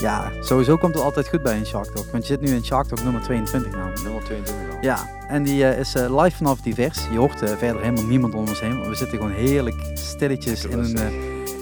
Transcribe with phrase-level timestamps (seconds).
[0.00, 2.06] Ja, sowieso komt het altijd goed bij een Shark Talk.
[2.10, 4.02] Want je zit nu in Shark Talk nummer 22 namelijk.
[4.02, 4.78] Nummer 22 al.
[4.80, 7.06] Ja, en die eh, is eh, live vanaf Divers.
[7.10, 8.76] Je hoort eh, verder helemaal niemand om ons heen.
[8.76, 10.98] want We zitten gewoon heerlijk stilletjes in een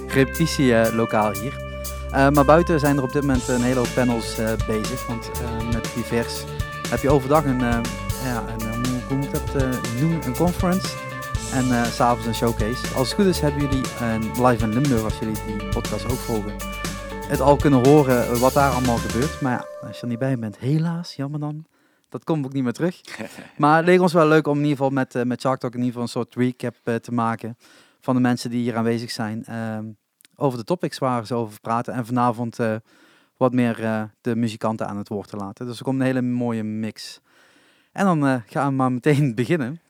[0.09, 1.69] repetitielokaal hier.
[2.11, 5.07] Maar buiten zijn er op dit moment een hele hoop panels bezig.
[5.07, 5.31] Want
[5.73, 6.45] met Divers
[6.89, 7.61] heb je overdag een,
[8.25, 9.65] ja, een, hoe, moet dat
[10.01, 10.27] noemen?
[10.27, 10.87] Een conference.
[11.53, 12.95] En s s'avonds een showcase.
[12.95, 16.19] Als het goed is hebben jullie een live in Limburg, als jullie die podcast ook
[16.19, 16.53] volgen,
[17.31, 19.41] het al kunnen horen eh, wat daar allemaal gebeurt.
[19.41, 21.65] Maar ja, als je er niet bij bent, helaas, jammer dan.
[22.09, 23.01] Dat komt ook niet meer terug.
[23.57, 25.73] Maar het leek ons wel leuk om in ieder geval met, eh, met Shark Talk
[25.75, 27.57] in ieder geval een soort recap eh, te maken
[28.01, 29.45] van de mensen die hier aanwezig zijn.
[29.45, 29.85] ehm,
[30.37, 31.95] over de topics waar ze over praten.
[31.95, 32.59] En vanavond
[33.37, 33.77] wat meer
[34.21, 35.67] de muzikanten aan het woord te laten.
[35.67, 37.21] Dus er komt een hele mooie mix.
[37.93, 39.81] En dan gaan we maar meteen beginnen.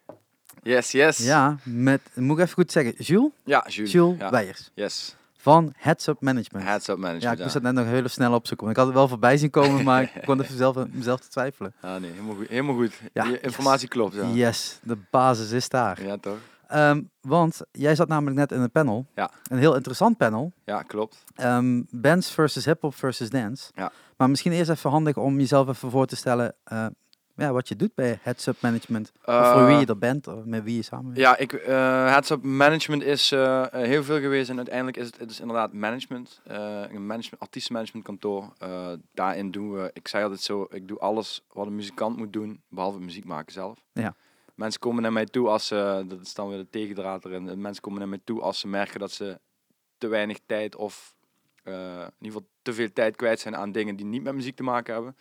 [0.62, 1.18] Yes, yes.
[1.18, 3.30] Ja, met, moet ik even goed zeggen, Jules?
[3.44, 3.92] Ja, Jules.
[3.92, 4.30] Jules ja.
[4.30, 5.16] Weijers Yes.
[5.40, 6.64] Van Heads Up Management.
[6.66, 7.36] Heads up ja, management.
[7.36, 8.66] ik moest dat net nog heel snel opzoeken.
[8.66, 11.28] Want ik had het wel voorbij zien komen, maar ik kon even zelf, mezelf te
[11.28, 11.72] twijfelen.
[11.80, 12.48] Ah, nee, helemaal goed.
[12.48, 13.00] Helemaal goed.
[13.12, 14.26] Ja, Die informatie klopt, ja.
[14.32, 16.02] Yes, de basis is daar.
[16.02, 16.38] Ja, toch?
[16.68, 19.06] Ehm, want jij zat namelijk net in een panel.
[19.14, 19.30] Ja.
[19.48, 20.52] Een heel interessant panel.
[20.64, 21.24] Ja, klopt.
[21.34, 23.70] Ehm bands versus hip-hop versus dance.
[23.74, 23.92] Ja.
[24.16, 26.54] Maar misschien eerst even handig om jezelf even voor te stellen.
[26.64, 26.86] eh,
[27.40, 29.12] ja, wat je doet bij Heads Up Management.
[29.24, 32.30] of voor wie je er bent, of met wie je samen Ja, ik, eh heads
[32.30, 35.72] up management is eh, eh, heel veel geweest en uiteindelijk is het, het is inderdaad
[35.72, 36.40] management.
[36.44, 36.56] eh,
[36.88, 38.52] een management, artiestenmanagement kantoor.
[38.58, 42.32] Eh, daarin doen we, ik zei altijd zo, ik doe alles wat een muzikant moet
[42.32, 43.78] doen, behalve muziek maken zelf.
[43.92, 44.14] Ja.
[44.54, 47.56] Mensen komen naar mij toe als ze, dat is dan weer de tegendraad erin, eh,
[47.56, 49.38] mensen komen naar mij toe als ze merken dat ze
[49.98, 51.14] te weinig tijd of
[51.62, 54.56] eh, in ieder geval te veel tijd kwijt zijn aan dingen die niet met muziek
[54.56, 55.16] te maken hebben.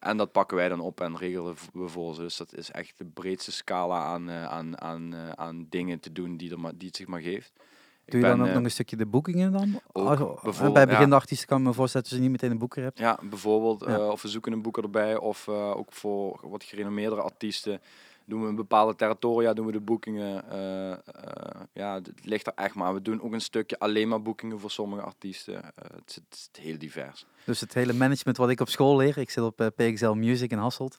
[0.00, 2.20] En dat pakken wij dan op en regelen we voor ze.
[2.20, 6.12] Dus dat is echt de breedste scala aan, eh, aan, aan, eh, aan dingen te
[6.12, 7.52] doen die, er maar, die het zich maar geeft.
[8.04, 9.80] Doe je dan ben, ook eh, nog een stukje de boekingen dan?
[9.92, 10.84] ook, bij ja.
[10.84, 12.98] beginnende artiesten kan ik me voorstellen dat je niet meteen een boeker hebt.
[12.98, 13.84] Ja, bijvoorbeeld.
[13.86, 14.08] Ja.
[14.08, 15.16] of we zoeken een boeker erbij.
[15.16, 17.80] Of ook voor wat gerenommeerdere artiesten
[18.30, 20.50] doen we een bepaalde territoria, doen we de boekingen.
[20.50, 20.98] eh, eh,
[21.72, 22.94] ja, het ligt er echt maar.
[22.94, 25.54] We doen ook een stukje alleen maar boekingen voor sommige artiesten.
[25.62, 27.26] Eh, het, is, het is heel divers.
[27.44, 30.58] Dus het hele management wat ik op school leer, ik zit op PXL Music in
[30.58, 30.98] Hasselt,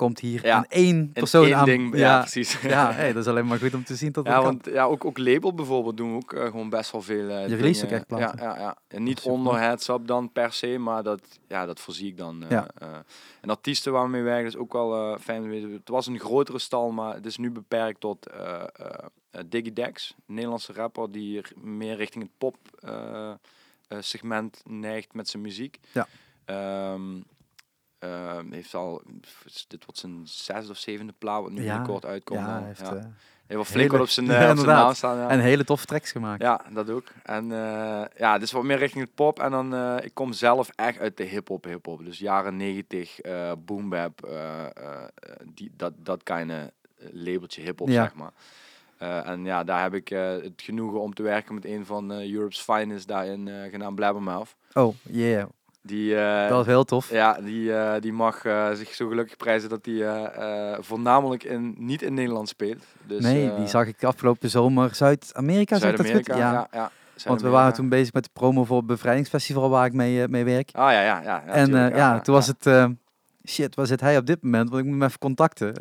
[0.00, 1.64] komt hier Ja, aan één persoon één aan.
[1.64, 2.60] ding, ja, precies.
[2.60, 4.42] ja hey, dat is alleen maar goed om te zien dat Ja, kan.
[4.44, 7.28] want ja, ook, ook label bijvoorbeeld doen we ook eh, gewoon best wel veel.
[7.28, 7.84] eh, Je release dingen.
[7.84, 8.38] ook echt platen?
[8.44, 8.76] Ja, ja, ja.
[8.88, 12.44] En niet onder heads up dan per se, maar dat, ja, dat voorzie ik dan.
[12.48, 12.68] Ja.
[12.78, 12.88] eh.
[13.40, 15.50] en artiesten waar we mee werken is ook wel fijn.
[15.72, 18.26] Het was een grotere stal, maar het is nu beperkt tot
[19.46, 22.56] Diggy Dex, een Nederlandse rapper die meer richting het pop
[23.98, 25.78] segment neigt met zijn muziek.
[25.92, 26.06] Ja.
[26.44, 27.02] Ehm,
[28.00, 29.02] ehm, heeft al,
[29.68, 32.40] dit wordt zijn zesde of zevende plaat, wat nu Ja, binnenkort uitkomt.
[32.40, 32.94] ja, hij heeft ja.
[32.94, 33.02] eh,
[33.46, 34.84] Hij heeft flink wat op zijn, Ja, eh, op zijn inderdaad.
[34.84, 35.28] naam staan.
[35.30, 36.42] En hele toffe tracks gemaakt.
[36.42, 37.06] ja, dat ook.
[37.22, 39.38] En eh, ja, dus wat meer richting het pop.
[39.40, 42.04] En dan, ik kom zelf echt uit de hip-hop, hip-hop.
[42.04, 44.28] Dus jaren 90, eh boom bap,
[45.54, 46.56] die, dat, dat kind of
[47.12, 48.32] labeltje hip-hop, zeg maar.
[49.24, 53.08] En ja, daar heb ik het genoegen om te werken met een van Europe's finest
[53.08, 54.54] daarin, genaamd Blabbermouth.
[54.72, 55.48] Oh, yeah.
[55.82, 57.10] Die, eh, dat is heel tof.
[57.10, 60.28] ja, die, eh, die mag eh, zich zo gelukkig prijzen dat hij
[60.80, 62.84] voornamelijk in, niet in Nederland speelt.
[63.06, 66.26] Dus, nee, die zag ik afgelopen zomer Zuid-Amerika, ik dat goed?
[66.26, 66.36] Ja.
[66.36, 66.68] ja.
[66.72, 66.90] ja,
[67.24, 70.44] Want we waren toen bezig met de promo voor het Bevrijdingsfestival waar ik mee, mee
[70.44, 70.70] werk.
[70.72, 71.22] Ah ja, ja, ja.
[71.22, 72.90] ja en tuurlijk, ja, toen was het...
[73.48, 74.70] shit, waar zit hij op dit moment?
[74.70, 75.74] Want ik moet hem even contacten.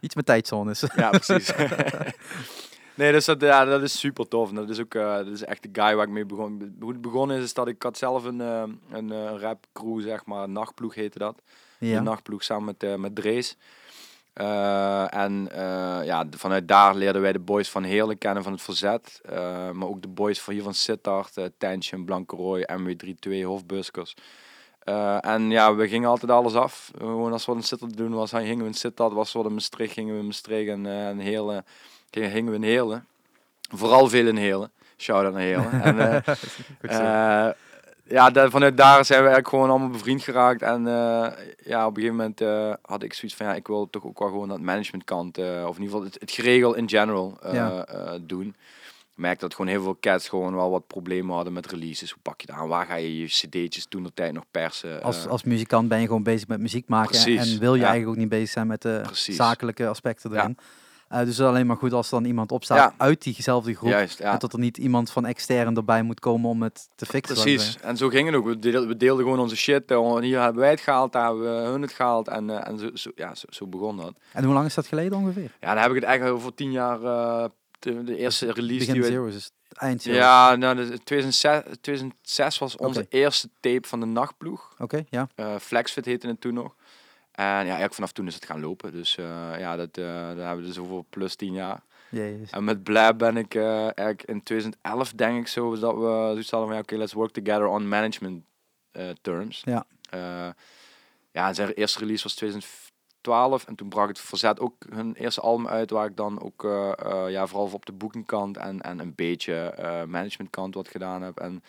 [0.00, 0.84] Iets met tijdzones.
[0.96, 1.52] ja precies.
[3.00, 4.48] nee, dus dat, ja, dat is super tof.
[4.48, 6.76] En dat is ook eh, dat is echt de guy waar ik mee begon.
[6.80, 10.00] Hoe het begonnen is, is dat ik had zelf een, eh, een eh, rap crew,
[10.00, 11.42] zeg maar, nachtploeg heette dat.
[11.78, 12.00] De ja.
[12.00, 13.56] nachtploeg samen met, met Drees.
[14.34, 15.48] En
[16.04, 19.20] ja, vanuit daar leerden wij de boys van Heerlijk kennen van het Verzet.
[19.72, 24.14] Maar ook de boys van hier van Sittard, uh, Tension, Blanke Roy, MW32, Hofbuskers.
[24.80, 26.90] Eh, en ja, we gingen altijd alles af.
[26.98, 29.12] Gewoon als we wat in Sittard doen was, dan gingen we in Sittard.
[29.12, 31.64] Was wat in Maastricht, gingen we in Maastricht en, eh en Heerlen.
[32.10, 33.06] Gingen we in Heerlen.
[33.74, 34.70] Vooral veel in Heerlen.
[34.96, 35.82] Shout-out naar Heerlen.
[35.82, 37.52] en, eh, eh,
[38.04, 40.62] ja, da- vanuit daar zijn we eigenlijk gewoon allemaal bevriend geraakt.
[40.62, 41.26] En eh,
[41.64, 44.28] ja, op een gegeven moment had ik zoiets van, ja, ik wil toch ook wel
[44.28, 47.86] gewoon dat managementkant, eh of in ieder geval het, het geregel in general Ja.
[48.20, 48.46] doen.
[49.16, 52.10] Ik merkte dat gewoon heel veel cats gewoon wel wat problemen hadden met releases.
[52.10, 52.68] Hoe pak je dat aan?
[52.68, 55.02] Waar ga je je cd'tjes toen de tijd nog persen?
[55.02, 57.10] Als, als muzikant ben je gewoon bezig met muziek maken.
[57.10, 57.86] Precies, En wil je ja.
[57.86, 59.36] eigenlijk ook niet bezig zijn met de Precies.
[59.36, 60.52] zakelijke aspecten Ja.
[61.10, 62.94] Eh, dus het is alleen maar goed als er dan iemand opstaat Ja.
[62.96, 63.90] uit diezelfde groep.
[63.90, 64.32] Juist, ja.
[64.32, 67.34] En dat er niet iemand van extern erbij moet komen om het te fixen.
[67.34, 68.44] Precies, en zo ging het ook.
[68.46, 69.90] We deelden, we deelden gewoon onze shit.
[69.90, 72.28] eh, Hier hebben wij het gehaald, daar hebben we hun het gehaald.
[72.28, 74.12] En, eh, en zo, zo, ja, zo, zo begon dat.
[74.32, 75.56] En hoe lang is dat geleden ongeveer?
[75.60, 77.00] Ja, dan heb ik het eigenlijk over tien jaar,
[77.78, 79.08] de, de eerste release Begin die we...
[79.08, 80.18] Zero's is eind Zero's.
[80.20, 84.74] Ja, nou, de, 2006, 2006 was onze eerste tape van de nachtploeg.
[84.78, 85.28] Oké, ja.
[85.34, 86.74] Eh Flexfit heette het toen nog.
[87.40, 88.92] En ja, eigenlijk vanaf toen is het gaan lopen.
[88.92, 91.82] Dus eh, ja, dat, eh daar hebben we dus over plus 10 jaar.
[92.10, 92.50] Jezus.
[92.50, 96.50] En met Blab ben ik eh, eigenlijk in 2011 denk ik zo dat we zoiets
[96.50, 98.44] hadden van ja, oké, let's work together on management
[99.20, 99.62] terms.
[99.64, 99.86] Ja.
[101.32, 105.68] Ja, zijn eerste release was 2012 en toen bracht het Verzet ook hun eerste album
[105.68, 106.62] uit waar ik dan ook
[107.28, 111.38] ja, vooral op de boekingkant en, en een beetje eh managementkant wat gedaan heb.
[111.38, 111.62] En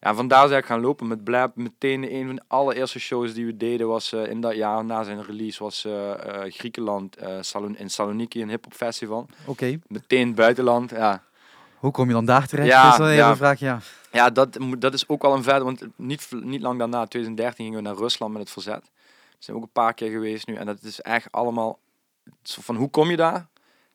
[0.00, 1.56] ja, vandaar is ik gaan lopen met Blab.
[1.56, 5.02] Meteen een van de allereerste shows die we deden was eh, in dat jaar na
[5.02, 9.26] zijn release was eh, eh, Griekenland Salon in Saloniki een hip hop festival.
[9.44, 11.22] Oké, Meteen buitenland, ja.
[11.76, 12.68] hoe kom je dan daar terecht?
[12.68, 13.36] Ja, dat is ja.
[13.36, 13.80] vraag, ja.
[14.12, 17.64] Ja, dat, moet- dat is ook wel een vet, want niet, niet lang daarna, 2013,
[17.64, 18.82] gingen we naar Rusland met het verzet.
[19.30, 21.78] We zijn ook een paar keer geweest nu en dat is echt allemaal,
[22.42, 23.46] van hoe kom je daar?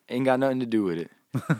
[0.08, 1.10] Nothing to do with it.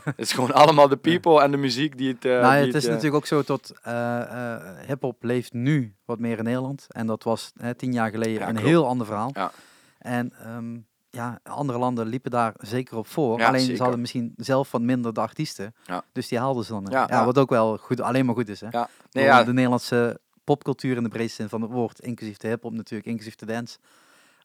[0.04, 2.22] Het is gewoon allemaal de people en de muziek die het...
[2.22, 6.38] nou, die het is eh, natuurlijk ook zo dat eh hip-hop leeft nu wat meer
[6.38, 6.86] in Nederland.
[6.88, 8.68] En dat was tien jaar geleden Ja, een klopt.
[8.68, 9.30] heel ander verhaal.
[9.32, 9.50] Ja.
[9.98, 10.76] En ehm,
[11.10, 13.38] ja, andere landen liepen daar zeker op voor.
[13.38, 13.76] Ja, alleen zeker.
[13.76, 15.74] ze hadden misschien zelf wat minder de artiesten.
[15.84, 16.04] Ja.
[16.12, 16.86] Dus die haalden ze dan.
[16.90, 17.24] Ja.
[17.24, 18.60] Wat ook wel goed, alleen maar goed is.
[18.60, 18.68] Hè?
[19.12, 22.72] Nee, ja, De Nederlandse popcultuur in de breedste zin van het woord, inclusief de hip-hop
[22.72, 23.78] natuurlijk, inclusief de dance.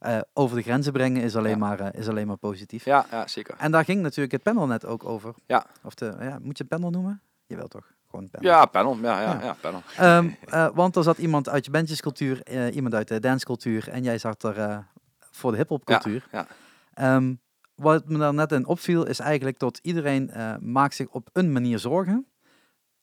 [0.01, 1.57] Eh, over de grenzen brengen is alleen, Ja.
[1.57, 2.86] maar, eh, is alleen maar positief.
[2.86, 3.56] ja, ja, zeker.
[3.57, 5.33] En daar ging natuurlijk het panel net ook over.
[5.45, 5.65] Ja.
[5.83, 7.21] Of de, ja, moet je het panel noemen?
[7.45, 7.92] Jawel toch?
[8.09, 8.50] Gewoon panel.
[8.51, 8.98] Ja, panel.
[9.01, 9.56] Ja, ja, Ja.
[9.62, 9.81] panel.
[9.98, 14.18] Ehm, eh, want er zat iemand uit je bandjescultuur, iemand uit de dancecultuur en jij
[14.18, 14.86] zat er
[15.19, 16.27] voor de hip-hopcultuur.
[16.31, 16.48] ja.
[16.94, 17.33] Ehm,
[17.75, 20.31] wat me daar net in opviel is eigenlijk dat iedereen
[20.62, 22.25] maakt zich op een manier zorgen.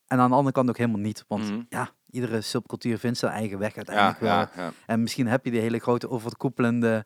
[0.07, 1.25] En aan de andere kant ook helemaal niet.
[1.29, 1.63] Want Mhm.
[1.69, 4.31] ja, iedere subcultuur vindt zijn eigen weg Ja, uiteindelijk wel.
[4.65, 4.73] ja.
[4.87, 7.05] En misschien heb je die hele grote overkoepelende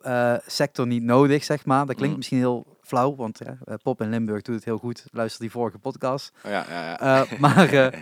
[0.00, 1.78] eh, sector niet nodig, zeg maar.
[1.86, 2.16] Dat klinkt Mhm.
[2.16, 3.52] misschien heel flauw, want eh,
[3.82, 5.04] Pop in Limburg doet het heel goed.
[5.10, 6.32] Luister die vorige podcast.
[6.44, 6.98] Oh, ja, ja, ja.
[7.22, 7.68] Eh, maar...
[7.72, 7.86] eh,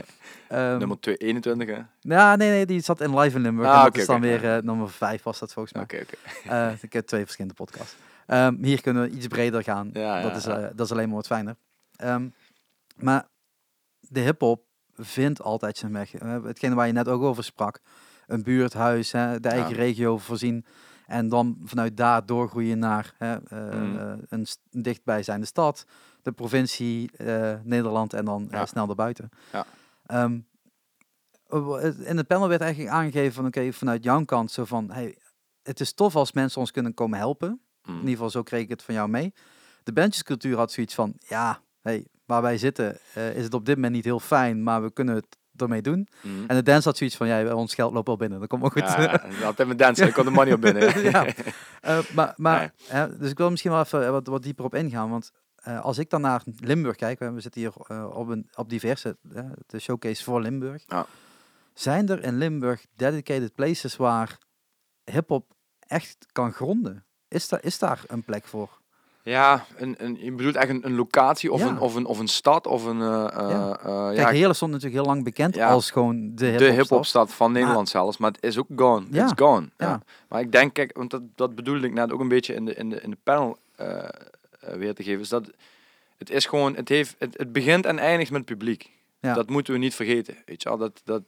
[0.48, 1.82] ehm, Nummer 221, hè?
[2.00, 3.68] ja, nee, nee, die zat in Live in Limburg.
[3.68, 5.82] Ah, en dat oké, is dan weer nummer 5 was dat volgens mij.
[5.82, 6.78] Oké, oké.
[6.80, 7.96] Ik heb twee verschillende podcasts.
[8.26, 9.90] Ehm, hier kunnen we iets breder gaan.
[9.92, 10.58] Ja, dat, ja, is, ja.
[10.58, 11.56] eh, dat is alleen maar wat fijner.
[11.96, 12.28] Ehm,
[12.96, 13.26] maar
[14.00, 14.62] de hip-hop
[15.00, 16.14] vindt altijd zijn weg.
[16.14, 17.80] Eh, hetgene waar je net ook over sprak.
[18.26, 19.76] Een buurthuis, hè, de eigen Ja.
[19.76, 20.64] regio voorzien.
[21.06, 25.84] En dan vanuit daar doorgroeien naar hè, eh, een dichtbijzijnde stad,
[26.22, 28.66] de provincie, eh, Nederland en dan Ja.
[28.66, 29.28] snel daarbuiten.
[29.52, 29.66] Ja.
[30.06, 30.38] Ehm,
[31.48, 35.16] eh, in het panel werd eigenlijk aangegeven van oké, vanuit jouw kant zo van hey,
[35.62, 37.48] het is tof als mensen ons kunnen komen helpen.
[37.48, 37.92] Mm.
[37.94, 39.34] In ieder geval zo kreeg ik het van jou mee.
[39.82, 43.74] De bandjescultuur had zoiets van ja, hey, waar wij zitten eh, is het op dit
[43.74, 46.08] moment niet heel fijn, maar we kunnen het ermee doen.
[46.22, 46.44] Mm.
[46.46, 48.70] En de dance had zoiets van ja, ons geld loopt wel binnen, dat komt wel
[48.70, 48.82] goed.
[48.82, 51.02] Ja, altijd met dansen, ik kon de money op binnen.
[51.02, 51.26] Ja.
[51.80, 53.18] Eh, maar, maar Nee.
[53.18, 55.10] dus ik wil misschien wel even wat, wat dieper op ingaan.
[55.10, 58.68] Want eh, als ik dan naar Limburg kijk, we zitten hier eh, op, een, op
[58.68, 60.84] diverse, eh, de showcase voor Limburg.
[60.86, 61.06] Ja.
[61.74, 64.38] Zijn er in Limburg dedicated places waar
[65.04, 67.04] hip-hop echt kan gronden?
[67.28, 68.79] Is, daar is daar een plek voor?
[69.22, 71.66] Ja, een, een, je bedoelt echt een, een locatie of, Ja.
[71.66, 73.00] een, of, een, of een stad of een...
[73.00, 73.78] eh, eh, Ja.
[73.78, 75.70] eh, Kijk, ja, Heerlen stond natuurlijk heel lang bekend Ja.
[75.70, 76.76] als gewoon de de hip-hop.
[76.76, 79.06] hip-hopstad van Nederland zelfs, maar het is ook gone.
[79.10, 79.22] Ja.
[79.24, 79.68] It's gone.
[79.76, 80.02] Ja.
[80.28, 82.74] Maar ik denk, kijk, want dat, dat bedoelde ik net ook een beetje in de,
[82.74, 83.56] in de, in de panel
[84.58, 85.50] weer te geven, is dat
[86.18, 88.90] het is gewoon, het, heeft, het, het begint en eindigt met het publiek.
[89.20, 90.78] Dat moeten we niet vergeten, weet je wel.
[90.78, 91.22] Dat, dat,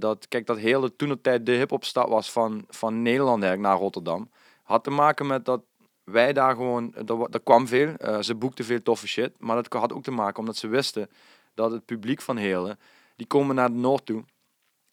[0.00, 4.30] dat, kijk, dat hele toen tijd de hip-hopstad was van, van Nederland eigenlijk naar Rotterdam,
[4.62, 5.60] had te maken met dat
[6.04, 9.72] wij daar gewoon, er, wa- kwam veel, eh, ze boekten veel toffe shit, maar dat
[9.80, 11.08] had ook te maken omdat ze wisten
[11.54, 12.78] dat het publiek van Heerlen,
[13.16, 14.24] die komen naar het noord toe,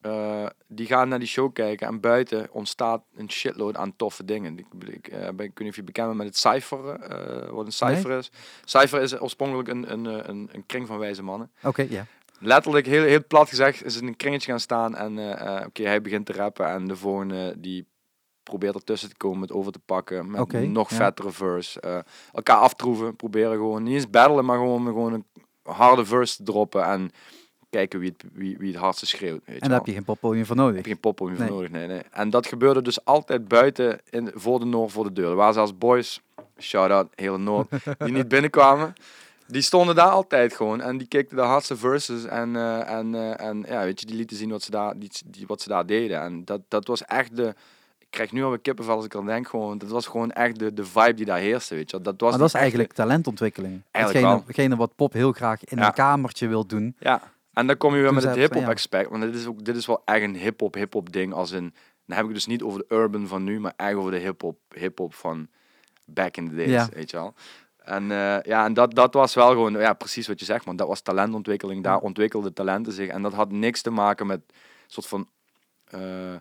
[0.01, 4.57] eh, die gaan naar die show kijken en buiten ontstaat een shitload aan toffe dingen.
[4.59, 7.49] Ik, ik, eh, ben, ik weet niet of je bekend bent met het cijferen, eh,
[7.49, 8.31] wat een cijfer is.
[8.65, 11.51] Cijfer is oorspronkelijk een, een, een, een kring van wijze mannen.
[11.63, 12.05] Oké, ja.
[12.39, 15.17] Letterlijk, heel, heel plat gezegd, is in een kringetje gaan staan en
[15.65, 17.85] oké, hij begint te rappen en de volgende die
[18.43, 20.95] probeert ertussen te komen, het over te pakken met nog ja.
[20.95, 21.79] vettere verse.
[21.79, 21.99] eh,
[22.33, 25.25] elkaar aftroeven, proberen gewoon, niet eens battelen, maar gewoon, gewoon een
[25.63, 27.11] harde verse te droppen en
[27.69, 29.41] kijken wie het, wie, wie het hardste schreeuwt.
[29.45, 29.77] Weet En daar wel.
[29.77, 30.75] heb je geen poppodium voor nodig.
[30.75, 31.53] heb je geen poppodium voor Nee.
[31.55, 31.69] nodig.
[31.71, 32.01] Nee, nee.
[32.11, 35.29] En dat gebeurde dus altijd buiten in, voor de Noord, voor de deur.
[35.29, 36.21] Er waren zelfs boys,
[36.59, 37.67] shout-out, hele Noord,
[37.99, 38.93] die niet binnenkwamen.
[39.47, 43.47] Die stonden daar altijd gewoon en die keken de hardste verses en, eh, en, eh,
[43.47, 45.85] en ja, weet je, die lieten zien wat ze daar, die, die, wat ze daar
[45.85, 46.21] deden.
[46.21, 47.53] En dat, dat was echt de,
[48.11, 50.85] krijg nu alweer kippenvel als ik aan denk gewoon, dat was gewoon echt de, de
[50.85, 52.01] vibe die daar heerste, weet je.
[52.01, 53.81] Dat was Maar dat is eigenlijk talentontwikkeling.
[53.91, 55.87] Eigenlijk Hetgene, wat Pop heel graag in Ja.
[55.87, 56.95] een kamertje wil doen.
[56.99, 57.21] Ja,
[57.53, 59.09] en dan kom je weer Toen met het hip-hop aspect.
[59.09, 61.33] Want dit is, ook, dit is wel echt een hip-hop, hip-hop ding.
[61.33, 61.73] Als in,
[62.05, 64.57] dan heb ik dus niet over de urban van nu, maar echt over de hip-hop,
[64.75, 65.47] hip-hop van
[66.05, 66.69] back in the days.
[66.69, 66.89] Ja.
[66.93, 67.33] Weet je wel.
[67.77, 70.75] En, eh, ja, en dat, dat was wel gewoon, ja, precies wat je zegt, man.
[70.75, 71.83] Dat was talentontwikkeling.
[71.83, 73.09] Daar ontwikkelden talenten zich.
[73.09, 74.41] En dat had niks te maken met
[74.87, 75.27] soort van
[75.85, 76.35] eh,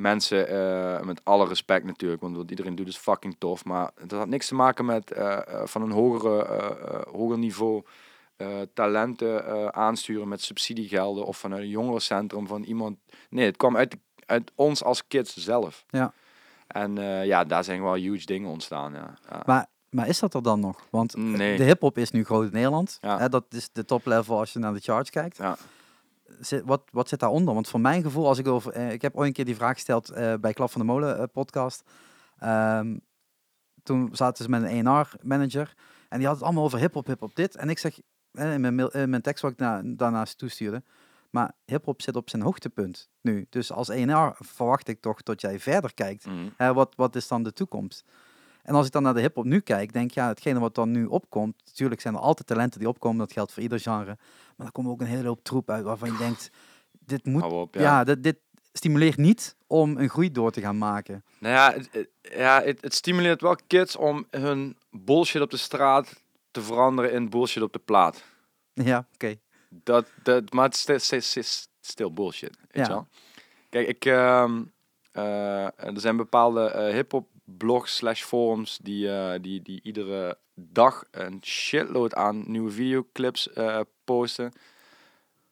[0.00, 3.64] mensen, eh, met alle respect natuurlijk, want wat iedereen doet is fucking tof.
[3.64, 6.64] Maar dat had niks te maken met eh, eh, van een hogere,
[7.10, 7.82] hoger niveau
[8.74, 12.98] talenten aansturen met subsidiegelden of van een jongerencentrum van iemand.
[13.30, 15.84] Nee, het kwam uit, uit ons als kids zelf.
[15.88, 16.12] Ja.
[16.66, 16.94] En
[17.26, 18.92] ja, daar zijn wel huge dingen ontstaan.
[18.92, 19.42] Ja.
[19.46, 20.86] Maar, maar is dat er dan nog?
[20.90, 21.56] Want Nee.
[21.56, 22.98] de hip-hop is nu groot in Nederland.
[23.00, 23.18] Ja.
[23.18, 25.36] Hè, dat is de top level als je naar de charts kijkt.
[25.36, 25.56] Ja.
[26.40, 27.54] Zit, wat, wat zit daaronder?
[27.54, 28.72] Want voor mijn gevoel, als ik over.
[28.72, 31.18] eh, ik heb ooit een keer die vraag gesteld eh, bij Klap van de Molen
[31.18, 31.82] eh, podcast.
[32.38, 32.98] Ehm,
[33.82, 35.74] toen zaten ze met een A&R manager.
[36.08, 37.56] En die had het allemaal over hip-hop, hip-hop dit.
[37.56, 38.00] En ik zeg
[38.32, 40.82] in mijn, in mijn tekst wat ik na, daarnaast toestuurde.
[41.30, 43.46] Maar hip-hop zit op zijn hoogtepunt nu.
[43.50, 46.26] Dus als A&R verwacht ik toch dat jij verder kijkt.
[46.26, 46.72] Mhm.
[46.74, 48.04] Wat, wat is dan de toekomst?
[48.62, 50.90] En als ik dan naar de hip-hop nu kijk, denk ik, ja, hetgene wat dan
[50.90, 51.54] nu opkomt.
[51.66, 54.16] Natuurlijk zijn er altijd talenten die opkomen, dat geldt voor ieder genre.
[54.56, 56.50] Maar er komt ook een hele hoop troep uit waarvan je denkt:
[56.98, 57.42] dit moet.
[57.42, 58.04] Op, ja, ja.
[58.04, 58.36] dit, dit
[58.72, 61.24] stimuleert niet om een groei door te gaan maken.
[61.38, 66.22] Nou ja, het, ja het, het stimuleert wel kids om hun bullshit op de straat
[66.50, 68.24] te veranderen in bullshit op de plaat.
[68.72, 69.34] Ja, oké.
[69.68, 72.92] Dat, dat, maar het is, still bullshit, weet Ja.
[72.92, 73.06] wel?
[73.68, 74.62] Kijk, ik, ehm,
[75.12, 81.04] eh, er zijn bepaalde eh hip-hop blogs slash forums die, eh, die, die iedere dag
[81.10, 84.52] een shitload aan nieuwe videoclips eh, posten.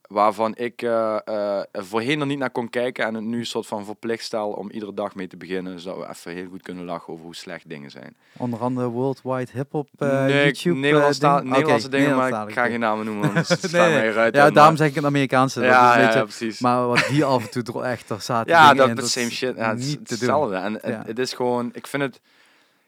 [0.09, 3.85] Waarvan ik er voorheen er niet naar kon kijken en het nu een soort van
[3.85, 5.81] verplicht stel om iedere dag mee te beginnen.
[5.81, 8.17] Zodat we even heel goed kunnen lachen over hoe slecht dingen zijn.
[8.37, 9.50] Onder andere Worldwide
[9.99, 10.87] uh, nee, ik- YouTube.
[10.87, 11.50] eh, ding.
[11.50, 14.35] Nederlandse Oké, dingen, maar ik ga geen namen noemen, Nee, staan eruit.
[14.35, 15.61] Ja, en, daarom zeg ik het Amerikaanse.
[15.61, 16.61] dat is ja, een beetje, ja, precies.
[16.61, 18.53] Maar wat die af en toe er echt er zaten.
[18.53, 19.57] Ja, dat is same shit.
[19.57, 20.05] Ja, het niet te doen.
[20.19, 20.55] hetzelfde.
[20.57, 21.03] En het, Ja.
[21.07, 22.21] het is gewoon, ik vind het.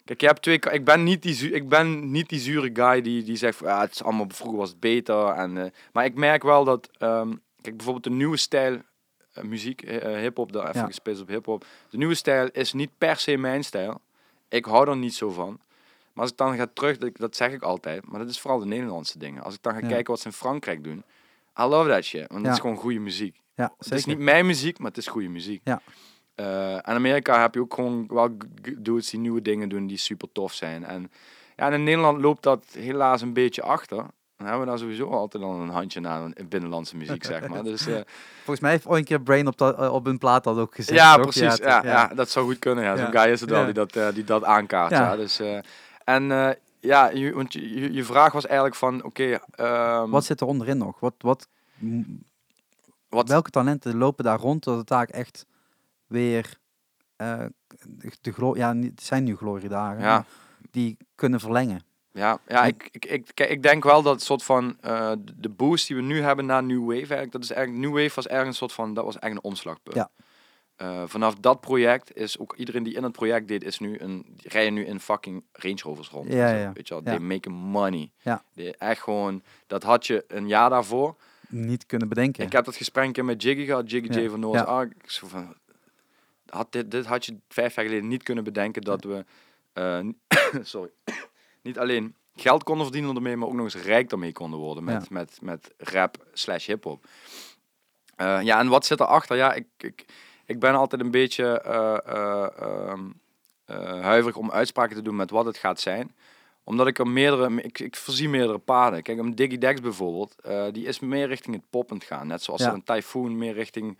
[0.04, 0.58] Kijk, je hebt twee.
[0.70, 3.90] Ik ben niet die, ik ben niet die zure guy die, die zegt ja, het
[3.92, 5.26] is allemaal vroeger was het beter.
[5.26, 8.78] En, eh, maar ik merk wel dat, ehm, kijk, bijvoorbeeld de nieuwe stijl
[9.32, 10.86] eh, muziek, eh, hip-hop, daar even Ja.
[10.86, 11.64] gespeeld op hip-hop.
[11.90, 14.00] De nieuwe stijl is niet per se mijn stijl.
[14.48, 15.60] Ik hou er niet zo van.
[16.12, 18.58] Maar als ik dan ga terug, dat, dat zeg ik altijd, maar dat is vooral
[18.60, 19.42] de Nederlandse dingen.
[19.42, 19.86] Als ik dan ga Ja.
[19.88, 21.02] kijken wat ze in Frankrijk doen,
[21.60, 22.26] I love that shit.
[22.28, 22.46] Want Ja.
[22.46, 23.36] het is gewoon goede muziek.
[23.54, 25.60] Ja, Het is niet mijn muziek, maar het is goede muziek.
[25.64, 25.82] Ja.
[26.34, 28.36] Eh, in Amerika heb je ook gewoon wel
[28.78, 30.84] dudes die nieuwe dingen doen die super tof zijn.
[30.84, 31.10] En,
[31.56, 33.96] ja, en in Nederland loopt dat helaas een beetje achter.
[34.36, 37.62] Dan hebben we daar sowieso altijd al een handje naar in binnenlandse muziek, zeg maar.
[37.64, 37.94] Dus, eh,
[38.36, 40.74] Volgens mij heeft ooit een keer Brain op, dat, eh, op een plaat dat ook
[40.74, 40.98] gezegd.
[40.98, 41.22] ja, toch?
[41.22, 41.56] precies.
[41.56, 42.84] Ja, ja, dat zou goed kunnen.
[42.84, 42.96] Ja.
[42.96, 44.90] Zo'n guy is het wel die, dat, eh, die dat aankaart.
[44.90, 45.16] Ja.
[45.16, 45.58] Dus, eh,
[46.04, 50.40] en eh, ja, je, want je, je- vraag was eigenlijk van, oké, ehm, Wat zit
[50.40, 51.00] er onderin nog?
[51.00, 51.48] Wat, wat,
[53.08, 55.46] wat, welke talenten lopen daar rond dat het daar echt
[56.10, 56.58] weer
[57.16, 57.44] eh,
[57.86, 60.24] de, de ja, niet- het zijn nu gloriedagen, Ja.
[60.70, 61.82] die kunnen verlengen.
[62.12, 65.86] Ja, ja ik, ik, ik, ik denk wel dat het soort van eh, de boost
[65.86, 68.48] die we nu hebben na New Wave, eigenlijk, dat is eigenlijk, New Wave was ergens
[68.48, 69.96] een soort van, dat was echt een omslagpunt.
[69.96, 70.10] Ja.
[70.76, 74.24] Eh, vanaf dat project is ook iedereen die in het project deed, is nu een,
[74.36, 76.32] die rijden nu in fucking Range Rovers rond.
[76.32, 76.72] Ja, ja.
[76.72, 77.10] Weet je wel, Ja.
[77.10, 78.10] they make money.
[78.22, 78.42] Ja.
[78.54, 81.16] Die echt gewoon, dat had je een jaar daarvoor.
[81.48, 82.44] Niet kunnen bedenken.
[82.44, 84.18] Ik heb dat gesprek met Jiggy gehad, Jiggy.
[84.20, 84.60] J van Ja.
[84.62, 84.92] Ark.
[85.02, 85.54] Ik zo van,
[86.50, 89.24] had dit, dit had je vijf jaar geleden niet kunnen bedenken dat we,
[89.72, 90.00] eh,
[90.62, 90.90] sorry,
[91.62, 95.02] niet alleen geld konden verdienen ermee, maar ook nog eens rijk ermee konden worden met,
[95.02, 95.06] Ja.
[95.10, 97.04] met, met rap slash hip-hop.
[98.16, 99.36] Eh, ja, en wat zit erachter?
[99.36, 100.04] Ja, ik, ik,
[100.46, 103.10] ik ben altijd een beetje eh, eh, ehm,
[103.64, 106.14] eh, huiverig om uitspraken te doen met wat het gaat zijn
[106.64, 109.02] omdat ik er meerdere, ik, ik voorzie meerdere paden.
[109.02, 110.34] Kijk, een Diggy Dex bijvoorbeeld,
[110.74, 112.26] die is meer richting het poppend gaan.
[112.26, 112.66] Net zoals Ja.
[112.68, 113.98] er een Typhoon meer richting,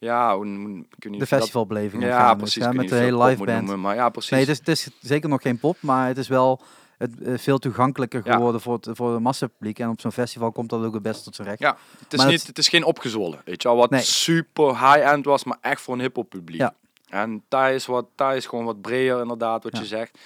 [0.00, 2.02] ja, hoe, hoe- de festivalbeleving.
[2.02, 2.54] Ja, gaan, precies.
[2.54, 3.58] Dus, ik ja, met de hele live band.
[3.58, 4.30] noemen, maar ja, precies.
[4.30, 6.60] Nee, het is, het is zeker nog geen pop, maar het is wel
[6.98, 8.32] het, eh, veel toegankelijker Ja.
[8.34, 9.78] geworden voor het, voor het massapubliek.
[9.78, 11.60] En op zo'n festival komt dat ook het best tot zijn recht.
[11.60, 14.00] Ja, het is, Maar niet, het- het is geen opgezwollen, weet je wel, wat Nee.
[14.02, 16.60] super high-end was, maar echt voor een hip-hop publiek.
[16.60, 16.74] Ja.
[17.08, 19.80] En daar is, wat, daar is gewoon wat breder inderdaad, wat Ja.
[19.80, 20.18] je zegt.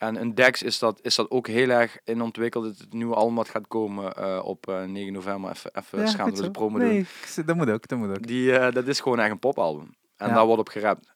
[0.00, 2.64] En een Dex is dat, is dat ook heel erg in ontwikkeld.
[2.64, 5.50] Het, het nieuwe album wat gaat komen eh, op eh, 9 november.
[5.50, 6.50] Even, even Ja, schaamteloze zo.
[6.50, 6.98] promo nee, doen.
[7.36, 8.26] ik- dat moet ook, dat moet ook.
[8.26, 9.94] Die, eh, dat is gewoon echt een popalbum.
[10.16, 10.34] En Ja.
[10.34, 11.12] daar wordt op gerapt.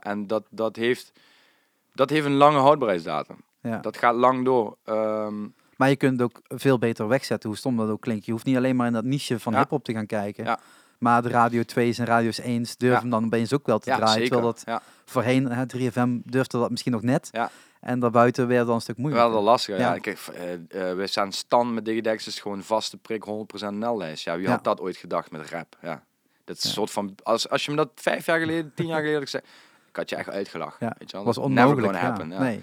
[0.00, 1.12] En dat, dat, heeft,
[1.94, 3.36] dat heeft een lange houdbaarheidsdatum.
[3.62, 3.78] Ja.
[3.78, 4.76] Dat gaat lang door.
[4.84, 8.24] Ehm, Maar je kunt het ook veel beter wegzetten, hoe stom dat ook klinkt.
[8.24, 10.44] Je hoeft niet alleen maar in dat niche van hip-hop te gaan kijken.
[10.44, 10.58] Ja.
[10.98, 14.08] Maar de Radio 2's en Radio's 1's durven dan opeens ook wel te draaien.
[14.08, 14.28] zeker.
[14.28, 17.28] Terwijl dat voorheen, hè, 3FM durfde dat misschien nog net.
[17.30, 17.50] Ja.
[17.80, 19.30] En daarbuiten werd dan een stuk moeilijker.
[19.30, 19.78] wel lastig.
[19.78, 19.94] Ja.
[19.94, 19.98] Ja.
[20.00, 20.52] Kijk, eh,
[20.90, 24.24] eh, we staan stand met Digidex is gewoon vaste prik 100% nel-lijst.
[24.24, 24.50] Ja, wie Ja.
[24.50, 25.76] had dat ooit gedacht met rap?
[25.82, 26.02] Ja.
[26.44, 29.00] Dat is een soort van, als, als je me dat vijf jaar geleden, tien jaar
[29.00, 29.44] geleden gezegd,
[29.88, 30.86] ik had je echt uitgelachen.
[30.86, 31.26] Ja, Weet je wel?
[31.26, 31.96] was onmogelijk.
[31.96, 32.30] happen.
[32.30, 32.38] Ja.
[32.38, 32.62] Nee.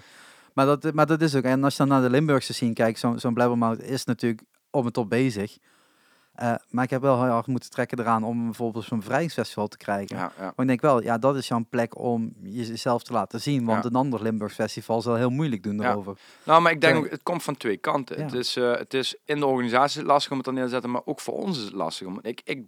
[0.52, 2.98] Maar dat, maar dat is ook, en als je dan naar de Limburgse scene kijkt,
[2.98, 5.58] zo'n Blabbermouth is natuurlijk om het top bezig.
[6.36, 9.76] Eh, maar ik heb wel heel hard moeten trekken eraan om bijvoorbeeld zo'n bevrijdingsfestival te
[9.76, 10.16] krijgen.
[10.16, 10.42] Ja, ja.
[10.42, 13.64] Maar ik denk wel, ja, dat is jouw plek om jezelf te laten zien.
[13.64, 13.88] Want Ja.
[13.90, 16.16] een ander Limburgs festival zal heel moeilijk doen daarover.
[16.42, 18.22] Nou, maar ik denk ook, het komt van twee kanten.
[18.22, 20.90] Het, is, eh, het is in de organisatie lastig om het er neer te zetten,
[20.90, 22.06] maar ook voor ons is het lastig.
[22.06, 22.64] Om, ik, ik,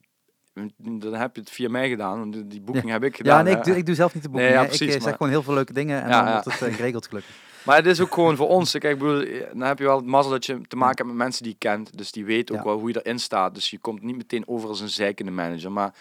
[0.77, 3.45] dan heb je het via mij gedaan, want die- boeking heb ik gedaan.
[3.47, 4.49] Ja, en ik, doe, ik doe zelf niet de boeken.
[4.49, 6.45] Nee, ja, precies, ik eh, zeg maar- gewoon heel veel leuke dingen en dan wordt
[6.45, 7.35] het eh, geregeld gelukkig.
[7.65, 8.71] Maar het is ook gewoon voor ons.
[8.71, 11.17] Kijk, ik bedoel, dan heb je wel het mazzel dat je te maken hebt met
[11.17, 11.99] mensen die je kent.
[11.99, 13.55] Dus die weten ook wel hoe je erin staat.
[13.55, 15.73] Dus je komt niet meteen over als een zeikende manager.
[15.73, 15.95] Maar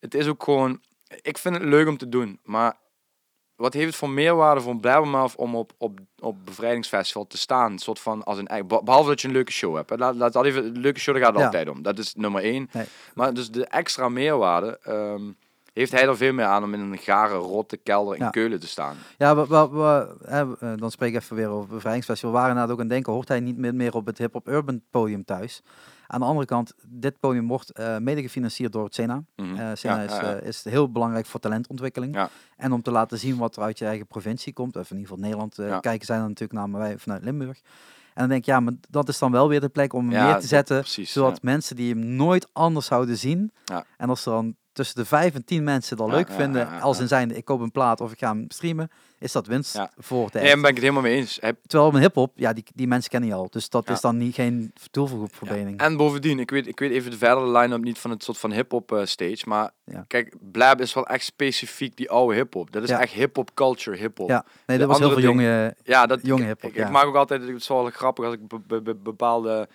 [0.00, 0.80] het is ook gewoon...
[1.22, 2.38] Ik vind het leuk om te doen.
[2.44, 2.76] Maar
[3.56, 7.72] wat heeft het voor meerwaarde voor Blabbermouth om op, op, op bevrijdingsfestival te staan?
[7.72, 8.66] Een soort van als een eigen...
[8.84, 9.90] Behalve dat je een leuke show hebt.
[9.90, 9.96] hè.
[9.96, 11.46] Laat, laat dat even, een leuke show, daar gaat het Ja.
[11.46, 11.82] altijd om.
[11.82, 12.68] Dat is nummer één.
[12.72, 12.84] Nee.
[13.14, 14.78] Maar dus de extra meerwaarde...
[14.82, 15.22] ehm,
[15.72, 18.30] heeft hij er veel meer aan om in een gare, rotte kelder in Ja.
[18.30, 18.96] Keulen te staan.
[19.18, 22.30] Ja, we, we, we- hè, we- eh, dan spreek ik even weer over bevrijdingsfestival.
[22.32, 24.80] We waren inderdaad ook aan denken, hoort hij niet meer, meer op het hip-hop urban
[24.90, 25.62] podium thuis?
[26.06, 29.22] Aan de andere kant, dit podium wordt eh, mede gefinancierd door het Sena.
[29.36, 32.14] Eh Sena Ja, is, ja, is heel belangrijk voor talentontwikkeling.
[32.56, 34.76] En om te laten zien wat er uit je eigen provincie komt.
[34.76, 37.60] Of in ieder geval Nederland kijken zij dan natuurlijk naar, wij vanuit Limburg.
[38.14, 40.18] En dan denk ik, ja, maar dat is dan wel weer de plek om hem
[40.24, 40.78] neer te dat- zetten.
[40.80, 43.52] precies, zodat mensen die hem nooit anders zouden zien.
[43.96, 46.66] En als er dan tussen de vijf en tien mensen dat Ja, leuk ja, vinden,
[46.66, 47.02] ja, ja, als ja.
[47.02, 49.90] in zijnde ik koop een plaat of ik ga hem streamen, is dat winst Ja.
[49.98, 50.52] voor de Nee, act.
[50.52, 51.38] daar ben ik het helemaal mee eens.
[51.40, 53.46] Hij- Terwijl met hip-hop, ja, die, die mensen kennen je al.
[53.50, 53.92] Dus dat Ja.
[53.92, 55.80] is dan niet, geen toevoeging.
[55.80, 58.52] En bovendien, ik weet, ik weet even de verdere line-up niet van het soort van
[58.52, 59.42] hip-hop eh, stage.
[59.46, 60.04] Maar Ja.
[60.06, 62.70] kijk, Blab is wel echt specifiek die oude hip-hop.
[62.72, 63.00] Dat is Ja.
[63.00, 64.28] echt hip-hop culture, hip-hop.
[64.28, 65.74] Ja, nee, De dat was heel veel jonge...
[65.82, 66.86] Ja, dat Jonge hip-hop, Ik, ja.
[66.86, 69.68] ik maak ook altijd, het is wel grappig als ik be- be- be- bepaalde,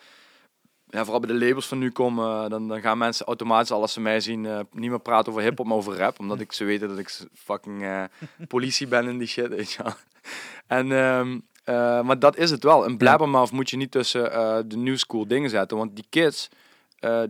[0.96, 3.82] ja, vooral bij de labels van nu kom, eh, dan, dan gaan mensen automatisch al
[3.82, 6.52] als ze mij zien eh, niet meer praten over hip-hop, maar over rap, omdat ik
[6.54, 8.04] ze weten dat ik fucking eh,
[8.48, 9.94] politie ben in die shit, weet je wel.
[10.68, 12.86] En ehm, eh, maar dat is het wel.
[12.86, 14.24] Een blabbermouth moet je niet tussen
[14.70, 16.50] de new school dingen zetten, want die kids,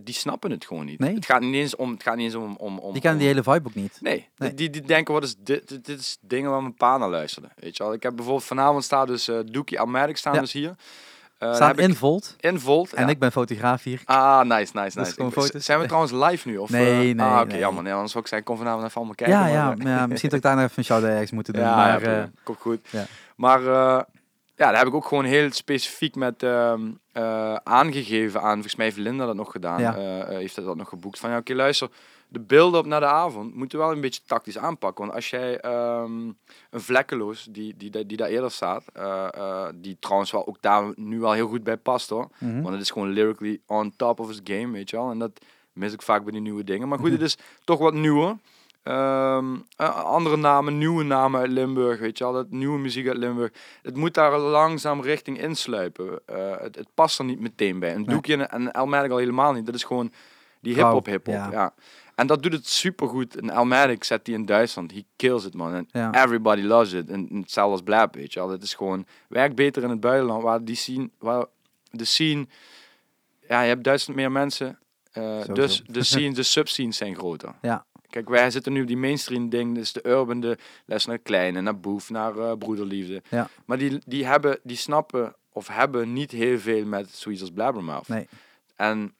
[0.00, 0.98] die snappen het gewoon niet.
[0.98, 1.14] Nee.
[1.14, 3.28] Het gaat niet eens om, het gaat niet eens om, om, om Die kennen die
[3.28, 3.98] hele vibe ook niet.
[4.00, 4.54] Nee, Nee.
[4.54, 5.68] Die, die denken, wat is dit?
[5.68, 7.48] Dit, dit is dingen waar mijn pa naar luisterde.
[7.56, 7.92] Weet je wel?
[7.92, 10.40] Ik heb bijvoorbeeld vanavond staat dus eh Dookie Almatic staan Ja.
[10.40, 10.74] dus hier.
[11.38, 12.34] Staan ik in Volt.
[12.40, 12.92] in Volt.
[12.92, 13.10] En ja.
[13.10, 14.00] ik ben fotograaf hier.
[14.04, 15.10] Ah, nice, nice, nice.
[15.10, 15.50] Ik- foto's.
[15.64, 16.56] Zijn we trouwens live nu?
[16.56, 17.58] Of, Nee, eh, nee, Ah, oké, nee.
[17.58, 17.82] jammer.
[17.82, 19.36] Nee, anders zou ik zeggen, kom vanavond even allemaal kijken.
[19.38, 21.62] Ja, ja, maar ja, misschien dat ik daar nog even een shout-out ergens moeten doen.
[21.62, 22.80] ja, maar, ja, komt goed.
[23.36, 24.06] Maar ja,
[24.70, 26.80] daar heb ik ook gewoon heel specifiek met ehm,
[27.12, 29.94] eh, aangegeven aan, volgens mij heeft Linda dat nog gedaan,
[30.28, 31.18] heeft dat nog geboekt.
[31.18, 31.88] Van ja, oké, luister,
[32.28, 35.04] de beelden naar de avond moeten we wel een beetje tactisch aanpakken.
[35.04, 36.12] Want als jij ehm,
[36.70, 40.56] een vlekkeloos, die, die, die, die daar eerder staat, eh, eh, die trouwens wel ook
[40.60, 42.28] daar nu wel heel goed bij past hoor.
[42.38, 42.60] mhm.
[42.62, 45.10] Want het is gewoon lyrically on top of his game, weet je wel.
[45.10, 45.30] En dat
[45.72, 46.88] mis ik vaak bij die nieuwe dingen.
[46.88, 48.36] Maar goed, het is toch wat nieuwer.
[48.82, 52.32] Ehm, eh, andere namen, nieuwe namen uit Limburg, weet je wel.
[52.32, 53.52] Dat nieuwe muziek uit Limburg.
[53.82, 56.20] Het moet daar langzaam richting insluipen.
[56.26, 57.90] Eh, het, het past er niet meteen bij.
[57.94, 58.14] Een Nee.
[58.14, 59.66] doekje en, Elmatic al helemaal niet.
[59.66, 60.12] Dat is gewoon
[60.60, 61.34] die hip-hop, hip-hop.
[61.34, 61.50] ja.
[61.50, 61.74] Ja.
[62.16, 63.36] En dat doet het supergoed.
[63.36, 64.92] En Elmatic zet die in Duitsland.
[64.92, 65.74] He kills it, man.
[65.74, 66.24] En Ja.
[66.24, 67.08] everybody loves it.
[67.10, 68.48] En en hetzelfde als Blab, weet je wel.
[68.48, 71.44] Het is gewoon, werkt beter in het buitenland, waar die scene, waar
[71.90, 72.46] de scene,
[73.48, 74.78] ja, je hebt duizend meer mensen.
[75.12, 77.54] eh, dus de scene, de subscenes zijn groter.
[77.62, 77.84] Ja.
[78.10, 81.60] Kijk, wij zitten nu op die mainstream ding, dus de urban, de les naar kleine,
[81.60, 83.22] naar boef, naar eh, broederliefde.
[83.30, 83.48] Ja.
[83.64, 88.08] Maar die, die hebben, die snappen of hebben niet heel veel met zoiets als Blabbermouth.
[88.08, 88.28] Nee.
[88.76, 89.14] En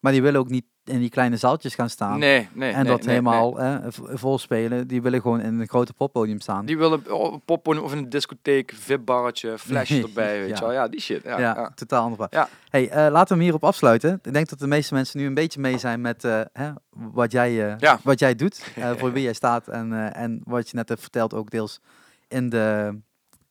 [0.00, 2.18] Maar die willen ook niet in die kleine zaaltjes gaan staan.
[2.18, 2.70] nee, nee.
[2.72, 4.86] en nee, dat nee, helemaal hè, v- vol spelen.
[4.88, 6.66] Die willen gewoon in een grote poppodium staan.
[6.66, 10.54] Die willen op poppodium of in een discotheek, vipbarretje, flesje erbij, weet Ja.
[10.54, 10.72] je wel.
[10.72, 11.22] Ja, die shit.
[11.24, 11.70] Ja, ja, ja.
[11.74, 12.26] totaal anders.
[12.30, 12.48] Ja.
[12.70, 14.20] Hey, eh, laten we hem hierop afsluiten.
[14.22, 17.32] Ik denk dat de meeste mensen nu een beetje mee zijn met eh, hè, wat,
[17.32, 17.98] jij, Ja.
[18.02, 18.72] wat jij doet.
[18.98, 19.68] voor wie jij staat.
[19.68, 21.80] En, en wat je net hebt verteld ook deels
[22.28, 22.98] in de,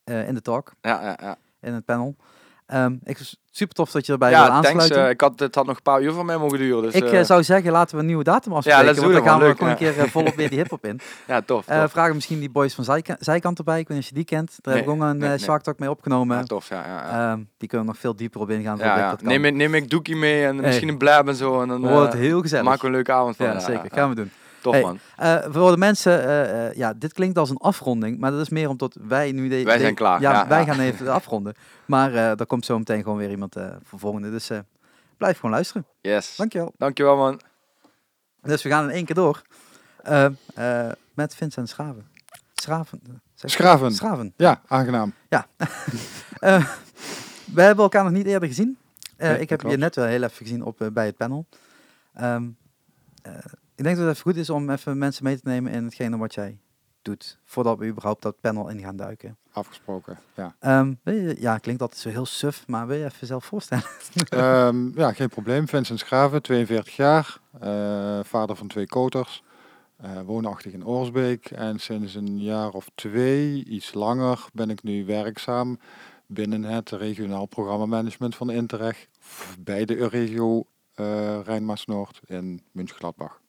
[0.04, 1.38] in de talk, ja, ja, ja.
[1.62, 2.15] in het panel.
[2.67, 3.17] Ehm, ik
[3.51, 4.67] super tof dat je erbij wil ja, thanks.
[4.67, 5.03] aansluiten.
[5.03, 6.84] eh, ik had, het had nog een paar uur van mij mogen duren.
[6.84, 8.86] Dus, ik eh, eh, zou zeggen, laten we een nieuwe datum afspreken.
[8.86, 9.88] want dan gaan we gewoon ja.
[9.88, 10.99] een keer volop weer die hip-hop in.
[11.27, 11.65] ja, tof.
[11.65, 11.91] Tof.
[11.91, 13.80] vragen misschien die boys van Zijka- Zijkant erbij.
[13.80, 14.58] Ik weet niet of je die kent.
[14.62, 15.38] Daar heb ik ook een nee.
[15.38, 16.38] Shark Talk mee opgenomen.
[16.38, 16.86] ja, tof, ja.
[16.86, 17.32] ja, ja.
[17.32, 18.77] Ehm, die kunnen we nog veel dieper op ingaan.
[18.77, 19.17] ja, ja.
[19.21, 21.62] Neem, ik, neem ik Doekie mee en misschien een blab en zo.
[21.62, 22.82] En dan wordt het heel gezellig.
[22.82, 23.45] we een leuke avond van.
[23.45, 23.89] ja, zeker.
[23.93, 24.32] Gaan we doen.
[24.62, 25.00] Tof, Hey, man.
[25.17, 28.50] Eh, voor de mensen, eh, eh, ja, dit klinkt als een afronding, maar dat is
[28.50, 29.48] meer omdat wij nu...
[29.50, 30.65] De, Wij de- zijn klaar, Ja, ja, wij ja.
[30.65, 31.54] gaan even afronden.
[31.86, 34.30] Maar eh er komt zo meteen gewoon weer iemand eh, voor volgende.
[34.32, 34.60] Dus eh,
[35.17, 35.86] blijf gewoon luisteren.
[36.02, 36.36] Yes.
[36.36, 36.74] Dankjewel.
[36.78, 37.41] Dankjewel, man.
[38.41, 39.41] Dus we gaan in één keer door
[40.04, 42.08] eh, eh, met Vincent Schraven.
[42.56, 43.00] Schraven.
[43.08, 43.91] eh, zeg- Schraven.
[43.93, 44.34] Schraven.
[44.38, 45.13] Ja, aangenaam.
[46.39, 46.65] Eh,
[47.54, 48.78] we hebben elkaar nog niet eerder gezien.
[49.17, 51.46] Eh, Nee, ik heb je net wel heel even gezien op, eh, bij het panel.
[52.13, 52.48] Ehm,
[53.22, 53.34] eh,
[53.78, 56.18] ik denk dat het even goed is om even mensen mee te nemen in hetgene
[56.18, 56.58] wat jij
[57.02, 59.38] doet, voordat we überhaupt dat panel in gaan duiken.
[59.52, 60.56] Afgesproken, ja.
[60.60, 63.84] Ehm, je- ja, klinkt altijd zo heel suf, maar wil je even zelf voorstellen?
[64.30, 65.68] Ehm, ja, geen probleem.
[65.68, 69.44] Vincent Schraven, 42 jaar, eh, vader van twee koters,
[69.98, 71.46] eh, woonachtig in Oorsbeek.
[71.52, 75.80] En sinds een jaar of twee, iets langer, ben ik nu werkzaam
[76.26, 79.08] binnen het regionaal programmamanagement van Interreg
[79.60, 80.63] bij de Euregio
[80.94, 83.40] eh Rijnmaas-Noord in München-Gladbach.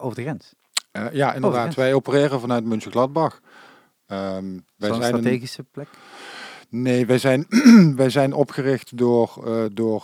[0.00, 0.52] Over de grens.
[0.90, 1.60] Eh, ja, inderdaad.
[1.60, 1.74] grens.
[1.74, 3.40] Wij opereren vanuit München-Gladbach.
[4.06, 5.88] Ehm, wij Zo'n zijn een- strategische plek.
[6.68, 7.46] Nee, wij zijn,
[7.96, 10.02] wij zijn opgericht door, eh, door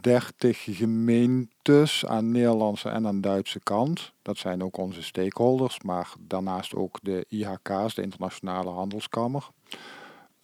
[0.00, 4.12] 30 gemeentes aan Nederlandse en aan Duitse kant.
[4.22, 9.48] Dat zijn ook onze stakeholders, maar daarnaast ook de IHK's, de Internationale Handelskamer.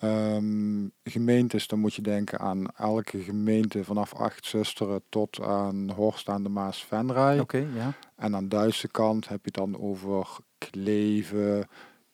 [0.04, 6.28] Ehm, gemeentes, dan moet je denken aan elke gemeente vanaf acht zusteren tot aan Horst
[6.28, 7.38] aan de Maas Venray.
[7.38, 7.92] Oké, ja.
[8.16, 10.26] En aan de Duitse kant heb je dan over
[10.58, 11.66] Kleve,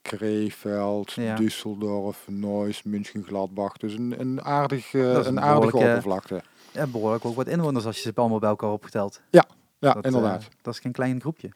[0.03, 1.37] Krefeld, Ja.
[1.41, 3.77] Düsseldorf, Neuss, München, Gladbach.
[3.77, 6.43] Dus een, een, aardig, een een aardige oppervlakte.
[6.73, 9.21] Ja, behoorlijk ook wat inwoners als je ze allemaal bij elkaar opgeteld.
[9.31, 9.47] Ja,
[9.79, 10.41] Dat, inderdaad.
[10.43, 11.51] eh, dat is geen klein groepje.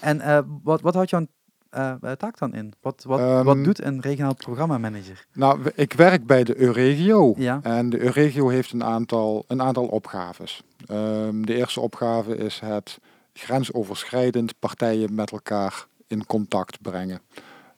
[0.00, 1.26] En eh, wat, wat houdt jouw eh,
[1.70, 2.72] eh, taak dan in?
[2.80, 5.24] Wat, wat, wat Ehm, doet een regionaal programmamanager?
[5.32, 7.34] nou, ik werk bij de Euregio.
[7.36, 7.60] Ja.
[7.62, 10.62] En de Euregio heeft een aantal, een aantal opgaves.
[10.86, 12.98] Ehm, de eerste opgave is het
[13.32, 17.20] grensoverschrijdend partijen met elkaar in contact brengen.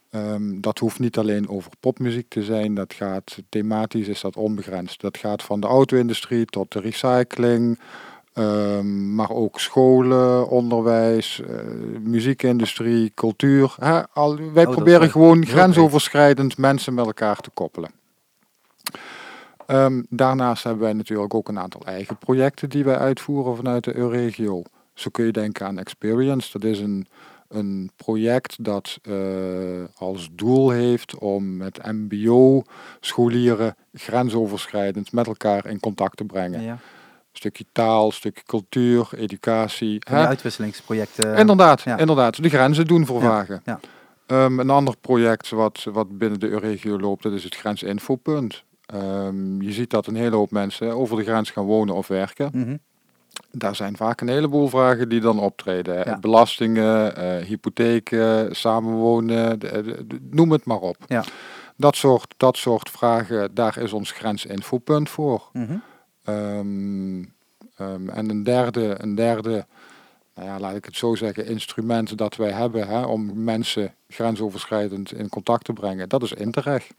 [0.09, 5.01] Ehm, dat hoeft niet alleen over popmuziek te zijn, dat gaat thematisch is dat onbegrensd.
[5.01, 7.79] Dat gaat van de auto-industrie tot de recycling,
[8.33, 11.55] ehm, maar ook scholen, onderwijs, eh,
[12.01, 13.75] muziekindustrie, cultuur.
[13.79, 17.91] Hè, al, wij Oh, proberen gewoon grensoverschrijdend mensen met elkaar te koppelen.
[19.65, 23.95] Ehm, daarnaast hebben wij natuurlijk ook een aantal eigen projecten die wij uitvoeren vanuit de
[23.95, 24.61] Euregio.
[24.93, 26.59] Zo kun je denken aan Experience.
[26.59, 27.07] Dat is een,
[27.47, 29.13] een project dat eh,
[29.97, 36.61] als doel heeft om met MBO-scholieren grensoverschrijdend met elkaar in contact te brengen.
[36.61, 36.77] Ja.
[37.33, 39.89] Stukje taal, stukje cultuur, educatie.
[39.89, 40.27] Die hè?
[40.27, 41.35] uitwisselingsprojecten.
[41.35, 41.97] Inderdaad, ja.
[41.97, 42.43] inderdaad.
[42.43, 43.61] De grenzen doen vervagen.
[43.65, 43.79] ja.
[44.25, 48.63] Ehm, een ander project wat, wat binnen de Euregio loopt, dat is het grensinfopunt.
[48.85, 52.49] Ehm, je ziet dat een hele hoop mensen over de grens gaan wonen of werken.
[52.53, 52.77] Mhm.
[53.51, 55.95] Daar zijn vaak een heleboel vragen die dan optreden.
[56.05, 56.19] Ja.
[56.19, 60.97] Belastingen, eh, hypotheken, samenwonen, de- de- de- noem het maar op.
[61.07, 61.23] Ja.
[61.77, 65.49] Dat, soort, dat soort vragen, daar is ons grensinfopunt voor.
[65.53, 65.75] Mhm.
[66.23, 67.23] Ehm,
[67.75, 69.65] ehm, en een derde, een derde
[70.35, 75.13] nou ja, laat ik het zo zeggen, instrument dat wij hebben hè, om mensen grensoverschrijdend
[75.13, 76.91] in contact te brengen, dat is Interreg.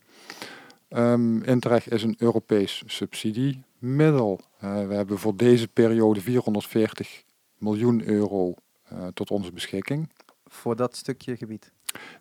[0.88, 4.40] Ehm, Interreg is een Europees subsidiemiddel.
[4.58, 7.22] Eh, we hebben voor deze periode 440
[7.58, 10.10] miljoen euro eh, tot onze beschikking.
[10.46, 11.72] Voor dat stukje gebied.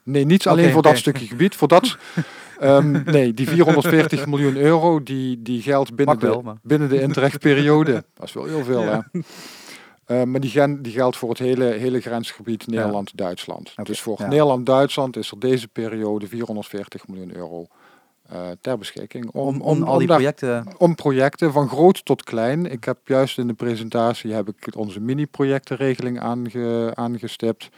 [0.04, 1.56] Nee, niet alleen voor dat stukje gebied.
[1.56, 1.98] Voor dat,
[2.64, 7.02] ehm, nee, die 440 miljoen euro, die, die geldt binnen wel, de, maar- binnen de
[7.02, 7.92] Interreg-periode.
[8.14, 9.08] Dat is wel heel veel, Ja.
[9.12, 9.20] hè?
[10.06, 13.74] Eh, maar die, gen, die geldt voor het hele, hele grensgebied Nederland-Duitsland.
[13.84, 14.28] Dus voor ja.
[14.28, 17.68] Nederland-Duitsland is er deze periode 440 miljoen euro
[18.30, 19.30] eh, ter beschikking.
[19.32, 20.66] Om, om, al die daar- projecten.
[20.78, 22.72] om projecten van groot tot klein.
[22.72, 27.70] Ik heb juist in de presentatie heb ik onze mini-projectenregeling aange, aangestipt.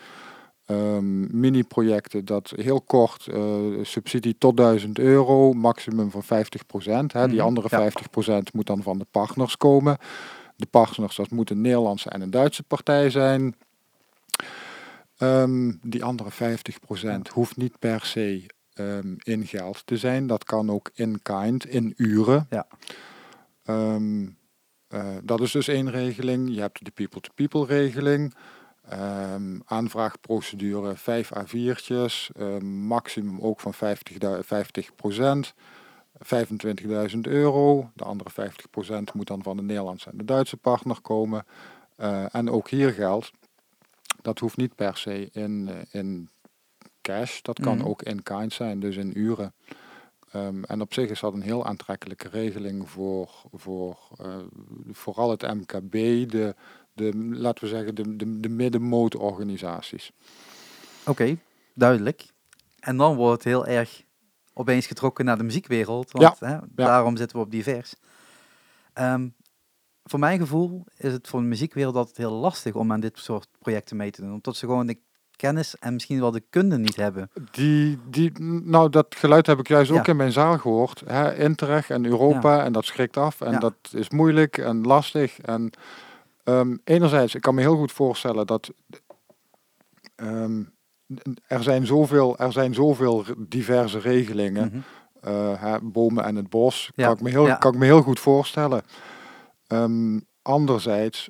[0.66, 7.12] Ehm, mini-projecten, dat heel kort eh, subsidie tot 1000 euro, maximum van 50 procent.
[7.12, 7.78] Die Mhm, andere ja.
[7.78, 9.98] 50 procent moet dan van de partners komen.
[10.56, 13.56] De partners, dat moet een Nederlandse en een Duitse partij zijn.
[15.18, 20.28] Ehm, die andere 50 procent hoeft niet per se ehm, in geld te zijn.
[20.28, 22.48] Dat kan ook in kind, in uren.
[22.50, 22.68] Ja.
[24.88, 26.56] Eh, dat is dus één regeling.
[26.56, 28.34] Je hebt de people-to-people regeling.
[28.90, 32.30] Ehm, aanvraagprocedure 5 A4'tjes.
[32.38, 35.54] ehm, maximum ook van 50, 50 procent.
[36.20, 37.90] 25.000 euro.
[37.94, 41.46] De andere 50 procent moet dan van de Nederlandse en de Duitse partner komen.
[41.96, 43.32] Eh, en ook hier geldt,
[44.22, 46.30] dat hoeft niet per se in, eh, in
[47.02, 47.42] cash.
[47.42, 47.88] Dat kan Mhm.
[47.88, 49.54] ook in kind zijn, dus in uren.
[50.32, 54.38] Ehm, en op zich is dat een heel aantrekkelijke regeling voor, voor eh,
[54.92, 55.92] vooral het MKB,
[56.30, 56.56] de,
[56.96, 60.12] de, laten we zeggen, de, de, de middenmootorganisaties.
[61.06, 61.38] Oké,
[61.74, 62.26] duidelijk.
[62.80, 64.04] En dan wordt het heel erg
[64.54, 66.12] opeens getrokken naar de muziekwereld.
[66.12, 67.96] Want hè, daarom zitten we op divers.
[68.94, 69.28] Ehm,
[70.04, 73.48] voor mijn gevoel is het voor de muziekwereld altijd heel lastig om aan dit soort
[73.60, 74.34] projecten mee te doen.
[74.34, 74.98] Omdat ze gewoon de
[75.36, 77.30] kennis en misschien wel de kunde niet hebben.
[77.52, 78.32] Die, die,
[78.64, 80.12] nou, dat geluid heb ik juist ook Ja.
[80.12, 81.04] in mijn zaal gehoord.
[81.06, 83.42] Hè, Interreg en Europa, en dat schrikt af.
[83.42, 83.60] En Ja.
[83.60, 85.40] dat is moeilijk en lastig.
[85.40, 85.72] En
[86.46, 88.74] ehm, enerzijds, ik kan me heel goed voorstellen dat
[90.16, 90.64] ehm,
[91.48, 94.84] er, zijn zoveel, er zijn zoveel diverse regelingen.
[95.58, 97.56] Hè, bomen en het bos, Ja, kan, ik me heel, ja.
[97.56, 98.84] kan ik me heel goed voorstellen.
[99.68, 101.30] Ehm, anderzijds,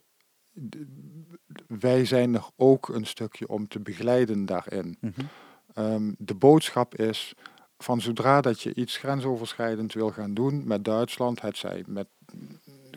[1.68, 4.98] wij zijn er ook een stukje om te begeleiden daarin.
[5.02, 6.12] Mhm.
[6.18, 7.34] De boodschap is
[7.78, 12.08] van zodra dat je iets grensoverschrijdend wil gaan doen met Duitsland, het zij met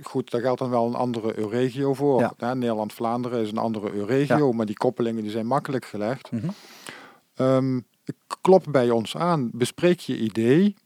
[0.02, 2.34] goed, daar geldt dan wel een andere Euregio voor.
[2.38, 2.54] Ja.
[2.54, 6.30] Nederland-Vlaanderen is een andere Euregio, maar die koppelingen die zijn makkelijk gelegd.
[6.30, 6.48] Mhm.
[7.34, 7.80] Ehm,
[8.40, 10.76] klop bij ons aan, bespreek je idee.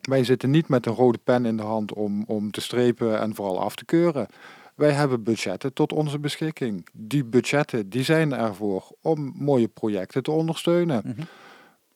[0.00, 3.34] Wij zitten niet met een rode pen in de hand om, om te strepen en
[3.34, 4.26] vooral af te keuren.
[4.74, 6.86] Wij hebben budgetten tot onze beschikking.
[6.92, 11.02] Die budgetten die zijn ervoor om mooie projecten te ondersteunen.
[11.04, 11.22] Mhm.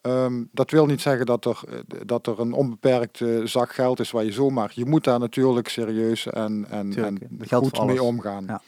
[0.08, 4.10] Ehm, dat wil niet zeggen dat er, eh, dat er een onbeperkte zak geld is
[4.10, 4.70] waar je zomaar...
[4.74, 8.44] Je moet daar natuurlijk serieus en, en, Tuurlijk, en geldt goed mee omgaan.
[8.46, 8.60] Ja.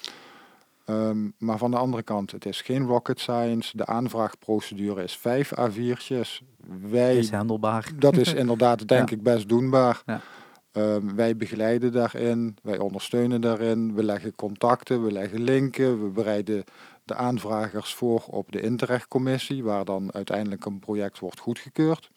[0.85, 3.77] Ehm, maar van de andere kant, het is geen rocket science.
[3.77, 6.43] De aanvraagprocedure is vijf A4'tjes.
[6.91, 7.91] Wij, Is handelbaar.
[7.99, 9.17] dat is inderdaad, denk Ja.
[9.17, 10.03] ik, best doenbaar.
[10.07, 10.21] Ja.
[10.73, 16.65] Ehm, wij begeleiden daarin, wij ondersteunen daarin, we leggen contacten, we leggen linken, we bereiden
[17.11, 22.11] de aanvragers voor op de Interreg-commissie, waar dan uiteindelijk een project wordt goedgekeurd.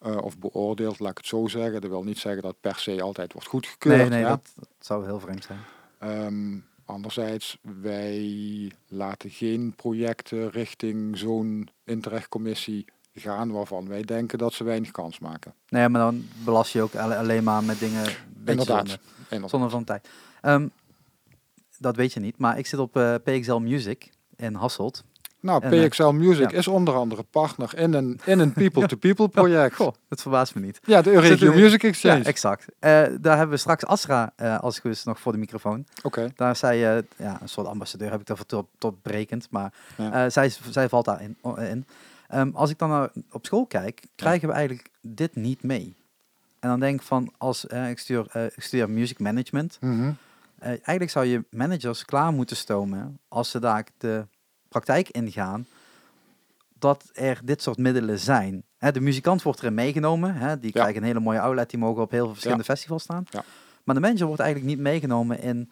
[0.00, 1.80] Eh, of beoordeeld, laat ik het zo zeggen.
[1.80, 3.96] Dat wil niet zeggen dat per se altijd wordt goedgekeurd.
[3.98, 4.28] Nee, nee, ja.
[4.28, 5.58] dat, dat zou heel vreemd zijn.
[5.98, 14.64] Ehm, anderzijds, wij laten geen projecten richting zo'n Interreg-commissie gaan waarvan wij denken dat ze
[14.64, 15.54] weinig kans maken.
[15.68, 18.04] Nee, maar dan belast je ook alle- alleen maar met dingen.
[18.44, 18.66] Inderdaad.
[18.88, 18.98] zonde.
[19.22, 19.50] Inderdaad.
[19.50, 20.08] Zonde van tijd.
[20.40, 20.68] Ehm,
[21.80, 25.04] dat weet je niet, maar ik zit op eh, PXL Music in Hasselt.
[25.40, 26.56] Nou, En, eh, PXL Music ja.
[26.58, 29.74] is onder andere partner in een, in een people-to-people project.
[29.74, 30.80] Goh, dat verbaast me niet.
[30.84, 32.22] Ja, de Euregio Music Ja, Exchange.
[32.24, 32.64] exact.
[32.78, 32.90] Eh,
[33.20, 35.86] daar hebben we straks Asra, als ik nog voor de microfoon.
[36.02, 36.32] Oké.
[36.36, 36.78] Daar is zij,
[37.16, 40.30] ja, een soort ambassadeur heb ik daarvoor tot, tot brekend, maar Ja.
[40.30, 41.86] zij, zij valt daarin in.
[42.28, 45.96] Ehm, als ik dan naar, op school kijk, krijgen we eigenlijk dit niet mee.
[46.60, 50.12] En dan denk ik van, als ik, stuur, ik studeer music management, Mhm.
[50.60, 54.26] Eh, eigenlijk zou je managers klaar moeten stomen als ze daar de
[54.68, 55.66] praktijk ingaan,
[56.78, 58.64] dat er dit soort middelen zijn.
[58.78, 60.80] Hè, de muzikant wordt erin meegenomen, hè, die Ja.
[60.80, 63.24] krijgen een hele mooie outlet, die mogen op heel veel verschillende festivals staan.
[63.30, 63.44] Ja.
[63.84, 65.70] Maar de manager wordt eigenlijk niet meegenomen in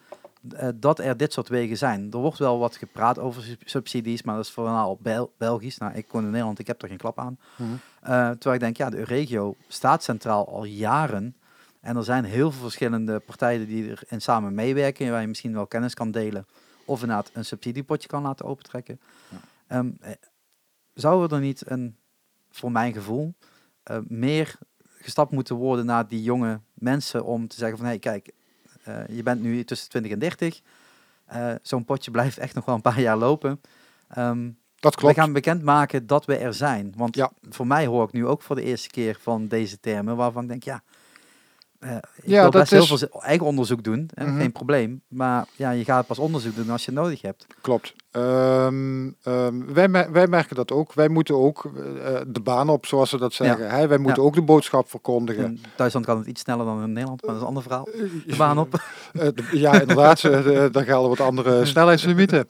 [0.55, 2.11] eh, dat er dit soort wegen zijn.
[2.11, 5.77] Er wordt wel wat gepraat over sub- subsidies, maar dat is vooral Bel Belgisch.
[5.77, 7.37] Nou, ik woon in Nederland, ik heb er geen klap aan.
[7.55, 7.69] Mhm.
[8.01, 11.35] Eh, terwijl ik denk, ja, de Euregio staat centraal al jaren.
[11.79, 15.67] En er zijn heel veel verschillende partijen die erin samen meewerken, waar je misschien wel
[15.67, 16.45] kennis kan delen.
[16.85, 18.99] Of inderdaad een subsidiepotje kan laten opentrekken.
[19.29, 19.37] Ja.
[19.67, 20.11] Ehm, eh,
[20.93, 21.97] zou er niet een,
[22.51, 23.33] voor mijn gevoel,
[23.83, 24.55] eh, meer
[25.01, 28.31] gestapt moeten worden naar die jonge mensen om te zeggen van, hé, hey, kijk,
[28.83, 30.61] eh, je bent nu tussen 20 en 30.
[31.25, 33.61] Eh, Zo'n potje blijft echt nog wel een paar jaar lopen.
[34.09, 35.15] Ehm, Dat klopt.
[35.15, 36.93] we gaan bekendmaken dat we er zijn.
[36.97, 37.31] Want Ja.
[37.49, 40.49] voor mij hoor ik nu ook voor de eerste keer van deze termen waarvan ik
[40.49, 40.83] denk, ja,
[41.79, 44.37] eh, ik Ja, wil dat best heel is- veel eigen onderzoek doen, hè, Mhm.
[44.39, 45.01] geen probleem.
[45.07, 47.45] Maar ja, je gaat pas onderzoek doen als je het nodig hebt.
[47.61, 47.93] Klopt.
[48.11, 50.93] Ehm, ehm, wij, mer- wij merken dat ook.
[50.93, 53.69] Wij moeten ook eh, de baan op, zoals ze dat zeggen.
[53.69, 53.87] Hè?
[53.87, 55.43] Wij moeten ook de boodschap verkondigen.
[55.45, 57.87] In Duitsland kan het iets sneller dan in Nederland, maar dat is een ander verhaal.
[57.87, 58.73] Eh, De baan op.
[59.13, 60.23] Eh, de- ja, inderdaad.
[60.23, 62.49] eh, eh, daar gelden wat andere snelheidslimieten.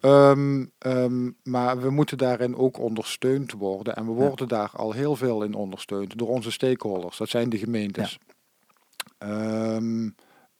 [0.00, 3.96] Ehm, ehm, maar we moeten daarin ook ondersteund worden.
[3.96, 7.16] En we worden daar al heel veel in ondersteund door onze stakeholders.
[7.16, 8.18] Dat zijn de gemeentes.
[9.20, 10.08] Ehm,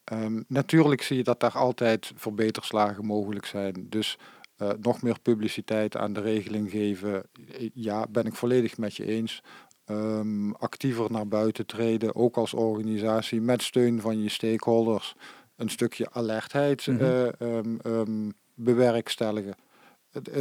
[0.05, 3.87] ehm, natuurlijk zie je dat daar altijd verbeterslagen mogelijk zijn.
[3.89, 4.19] Dus
[4.57, 7.23] eh, nog meer publiciteit aan de regeling geven.
[7.59, 9.43] Eh, Ja, ben ik volledig met je eens.
[9.85, 15.15] Ehm, actiever naar buiten treden, ook als organisatie, met steun van je stakeholders.
[15.57, 17.03] Een stukje alertheid Mhm.
[17.39, 18.03] eh,
[18.55, 19.55] bewerkstelligen.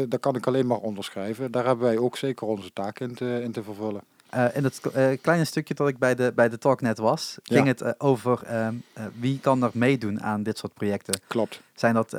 [0.07, 1.51] Dat kan ik alleen maar onderschrijven.
[1.51, 4.01] Daar hebben wij ook zeker onze taak in te, in te vervullen.
[4.29, 7.37] Eh, in het eh, kleine stukje dat ik bij de, bij de talk net was,
[7.43, 7.55] Ja.
[7.55, 11.19] ging het eh, over ehm, eh, wie kan er meedoen aan dit soort projecten.
[11.27, 11.61] Klopt.
[11.75, 12.15] Zijn dat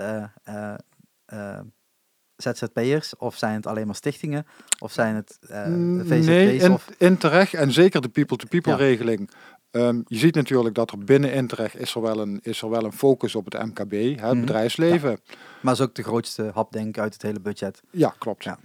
[2.37, 4.47] ZZP'ers of zijn het alleen maar stichtingen
[4.79, 6.27] of zijn het Mm, VZP's?
[6.27, 8.79] nee, in, of, Interreg en zeker de people-to-people Ja.
[8.79, 9.31] regeling.
[9.71, 12.85] Ehm, je ziet natuurlijk dat er binnen Interreg is er wel een, is er wel
[12.85, 14.41] een focus op het MKB, hè, het Mhm.
[14.41, 15.19] bedrijfsleven.
[15.61, 17.81] maar is ook de grootste hap denk ik uit het hele budget.
[17.91, 18.45] Ja, klopt.
[18.45, 18.59] Ja.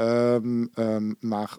[0.00, 1.56] Ehm, ehm, maar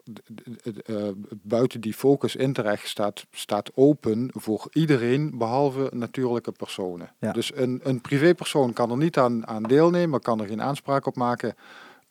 [0.86, 0.96] eh,
[1.42, 7.14] buiten die focus Interreg staat, staat open voor iedereen behalve natuurlijke personen.
[7.20, 7.32] Ja.
[7.32, 11.16] Dus een, een privépersoon kan er niet aan, aan deelnemen, kan er geen aanspraak op
[11.16, 11.56] maken.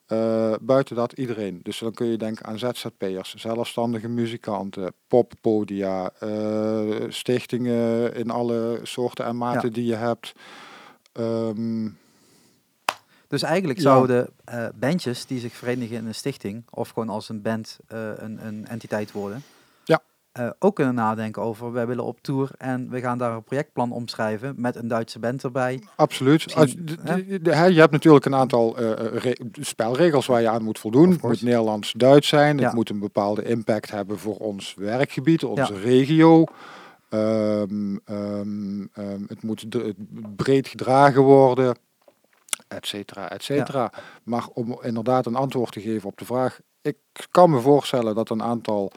[0.06, 1.60] Eh, buiten dat iedereen.
[1.62, 9.24] Dus dan kun je denken aan ZZP'ers, zelfstandige muzikanten, poppodia, eh, stichtingen in alle soorten
[9.24, 9.74] en maten Ja.
[9.74, 10.32] die je hebt.
[11.12, 11.88] Ehm,
[13.30, 13.84] Dus eigenlijk Ja.
[13.84, 17.98] zouden eh, bandjes die zich verenigen in een stichting, of gewoon als een band eh,
[18.16, 19.42] een, een entiteit worden,
[19.84, 20.00] Ja.
[20.32, 23.92] eh, ook kunnen nadenken over, wij willen op tour en we gaan daar een projectplan
[23.92, 25.82] omschrijven met een Duitse band erbij.
[25.96, 26.54] Absoluut.
[26.54, 27.26] Als, de- hè?
[27.26, 28.78] de- de- hè, je hebt natuurlijk een aantal
[29.18, 31.10] re- spelregels waar je aan moet voldoen.
[31.10, 31.42] Het moet.
[31.42, 32.58] Nederlands-Duits zijn.
[32.58, 32.64] Ja.
[32.64, 35.80] Het moet een bepaalde impact hebben voor ons werkgebied, onze Ja.
[35.80, 36.44] regio.
[37.08, 39.66] Ehm, ehm, ehm, het moet
[40.36, 41.76] breed gedragen worden,
[42.70, 43.92] et cetera, et cetera.
[44.22, 46.60] Maar om inderdaad een antwoord te geven op de vraag...
[46.82, 46.96] Ik
[47.30, 48.92] kan me voorstellen dat een aantal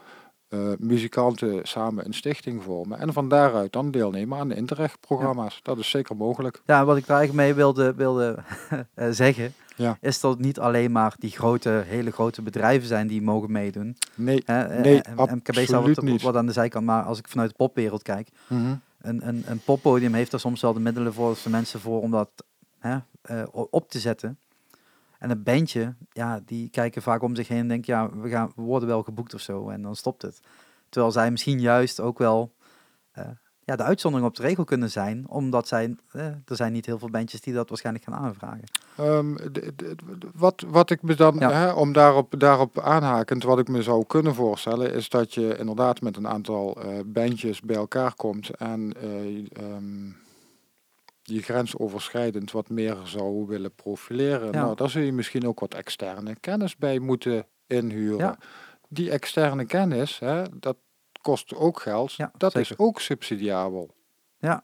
[0.48, 3.00] eh, muzikanten samen een stichting vormen.
[3.00, 5.60] En van daaruit dan deelnemen aan de Interreg-programma's.
[5.64, 6.62] Dat is zeker mogelijk.
[6.66, 8.38] Ja, wat ik daar eigenlijk mee wilde, wilde
[8.94, 9.98] eh, zeggen, Ja.
[10.02, 13.98] is dat het niet alleen maar die grote, hele grote bedrijven zijn die mogen meedoen.
[14.16, 16.22] Nee, Hè, eh, Nee, MKB staat wat, niet.
[16.22, 18.76] wat aan de zijkant, maar als ik vanuit de popwereld kijk, Mhm.
[19.02, 22.12] een, een, een poppodium heeft er soms wel de middelen voor, voor mensen voor om
[22.12, 22.30] dat
[22.84, 24.38] hè, eh, op te zetten.
[25.20, 28.52] En een bandje, ja, die kijken vaak om zich heen en denken, ja, we, gaan,
[28.56, 29.70] we worden wel geboekt of zo.
[29.70, 30.40] En dan stopt het.
[30.90, 32.54] Terwijl zij misschien juist ook wel
[33.12, 33.26] eh,
[33.64, 37.00] ja, de uitzondering op de regel kunnen zijn, omdat zij, eh, er zijn niet heel
[37.00, 38.64] veel bandjes die dat waarschijnlijk gaan aanvragen.
[38.98, 39.36] Ehm,
[40.36, 41.52] wat, wat ik me dan, Ja.
[41.52, 46.02] hè, om daarop, daarop aanhakend, wat ik me zou kunnen voorstellen, is dat je inderdaad
[46.02, 50.10] met een aantal bandjes bij elkaar komt en eh, ehm,
[51.24, 54.46] je grensoverschrijdend wat meer zou willen profileren.
[54.52, 54.62] Ja.
[54.64, 58.18] Nou, daar zul je misschien ook wat externe kennis bij moeten inhuren.
[58.18, 58.38] Ja.
[58.90, 60.78] Die externe kennis, hè, dat
[61.22, 62.14] kost ook geld.
[62.14, 63.96] Ja, dat is ook subsidiabel.
[64.40, 64.64] Ja.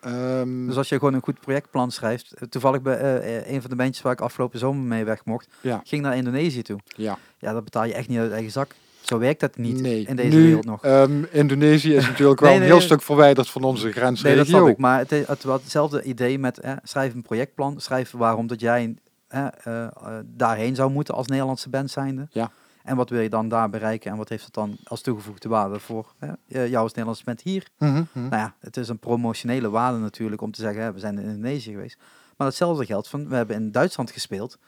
[0.00, 3.60] Ehm, Dus als je gewoon een goed projectplan schrijft, eh, toevallig bij eh, eh, een
[3.60, 5.80] van de bandjes waar ik afgelopen zomer mee weg mocht, Ja.
[5.84, 6.78] ging naar Indonesië toe.
[6.96, 7.18] ja.
[7.38, 8.74] Ja, dat betaal je echt niet uit eigen zak.
[9.04, 10.04] Zo werkt dat niet nee.
[10.06, 10.82] in deze nu, wereld nog.
[10.84, 14.36] ehm, Indonesië is natuurlijk wel Nee, een heel stuk verwijderd van onze Nee, grensregio.
[14.36, 14.76] dat snap ik.
[14.78, 17.80] Maar het, is- het hetzelfde idee met eh, schrijf een projectplan.
[17.80, 18.94] Schrijf waarom dat jij
[19.28, 19.88] eh, eh,
[20.24, 22.26] daarheen zou moeten als Nederlandse band zijnde.
[22.30, 22.50] Ja.
[22.82, 25.78] En wat wil je dan daar bereiken en wat heeft het dan als toegevoegde waarde
[25.78, 27.66] voor eh, eh, jou als Nederlandse band hier?
[27.78, 28.02] Mhm.
[28.12, 31.24] Nou ja, het is een promotionele waarde natuurlijk om te zeggen, hè, we zijn in
[31.28, 31.98] Indonesië geweest.
[32.36, 34.58] Maar hetzelfde geldt van, we hebben in Duitsland gespeeld.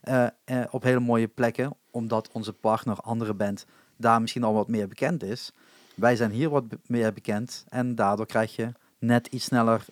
[0.00, 3.64] eh, eh, op hele mooie plekken, omdat onze partner, andere band,
[4.02, 5.52] daar misschien al wat meer bekend is.
[5.94, 9.84] Wij zijn hier wat meer bekend en daardoor krijg je net iets sneller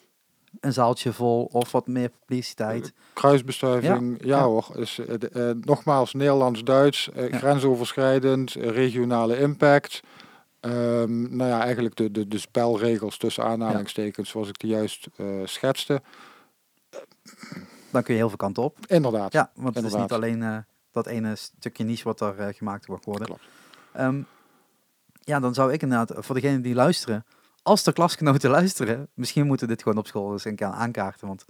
[0.61, 2.93] een zaaltje vol of wat meer publiciteit.
[3.13, 4.43] Kruisbestuiving, ja, Ja.
[4.45, 4.71] hoor.
[4.75, 7.39] Is, eh, eh, nogmaals, Nederlands-Duits, eh, Ja.
[7.39, 10.01] grensoverschrijdend, eh, regionale impact.
[10.61, 15.27] Ehm, nou ja, eigenlijk de, de, de spelregels tussen aanhalingstekens, zoals ik die juist eh,
[15.45, 16.03] schetste.
[17.91, 18.79] Dan kun je heel veel kanten op.
[18.87, 19.33] Inderdaad.
[19.33, 20.57] Ja, want het is niet alleen eh,
[20.91, 23.27] dat ene stukje niche wat er eh, gemaakt wordt worden.
[23.27, 23.43] Klopt.
[23.93, 24.23] Ehm,
[25.13, 27.25] ja, dan zou ik inderdaad, voor degenen die luisteren,
[27.63, 31.27] als de klasgenoten luisteren, misschien moeten we dit gewoon op school eens een keer aankaarten.
[31.27, 31.45] Want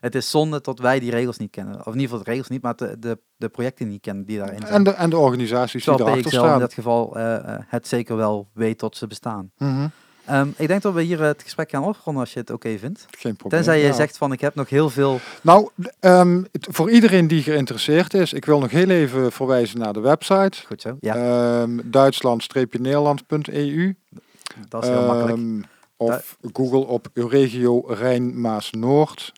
[0.00, 1.74] het is zonde dat wij die regels niet kennen.
[1.78, 4.38] Of in ieder geval de regels niet, maar de, de, de projecten niet kennen die
[4.38, 4.72] daarin zijn.
[4.72, 6.58] En de, en de organisaties die erachter PXL in staan.
[6.58, 9.50] dat geval eh, eh, het zeker wel weet dat ze bestaan.
[9.58, 9.88] Mhm.
[10.26, 13.06] Ehm, ik denk dat we hier het gesprek gaan afronden als je het oké vindt.
[13.10, 13.62] Geen probleem.
[13.62, 13.92] Tenzij je Ja.
[13.92, 15.20] zegt van ik heb nog heel veel...
[15.42, 15.68] Nou,
[16.00, 20.66] ehm, voor iedereen die geïnteresseerd is, ik wil nog heel even verwijzen naar de website.
[20.66, 21.14] Goed zo, ja,
[21.62, 23.94] Ehm, Duitsland-nederland.eu.
[24.68, 25.66] dat is heel makkelijk.
[25.96, 29.32] Of Google op Euregio Rijn-Maas-Noord.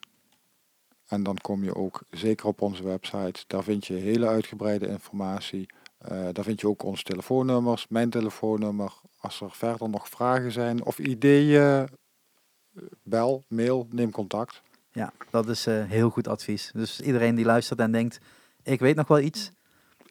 [1.08, 3.44] En dan kom je ook zeker op onze website.
[3.46, 5.66] Daar vind je hele uitgebreide informatie.
[5.98, 8.92] Eh, daar vind je ook onze telefoonnummers, mijn telefoonnummer.
[9.18, 14.62] Als er verder nog vragen zijn of ideeën, eh, bel, mail, neem contact.
[14.92, 16.70] Ja, dat is eh, heel goed advies.
[16.74, 18.18] Dus iedereen die luistert en denkt,
[18.62, 19.50] ik weet nog wel iets.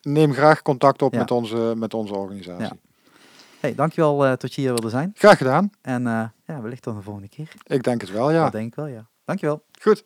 [0.01, 1.19] Neem graag contact op Ja.
[1.19, 2.65] met, onze, met onze organisatie.
[2.65, 2.75] Ja.
[3.59, 5.11] Hey, dankjewel eh dat je hier wilde zijn.
[5.13, 5.69] Graag gedaan.
[5.81, 6.03] En
[6.45, 7.51] ja, wellicht dan de volgende keer.
[7.63, 8.43] Ik denk het wel, ja.
[8.43, 9.07] Dat denk ik wel, ja.
[9.25, 9.63] Dankjewel.
[9.81, 10.05] Goed.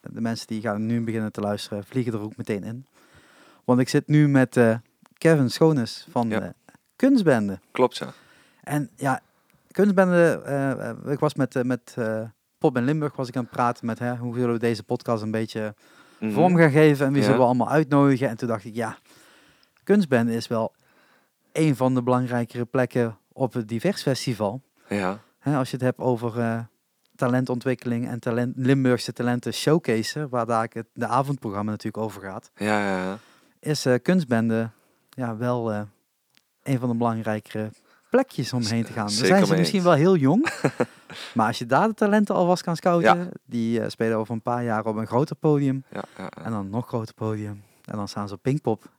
[0.00, 2.86] De mensen die gaan nu beginnen te luisteren, vliegen er ook meteen in.
[3.70, 4.74] Want ik zit nu met eh,
[5.18, 6.40] Kevin Schoones van Ja.
[6.40, 6.54] de
[6.96, 7.58] Kunstbende.
[7.70, 8.12] Klopt, ja.
[8.62, 9.20] En ja,
[9.70, 12.22] Kunstbende, eh, eh, ik was met, eh, met eh,
[12.58, 15.22] Pop in Limburg was ik aan het praten met hè, hoe zullen we deze podcast
[15.22, 15.74] een beetje
[16.18, 16.32] Mhm.
[16.32, 17.24] vorm gaan geven en wie Ja.
[17.26, 18.28] zullen we allemaal uitnodigen.
[18.28, 18.98] En toen dacht ik, ja,
[19.84, 20.72] Kunstbende is wel
[21.52, 24.62] een van de belangrijkere plekken op het Divers Festival.
[24.88, 26.58] Ja, Hè, als je het hebt over eh,
[27.16, 32.78] talentontwikkeling en talent, Limburgse talenten showcase, waar daar het de avondprogramma natuurlijk over gaat, ja,
[32.88, 33.02] ja.
[33.04, 33.18] ja.
[33.60, 34.70] Is eh, Kunstbende
[35.10, 35.80] ja, wel eh,
[36.62, 37.70] een van de belangrijkere
[38.10, 39.06] plekjes om heen te gaan.
[39.06, 40.48] Dan zeker zijn ze misschien wel heel jong,
[41.34, 43.28] maar als je daar de talenten alvast kan scouten, Ja.
[43.46, 46.64] die eh, spelen over een paar jaar op een groter podium ja, ja, en dan
[46.64, 47.62] een nog groter podium.
[47.84, 48.90] En dan staan ze op Pinkpop.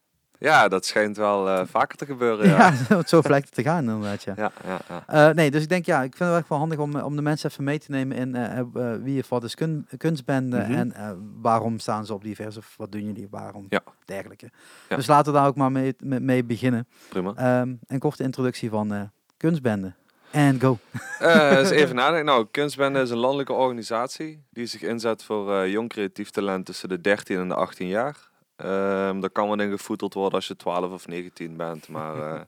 [0.44, 2.48] Ja, dat schijnt wel eh, vaker te gebeuren.
[2.48, 4.34] Ja, Ja, zo lijkt het te gaan inderdaad, ja.
[4.38, 4.80] ja, ja.
[4.88, 5.28] ja.
[5.30, 7.22] Eh, nee, dus ik denk ja, ik vind het echt wel handig om, om de
[7.22, 8.62] mensen even mee te nemen in eh,
[9.04, 10.72] wie of wat is kun, kunstbende Mhm.
[10.72, 10.94] en
[11.42, 13.82] waarom staan ze op divers of wat doen jullie, waarom Ja.
[14.06, 14.50] dergelijke.
[14.88, 16.88] Dus laten we daar ook maar mee, mee, beginnen.
[17.10, 17.34] prima.
[17.36, 19.94] Ehm, een korte introductie van kunstbende.
[20.32, 20.78] En go.
[21.20, 22.26] Eens even nadenken.
[22.26, 27.02] Nou, Kunstbende is een landelijke organisatie die zich inzet voor jong creatief talent tussen de
[27.02, 28.30] 13 en de 18 jaar.
[28.64, 32.16] Ehm daar kan wel in gevoeteld worden als je 12 of 19 bent, maar...
[32.36, 32.42] eh,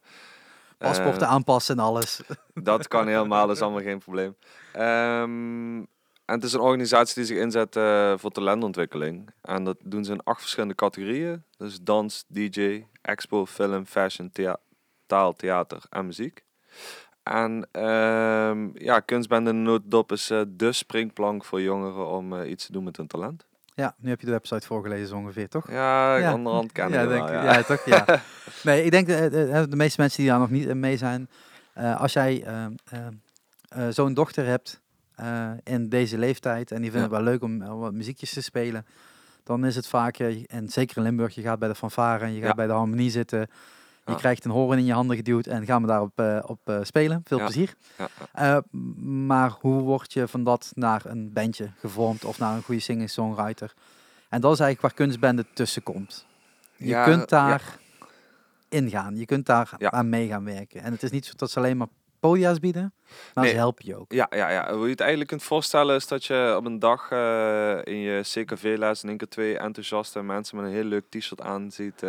[0.77, 2.21] Paspoorten eh, aanpassen en alles.
[2.53, 4.35] Dat kan helemaal, dat is allemaal geen probleem.
[4.73, 5.77] Ehm,
[6.25, 9.29] en het is een organisatie die zich inzet eh, voor talentontwikkeling.
[9.41, 11.43] En dat doen ze in acht verschillende categorieën.
[11.57, 14.59] Dus dans, DJ, expo, film, fashion, thea-
[15.05, 16.43] taal, theater en muziek.
[17.23, 22.97] En ehm, ja, kunstbende notendop is de springplank voor jongeren om iets te doen met
[22.97, 23.45] hun talent.
[23.75, 25.71] Ja, nu heb je de website voorgelezen zo ongeveer, toch?
[25.71, 26.33] Ja, Ja.
[26.33, 27.43] onderhand kennen ja, denk, wel, ik.
[27.43, 27.53] ja.
[27.53, 27.63] ja.
[27.63, 27.85] toch?
[27.85, 28.05] Ja.
[28.63, 31.29] Nee, ik denk de, de, de meeste mensen die daar nog niet mee zijn,
[31.73, 32.71] eh, als jij eh, eh,
[33.67, 34.81] eh, zo'n dochter hebt
[35.15, 37.13] eh, in deze leeftijd en die vindt Ja.
[37.15, 38.85] het wel leuk om eh, wat muziekjes te spelen,
[39.43, 42.33] dan is het vaak, eh, en zeker in Limburg, je gaat bij de fanfare en
[42.33, 43.47] je gaat bij de harmonie zitten,
[44.05, 46.79] je krijgt een horen in je handen geduwd en gaan we daarop eh, op, eh,
[46.81, 47.21] spelen.
[47.23, 47.73] Veel plezier.
[48.31, 48.57] Eh,
[49.25, 53.73] maar hoe word je van dat naar een bandje gevormd of naar een goede singer-songwriter?
[54.29, 56.25] En dat is eigenlijk waar kunstbende tussen komt.
[56.75, 57.77] Je kunt daar
[58.69, 60.81] ingaan, je kunt daar aan mee gaan werken.
[60.81, 61.87] En het is niet zo dat ze alleen maar
[62.19, 62.93] podia's bieden,
[63.33, 64.11] maar ze helpen je ook.
[64.11, 64.73] Ja, ja, ja.
[64.73, 67.11] Hoe je het eigenlijk kunt voorstellen is dat je op een dag
[67.83, 71.71] in je CKV-les in één keer twee enthousiaste mensen met een heel leuk t-shirt aan
[71.71, 72.03] ziet.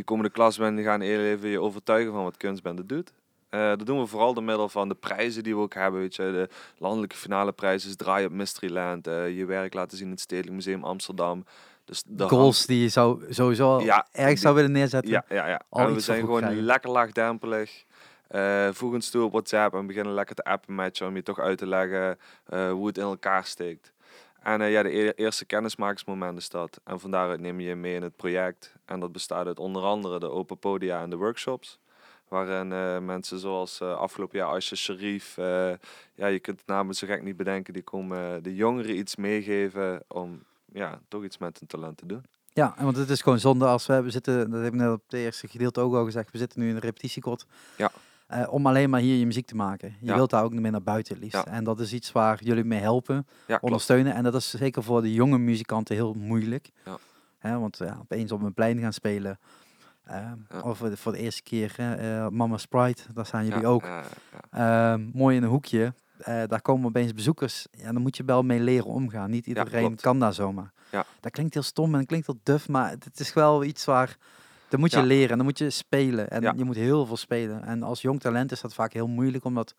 [0.00, 3.12] Die komen de klas binnen, die gaan heel even je overtuigen van wat kunstbende doet.
[3.48, 6.00] Eh, dat doen we vooral door middel van de prijzen die we ook hebben.
[6.00, 6.48] Weet je, de
[6.78, 9.06] landelijke finale prijs is Draai op Mysteryland.
[9.06, 11.44] eh je werk laten zien in het Stedelijk Museum Amsterdam.
[11.84, 15.10] Dus de Goals die je zou, sowieso Ja, ergens die- zou willen neerzetten.
[15.10, 15.60] ja, ja, ja.
[15.68, 16.62] al en we zijn gewoon krijgen.
[16.62, 17.84] lekker laagdrempelig.
[18.28, 21.22] Eh voeg ons toe op WhatsApp en beginnen lekker te appen met je om je
[21.22, 22.18] toch uit te leggen
[22.70, 23.92] hoe het in elkaar steekt.
[24.42, 26.80] En eh, ja, de e- eerste kennismakingsmoment is dat.
[26.84, 28.74] En van daaruit neem je je mee in het project.
[28.84, 31.78] En dat bestaat uit onder andere de open podia en de workshops.
[32.28, 35.36] Waarin eh, mensen zoals eh, afgelopen jaar Aisha Sharif,
[36.14, 40.02] ja, je kunt het namelijk zo gek niet bedenken, die komen de jongeren iets meegeven
[40.08, 42.24] om ja, toch iets met hun talent te doen.
[42.52, 45.02] Ja, want het is gewoon zonde als we, we zitten, dat heb ik net op
[45.02, 47.46] het eerste gedeelte ook al gezegd, we zitten nu in een repetitiekot.
[47.76, 47.90] Ja.
[48.30, 49.94] Eh, om alleen maar hier je muziek te maken.
[50.00, 50.14] Je Ja.
[50.14, 51.44] wilt daar ook mee naar buiten liefst.
[51.44, 51.46] Ja.
[51.46, 54.14] En dat is iets waar jullie mee helpen, Ja, ondersteunen.
[54.14, 56.70] En dat is zeker voor de jonge muzikanten heel moeilijk.
[56.84, 56.98] Ja.
[57.38, 59.38] Hè, want ja, opeens op een plein gaan spelen.
[60.04, 60.32] eh.
[60.62, 63.82] Of voor de, eerste keer eh, Mama Sprite, daar staan jullie ook.
[65.12, 65.94] mooi in een hoekje.
[66.24, 67.66] Daar komen opeens bezoekers.
[67.70, 69.30] Ja, dan moet je wel mee leren omgaan.
[69.30, 70.72] Niet iedereen kan daar zomaar.
[70.90, 71.04] Ja.
[71.20, 74.16] Dat klinkt heel stom en klinkt heel duf, maar het is wel iets waar...
[74.70, 75.04] Dat moet je Ja.
[75.04, 76.30] leren en dan moet je spelen.
[76.30, 76.52] En Ja.
[76.56, 77.64] je moet heel veel spelen.
[77.64, 79.74] En als jong talent is dat vaak heel moeilijk, omdat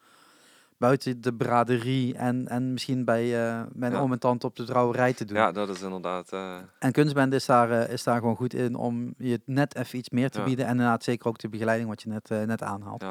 [0.77, 3.99] buiten de braderie en, en misschien bij eh, mijn Ja.
[3.99, 5.37] oom en tante op de trouwerij te doen.
[5.37, 6.31] Ja, dat is inderdaad.
[6.31, 9.99] eh, En kunstbende is daar, eh, is daar gewoon goed in om je net even
[9.99, 10.65] iets meer te bieden.
[10.65, 13.03] En inderdaad zeker ook de begeleiding wat je net, net aanhaalt.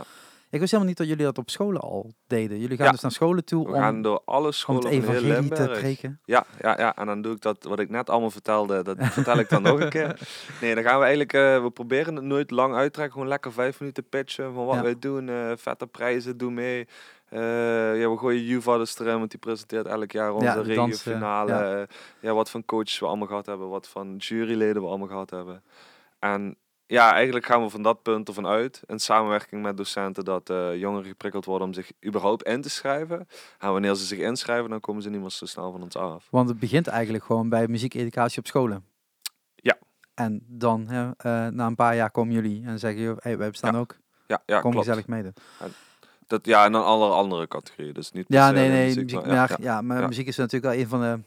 [0.51, 2.59] Ik wist helemaal niet dat jullie dat op scholen al deden.
[2.59, 2.93] Jullie gaan Ja.
[2.93, 5.79] dus naar scholen toe we om, gaan door alle om scholen het evangelie te Limburg.
[5.79, 6.21] preken.
[6.25, 9.39] Ja, ja, ja, en dan doe ik dat wat ik net allemaal vertelde, dat vertel
[9.39, 10.19] ik dan nog een keer.
[10.61, 13.81] Nee, dan gaan we eigenlijk, eh, we proberen het nooit lang uittrekken, gewoon lekker vijf
[13.81, 14.83] minuten pitchen van wat Ja.
[14.83, 16.87] wij doen, eh, vette prijzen, doe mee.
[17.29, 17.41] Eh,
[18.01, 21.53] ja, we gooien Juvadders erin, want die presenteert elk jaar onze Ja, de regiofinale.
[21.53, 21.71] ja.
[21.79, 21.87] Ja.
[22.21, 25.63] ja, wat van coaches we allemaal gehad hebben, wat van juryleden we allemaal gehad hebben.
[26.19, 26.57] En
[26.91, 30.77] ja, eigenlijk gaan we van dat punt ervan uit, in samenwerking met docenten, dat eh,
[30.77, 33.29] jongeren geprikkeld worden om zich überhaupt in te schrijven.
[33.59, 36.27] En wanneer ze zich inschrijven, dan komen ze niet meer zo snel van ons af.
[36.31, 38.85] Want het begint eigenlijk gewoon bij muziekeducatie op scholen.
[39.55, 39.79] Ja.
[40.15, 43.51] En dan, hè, eh, na een paar jaar komen jullie en zeggen, joh, hey, wij
[43.51, 43.97] bestaan ook.
[44.27, 44.87] Ja, ja Kom klopt.
[44.87, 45.35] gezellig meedoen.
[46.27, 47.95] Dat, ja, en dan alle andere categorieën.
[47.95, 48.87] Dus niet Ja, nee, nee.
[48.87, 50.07] muziek, Muziek, maar ja, ja, maar ja.
[50.07, 51.19] muziek is natuurlijk wel een van de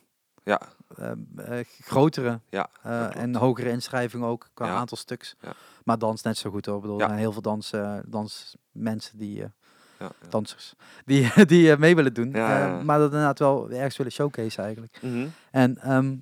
[0.43, 0.61] ja,
[0.97, 1.11] eh,
[1.59, 4.73] eh, grotere ja, eh, en hogere inschrijvingen ook qua Ja.
[4.75, 5.35] aantal stuks.
[5.41, 5.53] Ja.
[5.83, 6.75] Maar dans net zo goed hoor.
[6.75, 9.51] Ik bedoel, er zijn heel veel dans, eh, dansmensen die, ja,
[9.99, 10.09] ja.
[10.29, 10.73] dansers,
[11.05, 12.31] die, die mee willen doen.
[12.31, 12.83] Ja, Eh, ja.
[12.83, 14.99] maar dat inderdaad wel ergens willen showcase eigenlijk.
[15.01, 15.27] Mhm.
[15.51, 16.15] En ehm,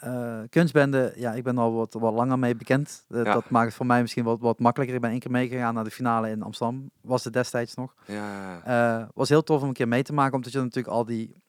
[0.00, 3.04] eh, kunstbende, ja, ik ben al wat, wat langer mee bekend.
[3.08, 4.96] Dat maakt het voor mij misschien wat, wat makkelijker.
[4.96, 6.90] Ik ben één keer meegegaan naar de finale in Amsterdam.
[7.00, 7.94] Was het destijds nog.
[8.06, 11.42] ja, was heel tof om een keer mee te maken, omdat je natuurlijk al die...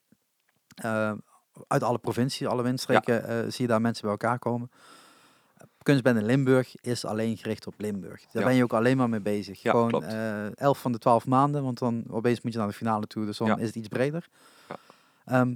[1.67, 4.71] uit alle provincies, alle windstreken, eh, zie je daar mensen bij elkaar komen.
[5.83, 8.21] Kunstbende Limburg is alleen gericht op Limburg.
[8.31, 8.47] Daar Ja.
[8.47, 9.61] ben je ook alleen maar mee bezig.
[9.61, 10.05] Ja, Gewoon klopt.
[10.05, 13.25] eh, elf van de twaalf maanden, want dan opeens moet je naar de finale toe,
[13.25, 14.27] dus dan is het iets breder.
[14.69, 14.75] Ja.
[15.25, 15.55] Ehm,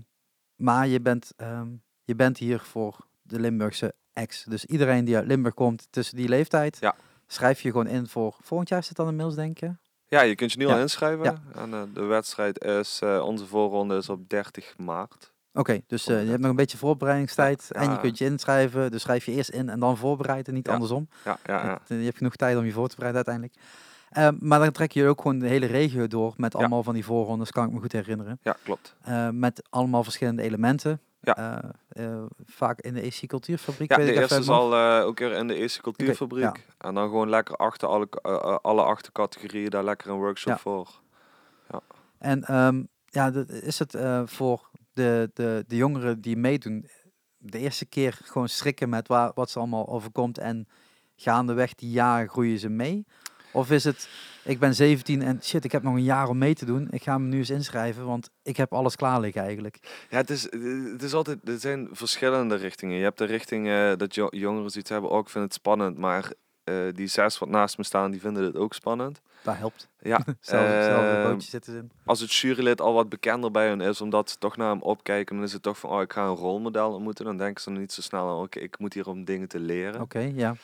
[0.55, 1.67] maar je bent, ehm,
[2.03, 3.93] je bent hier voor de Limburgse
[4.27, 4.43] X.
[4.43, 6.95] Dus iedereen die uit Limburg komt tussen die leeftijd, Ja.
[7.27, 8.83] schrijf je gewoon in voor volgend jaar.
[8.83, 9.75] Zit dan inmiddels, denk je?
[10.07, 10.73] Ja, je kunt je nu Ja.
[10.73, 11.23] al inschrijven.
[11.25, 11.41] Ja.
[11.55, 15.31] En eh, de wedstrijd is, onze voorronde is op 30 maart.
[15.53, 17.97] Oké, dus eh, je hebt nog een beetje voorbereidingstijd Ja, en je ja.
[17.97, 18.91] kunt je inschrijven.
[18.91, 20.73] Dus schrijf je eerst in en dan voorbereiden, niet Ja.
[20.73, 21.07] andersom.
[21.25, 21.79] Ja, ja, ja.
[21.87, 23.65] Eh, Je hebt genoeg tijd om je voor te bereiden uiteindelijk.
[24.09, 26.59] Ehm, maar dan trek je ook gewoon de hele regio door met Ja.
[26.59, 28.39] allemaal van die voorrondes, kan ik me goed herinneren.
[28.41, 28.95] ja klopt.
[29.01, 31.01] Eh, met allemaal verschillende elementen.
[31.21, 31.61] Ja.
[32.45, 33.89] Vaak in de EC Cultuurfabriek.
[33.91, 34.45] Ja, weet de eerste hoofd.
[34.45, 36.43] zal eh, ook weer in de eerste cultuurfabriek.
[36.43, 36.53] ja.
[36.77, 38.07] En dan gewoon lekker achter alle,
[38.61, 40.57] alle acht categorieën daar lekker een workshop Ja.
[40.59, 40.99] voor.
[42.17, 46.89] En ehm, ja, is het voor de, de, de jongeren die meedoen,
[47.37, 50.67] de eerste keer gewoon schrikken met waar, wat ze allemaal overkomt en
[51.15, 53.05] gaandeweg die jaren groeien ze mee?
[53.51, 54.09] Of is het,
[54.43, 56.87] ik ben 17 en shit, ik heb nog een jaar om mee te doen.
[56.91, 60.05] Ik ga me nu eens inschrijven, want ik heb alles klaar liggen eigenlijk.
[60.09, 60.43] Ja, het is,
[60.91, 62.97] het is altijd, er zijn verschillende richtingen.
[62.97, 66.33] Je hebt de richting dat jo- jongeren zoiets hebben, ook ik vind het spannend, maar
[66.95, 69.21] die zes wat naast me staan, die vinden het ook spannend.
[69.41, 69.87] Dat helpt.
[70.01, 71.91] Ja, hetzelfde ehm, bootje zitten ze in.
[72.05, 75.35] als het jurylid al wat bekender bij hun is, omdat ze toch naar hem opkijken,
[75.35, 77.25] dan is het toch van, oh, ik ga een rolmodel ontmoeten.
[77.25, 80.01] Dan denken ze niet zo snel aan, oké, ik moet hier om dingen te leren.
[80.01, 80.55] Oké, ja.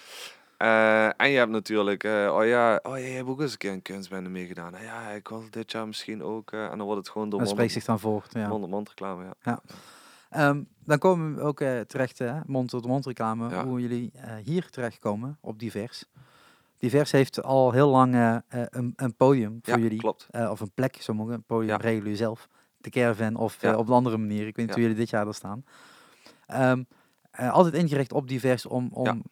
[0.57, 3.57] Eh, en je hebt natuurlijk, eh, oh ja, oh ja, je hebt ook eens een
[3.57, 4.71] keer een kunstbende meegedaan.
[4.71, 6.51] Nou ja, ik wil dit jaar misschien ook.
[6.51, 8.33] eh, en dan wordt het gewoon door Dat spreekt zich dan voort.
[8.33, 8.49] Ja.
[8.83, 9.23] reclame.
[9.43, 9.61] Ja.
[10.35, 13.65] Ehm, dan komen we ook eh, terecht, mond-tot-mond reclame, Ja.
[13.65, 16.05] hoe jullie eh, hier terechtkomen op Divers.
[16.77, 19.99] Divers heeft al heel lang eh, een, een podium voor Ja, jullie.
[19.99, 20.27] klopt.
[20.31, 21.33] Of een plek, sommigen.
[21.33, 21.75] Een podium Ja.
[21.77, 22.47] regelen jullie zelf.
[22.77, 24.47] De caravan of op een andere manier.
[24.47, 25.65] Ik weet niet hoe jullie dit jaar er staan.
[26.47, 26.83] Ehm,
[27.31, 29.23] eh, altijd ingericht op divers om, om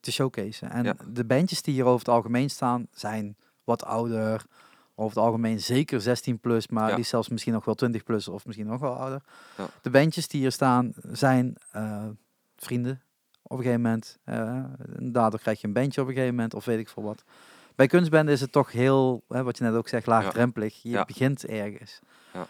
[0.00, 0.70] te showcaseen.
[0.70, 4.44] En de bandjes die hier over het algemeen staan, zijn wat ouder.
[4.94, 6.94] Over het algemeen zeker 16 plus, maar Ja.
[6.94, 9.22] die zelfs misschien nog wel 20 plus of misschien nog wel ouder.
[9.56, 9.66] Ja.
[9.82, 12.04] De bandjes die hier staan zijn eh,
[12.56, 13.02] vrienden
[13.42, 14.18] op een gegeven moment.
[14.24, 17.24] en daardoor krijg je een bandje op een gegeven moment of weet ik veel wat.
[17.74, 20.82] Bij kunstbenden is het toch heel, hè, wat je net ook zegt, laagdrempelig.
[20.82, 21.04] Je Ja.
[21.04, 21.98] begint ergens.
[22.32, 22.46] Ja.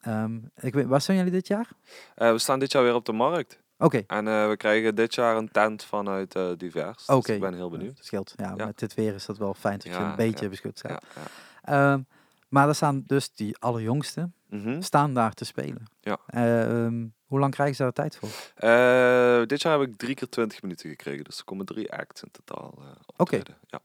[0.00, 1.68] Ehm, ik weet, waar zijn jullie dit jaar?
[2.14, 3.62] Eh, we staan dit jaar weer op de markt.
[3.78, 7.06] Oké, En we krijgen dit jaar een tent vanuit Divers.
[7.06, 7.26] Oké.
[7.26, 7.96] Dus ik ben heel benieuwd.
[7.96, 8.32] Dat scheelt.
[8.36, 8.64] Ja, Ja.
[8.66, 10.50] met dit weer is dat wel fijn dat je Ja, een beetje ja.
[10.50, 11.02] beschut Ja, bent.
[11.14, 11.20] ja.
[11.64, 12.00] Ehm,
[12.48, 14.80] maar er staan dus die allerjongste Mhm.
[14.82, 15.84] staan daar te spelen.
[16.00, 16.18] Ja.
[16.26, 18.28] Ehm, hoe lang krijgen ze daar tijd voor?
[18.54, 21.24] Eh, dit jaar heb ik drie keer 20 minuten gekregen.
[21.24, 22.86] Dus er komen drie acts in totaal eh
[23.16, 23.56] optreden.
[23.66, 23.80] Ja.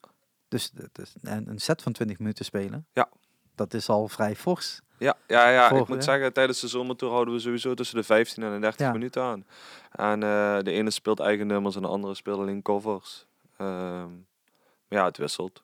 [0.48, 2.86] Dus, dus een, set van 20 minuten spelen.
[2.94, 3.10] Ja.
[3.56, 4.82] Dat is al vrij fors.
[4.98, 5.72] Ja, ja, ja.
[5.72, 8.86] Ik moet zeggen, tijdens de zomertour houden we sowieso tussen de 15 en de 30
[8.86, 8.92] Ja.
[8.92, 9.46] minuten aan.
[9.92, 13.26] En eh, de ene speelt eigen nummers en de andere speelt alleen covers.
[13.58, 14.08] Ehm,
[14.88, 15.62] maar ja, het wisselt.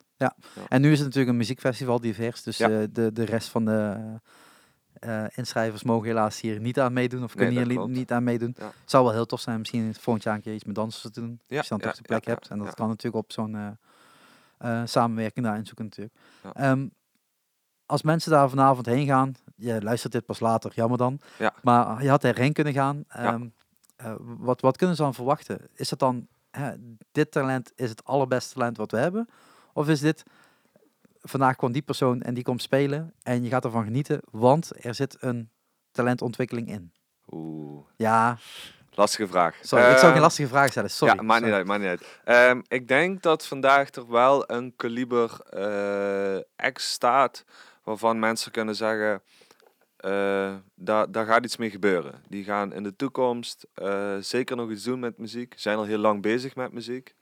[0.68, 2.44] En nu is het natuurlijk een muziekfestival divers.
[2.44, 2.70] Dus Ja.
[2.70, 3.96] eh, de, de rest van de
[5.00, 7.24] eh, inschrijvers mogen helaas hier niet aan meedoen.
[7.24, 7.92] Of kunnen hier klopt.
[7.92, 8.56] niet aan meedoen.
[8.58, 8.72] Ja.
[8.86, 9.60] zou wel heel tof zijn.
[9.60, 11.40] Misschien volgend jaar een keer iets met dansen te doen.
[11.48, 12.46] Ja, als je dan ja, toch de plek ja, hebt.
[12.46, 12.74] ja, En dat ja.
[12.74, 13.78] kan natuurlijk op zo'n
[14.58, 16.16] eh, samenwerking daarin zoeken natuurlijk.
[16.44, 16.54] Ja.
[16.54, 16.88] Ehm,
[17.86, 21.20] als mensen daar vanavond heen gaan, je luistert dit pas later, jammer dan.
[21.38, 21.54] Ja.
[21.62, 23.04] Maar je had erheen kunnen gaan.
[23.08, 23.48] Ehm,
[23.96, 25.60] eh, wat, wat kunnen ze dan verwachten?
[25.74, 26.72] Is het dan, hè,
[27.12, 29.30] dit talent is het allerbeste talent wat we hebben?
[29.78, 30.24] Of is dit,
[31.22, 34.96] vandaag kwam die persoon en die komt spelen en je gaat ervan genieten, want er
[34.96, 35.50] zit een
[35.92, 36.92] talentontwikkeling in?
[37.32, 38.38] Oeh, Ja,
[38.92, 39.58] lastige vraag.
[39.62, 41.16] sorry, ik zou geen Ehm, lastige vraag stellen, sorry.
[41.16, 42.20] ja, maakt niet uit, maakt niet uit.
[42.24, 45.40] Ehm, ik denk dat vandaag toch wel een kaliber
[46.56, 47.44] ex staat
[47.84, 49.22] waarvan mensen kunnen zeggen,
[49.98, 52.24] eh, daar, daar gaat iets mee gebeuren.
[52.28, 55.54] Die gaan in de toekomst eh, zeker nog iets doen met muziek.
[55.58, 57.16] Zijn al heel lang bezig met muziek.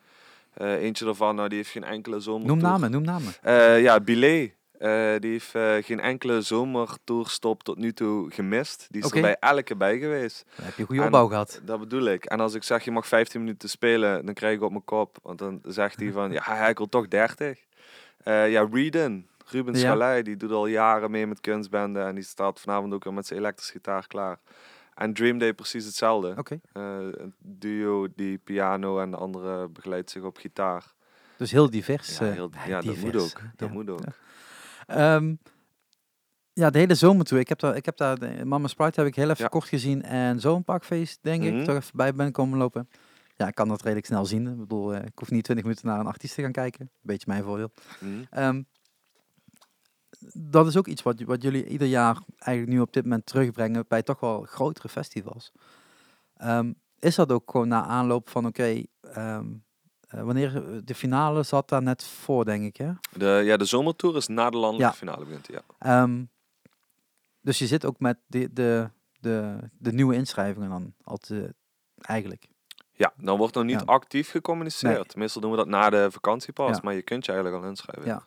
[0.53, 2.47] Eh, eentje daarvan, nou, die heeft geen enkele zomer.
[2.47, 3.33] Noem namen, noem namen.
[3.41, 4.51] Eh, ja, Billet.
[4.79, 8.87] eh, die heeft geen enkele zomertourstop tot nu toe gemist.
[8.89, 10.45] Die is er bij elke bij geweest.
[10.55, 11.61] Dan heb je een goede En- opbouw gehad.
[11.65, 12.25] Dat bedoel ik.
[12.25, 15.17] En als ik zeg je mag 15 minuten spelen, dan krijg ik op mijn kop.
[15.23, 17.59] Want dan zegt hij van, ja, hij wil toch 30.
[18.23, 20.21] Eh, ja, Reeden, Ruben Ja.
[20.21, 22.05] Die doet al jaren mee met kunstbenden.
[22.05, 24.39] En die staat vanavond ook weer met zijn elektrische gitaar klaar.
[24.95, 26.33] En Dream Day precies hetzelfde.
[26.37, 30.93] Oké, Eh, een duo die piano en de andere begeleidt zich op gitaar.
[31.37, 32.17] dus heel divers.
[32.17, 33.23] Ja, eh, heel, eh, ja dat moet divers.
[33.35, 33.41] ook.
[33.55, 33.73] Dat Ja.
[33.73, 34.01] moet ook.
[34.87, 35.35] Ehm,
[36.53, 37.39] ja, de hele zomer toe.
[37.39, 39.47] Ik heb daar, ik heb daar de Mama Sprite heb ik heel even Ja.
[39.49, 41.55] kort gezien en zo'n pakfeest denk Mhm.
[41.57, 42.89] ik toch even bij ben komen lopen.
[43.35, 44.47] Ja, ik kan dat redelijk snel zien.
[44.47, 46.89] Ik bedoel, eh, ik hoef niet 20 minuten naar een artiest te gaan kijken.
[47.01, 47.71] Beetje mijn voordeel.
[47.99, 48.11] Mhm.
[48.29, 48.61] Ehm,
[50.33, 53.85] dat is ook iets wat, wat jullie ieder jaar eigenlijk nu op dit moment terugbrengen
[53.87, 55.51] bij toch wel grotere festivals.
[56.37, 59.45] Ehm, is dat ook gewoon na aanloop van oké, ehm,
[60.07, 62.91] eh, wanneer de finale zat daar net voor, denk ik, hè?
[63.17, 64.97] De, ja, de zomertour is na de landelijke Ja.
[64.99, 65.47] finale begint.
[65.47, 65.61] Ja.
[65.79, 66.23] Ehm,
[67.41, 71.55] dus je zit ook met de, de, de, de nieuwe inschrijvingen dan al te,
[72.01, 72.47] eigenlijk.
[72.95, 73.85] Ja, dan wordt nog niet Ja.
[73.85, 75.15] actief gecommuniceerd.
[75.15, 76.79] Meestal doen we dat na de vakantie pas, Ja.
[76.83, 78.05] maar je kunt je eigenlijk al inschrijven.
[78.11, 78.25] Ja.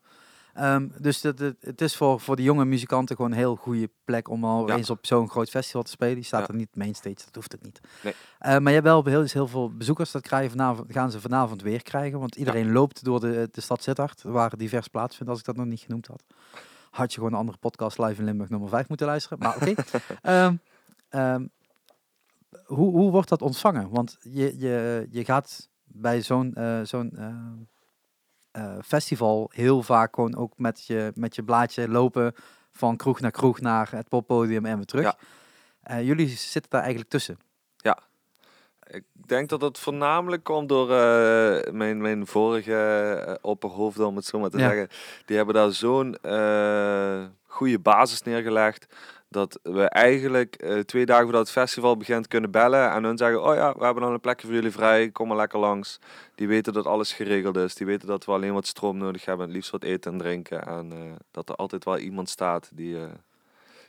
[0.57, 3.91] Ehm, dus dat, het, het is voor, voor de jonge muzikanten gewoon een heel goede
[4.05, 4.77] plek om al Ja.
[4.77, 6.15] eens op zo'n groot festival te spelen.
[6.15, 7.81] Die staat er niet mainstage, dat hoeft het niet.
[8.03, 8.15] Nee.
[8.39, 11.63] Eh, maar je hebt wel heel, heel veel bezoekers, dat krijgen vanavond, gaan ze vanavond
[11.63, 12.19] weer krijgen.
[12.19, 15.67] Want iedereen loopt door de, de stad Sittard, waar divers plaatsvindt, als ik dat nog
[15.67, 16.23] niet genoemd had.
[16.91, 19.39] Had je gewoon een andere podcast live in Limburg nummer 5 moeten luisteren.
[19.39, 19.75] Maar oké.
[20.23, 20.57] Ehm,
[21.09, 21.47] ehm,
[22.65, 23.89] hoe, hoe wordt dat ontvangen?
[23.91, 27.35] Want je, je, je gaat bij zo'n zo'n eh, eh,
[28.85, 32.35] festival heel vaak gewoon ook met je, met je blaadje lopen
[32.73, 35.05] van kroeg naar kroeg naar het poppodium en weer terug.
[35.05, 35.17] Ja.
[35.83, 37.39] Eh, jullie zitten daar eigenlijk tussen.
[38.91, 42.75] Ik denk dat het voornamelijk komt door eh, mijn, mijn vorige
[43.27, 44.69] eh, opperhoofden, om het zo maar te Ja.
[44.69, 44.89] zeggen.
[45.25, 48.87] Die hebben daar zo'n eh, goede basis neergelegd.
[49.29, 52.91] Dat we eigenlijk eh, twee dagen voordat het festival begint kunnen bellen.
[52.91, 55.11] En hun zeggen, oh ja, we hebben dan een plekje voor jullie vrij.
[55.11, 55.99] Kom maar lekker langs.
[56.35, 57.75] Die weten dat alles geregeld is.
[57.75, 59.47] Die weten dat we alleen wat stroom nodig hebben.
[59.47, 60.67] Het liefst wat eten en drinken.
[60.67, 60.99] En eh,
[61.31, 63.09] dat er altijd wel iemand staat die, eh,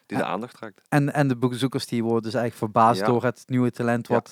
[0.06, 0.82] die de aandacht trekt.
[0.90, 3.06] En, en de bezoekers die worden dus eigenlijk verbaasd Ja.
[3.06, 4.30] door het nieuwe talent wat,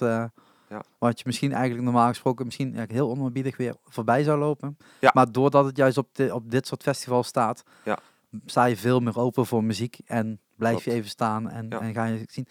[0.70, 0.84] Ja.
[0.97, 4.78] wat je misschien eigenlijk normaal gesproken misschien heel onerbiedig weer voorbij zou lopen.
[4.99, 5.12] Ja.
[5.14, 7.97] Maar doordat het juist op, de, op dit soort festivals staat, Ja.
[8.46, 11.80] Sta je veel meer open voor muziek en blijf je even staan en, Ja.
[11.80, 12.48] en ga je zien.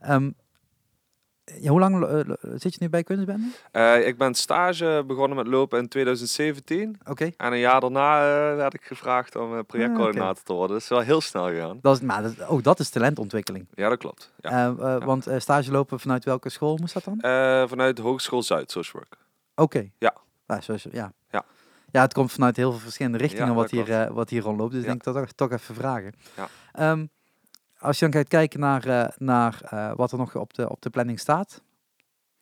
[0.00, 0.30] Ehm,
[1.60, 2.20] ja, hoe lang eh,
[2.54, 3.46] zit je nu bij Kunstbende?
[3.70, 6.98] Eh, ik ben stage begonnen met lopen in 2017.
[7.04, 7.30] Oké.
[7.36, 10.72] En een jaar daarna eh, werd ik gevraagd om projectcoördinator te worden.
[10.72, 11.78] Dat is wel heel snel gegaan.
[11.82, 13.66] Dat is, maar ook dat is talentontwikkeling.
[13.74, 14.32] Ja, dat klopt.
[14.40, 14.74] Ja.
[15.04, 17.18] Want stage lopen vanuit welke school moest dat dan?
[17.68, 19.20] Vanuit de Hogeschool Zuid Social Work.
[19.54, 19.90] Oké.
[19.98, 20.14] Ja.
[20.46, 21.12] Ja, zoals, ja.
[21.30, 21.44] Ja.
[21.92, 24.70] Ja, het komt vanuit heel veel verschillende richtingen Ja, wat, hier, eh, wat hier rondloopt.
[24.72, 24.90] Dus ik Ja.
[24.92, 26.12] denk dat toch, toch even vragen.
[26.36, 26.48] Ja.
[26.72, 27.06] Ehm,
[27.78, 30.82] als je dan gaat kijken naar, eh, naar eh, wat er nog op de, op
[30.82, 31.62] de planning staat.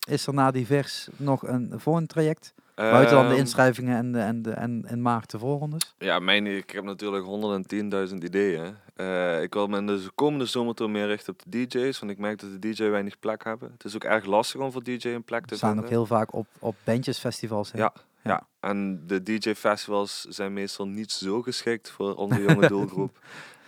[0.09, 2.55] Is er na divers nog een volgend traject?
[2.75, 5.95] Buiten dan de Ehm, inschrijvingen en, de, en, de, en in maart de voorrondes?
[5.99, 8.75] Ja, mijn, ik heb natuurlijk 110.000 ideeën.
[9.43, 11.99] Ik wil me in de komende zomertour meer richten op de DJ's.
[11.99, 13.71] Want ik merk dat de DJ weinig plek hebben.
[13.73, 15.85] Het is ook erg lastig om voor DJ een plek te We staan vinden.
[15.85, 17.73] ook heel vaak op, op bandjesfestivals.
[17.73, 17.79] hè?
[17.79, 17.93] Ja,
[18.23, 18.47] Ja.
[18.61, 23.19] en de DJ-festivals zijn meestal niet zo geschikt voor onze jonge doelgroep.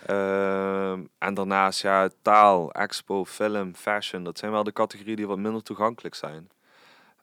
[0.06, 5.38] Ehm, en daarnaast, ja, taal, expo, film, fashion, dat zijn wel de categorieën die wat
[5.38, 6.48] minder toegankelijk zijn.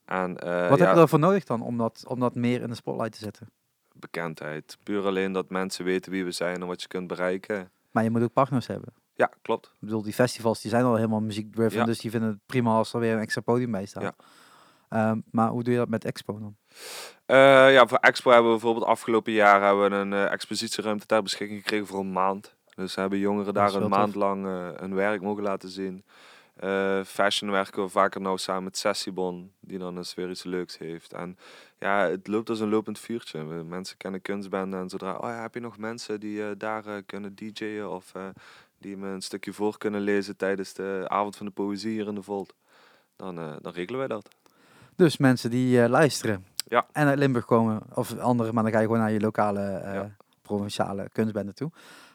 [0.05, 2.67] En eh, Wat ja, heb je ervoor nodig dan om dat, om dat meer in
[2.69, 3.49] de spotlight te zetten?
[3.93, 4.77] bekendheid.
[4.83, 7.71] Puur alleen dat mensen weten wie we zijn en wat je kunt bereiken.
[7.91, 8.93] Maar je moet ook partners hebben.
[9.13, 9.65] Ja, klopt.
[9.65, 11.85] Ik bedoel, die festivals die zijn al helemaal muziek-driven, Ja.
[11.85, 14.03] dus die vinden het prima als er weer een extra podium bij staat.
[14.03, 14.15] Ja.
[14.89, 16.55] Ehm, maar hoe doe je dat met Expo dan?
[17.25, 21.23] Eh, ja, voor Expo hebben we bijvoorbeeld afgelopen jaar hebben we een eh, expositieruimte ter
[21.23, 22.55] beschikking gekregen voor een maand.
[22.75, 24.21] Dus hebben jongeren daar een maand tof.
[24.21, 26.03] lang eh, hun werk mogen laten zien.
[27.05, 31.13] Fashion werken we vaker nou samen met Sessiebon, die dan eens weer iets leuks heeft.
[31.13, 31.37] En
[31.77, 33.43] ja, het loopt als een lopend vuurtje.
[33.43, 37.89] Mensen kennen kunstbenden en zodra, oh ja, heb je nog mensen die daar kunnen DJ'en
[37.89, 38.11] of
[38.77, 42.15] die me een stukje voor kunnen lezen tijdens de avond van de poëzie hier in
[42.15, 42.53] de Volt.
[43.15, 44.38] Dan, dan regelen wij dat.
[44.99, 46.85] Dus mensen die eh, luisteren Ja.
[46.91, 49.93] en uit Limburg komen, of andere, maar dan ga je gewoon naar je lokale, eh,
[49.93, 50.15] Ja.
[50.41, 51.71] provinciale kunstbende toe.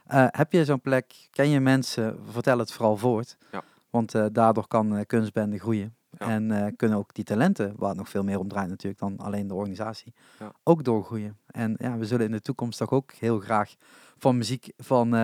[0.07, 3.37] Eh, heb je zo'n plek, ken je mensen, vertel het vooral voort.
[3.53, 3.63] Ja.
[3.91, 5.95] Want daardoor kan kunstbende groeien.
[6.19, 6.29] Ja.
[6.29, 9.47] En kunnen ook die talenten, waar het nog veel meer om draait natuurlijk dan alleen
[9.47, 10.53] de organisatie, Ja.
[10.63, 11.39] ook doorgroeien.
[11.47, 13.75] En ja, we zullen in de toekomst toch ook heel graag
[14.19, 15.15] van muziek, van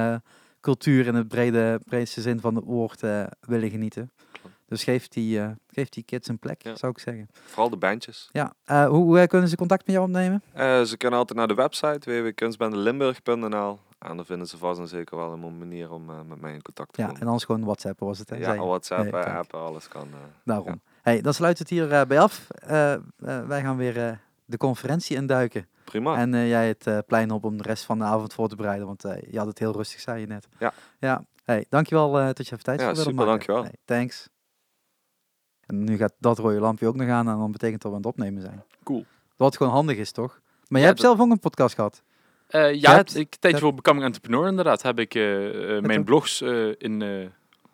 [0.61, 3.01] cultuur in het brede, breedste zin van het woord
[3.41, 4.11] willen genieten.
[4.71, 6.77] Dus geef die, geef die kids een plek, Ja.
[6.77, 7.29] zou ik zeggen.
[7.33, 8.29] Vooral de bandjes.
[8.33, 10.43] Ja, eh, hoe, hoe eh, kunnen ze contact met jou opnemen?
[10.87, 15.33] Ze kunnen altijd naar de website www.kunstbendelimburg.nl en dan vinden ze vast en zeker wel
[15.33, 17.21] een manier om met mij in contact te Ja, komen.
[17.21, 18.31] en anders gewoon WhatsApp was het.
[18.31, 18.57] Hè, Ja?
[18.57, 20.09] WhatsApp, Nee, alles kan.
[20.45, 20.81] Daarom.
[21.03, 22.47] Hey, dan sluit het hier bij af.
[23.47, 25.69] Wij gaan weer de conferentie induiken.
[25.85, 26.17] prima.
[26.17, 28.87] En jij het plein op om de rest van de avond voor te bereiden.
[28.87, 30.49] Want je had het heel rustig, zei je net.
[30.59, 30.73] Ja.
[30.99, 31.25] Ja.
[31.45, 33.47] Hey, dankjewel dat je even tijd Ja, voor wilde super, maken.
[33.47, 33.63] dankjewel.
[33.63, 34.29] Hey, thanks.
[35.71, 38.03] En nu gaat dat rode lampje ook nog aan en dan betekent dat we aan
[38.03, 38.63] het opnemen zijn.
[38.85, 39.05] Cool.
[39.37, 40.41] Wat gewoon handig is, toch?
[40.69, 42.03] Maar jij hebt dat- zelf ook een podcast gehad.
[42.47, 46.43] Eh, ja, hebt- ik, tijdje voor Becoming Entrepreneur inderdaad heb ik eh, eh, mijn blogs
[46.79, 47.31] in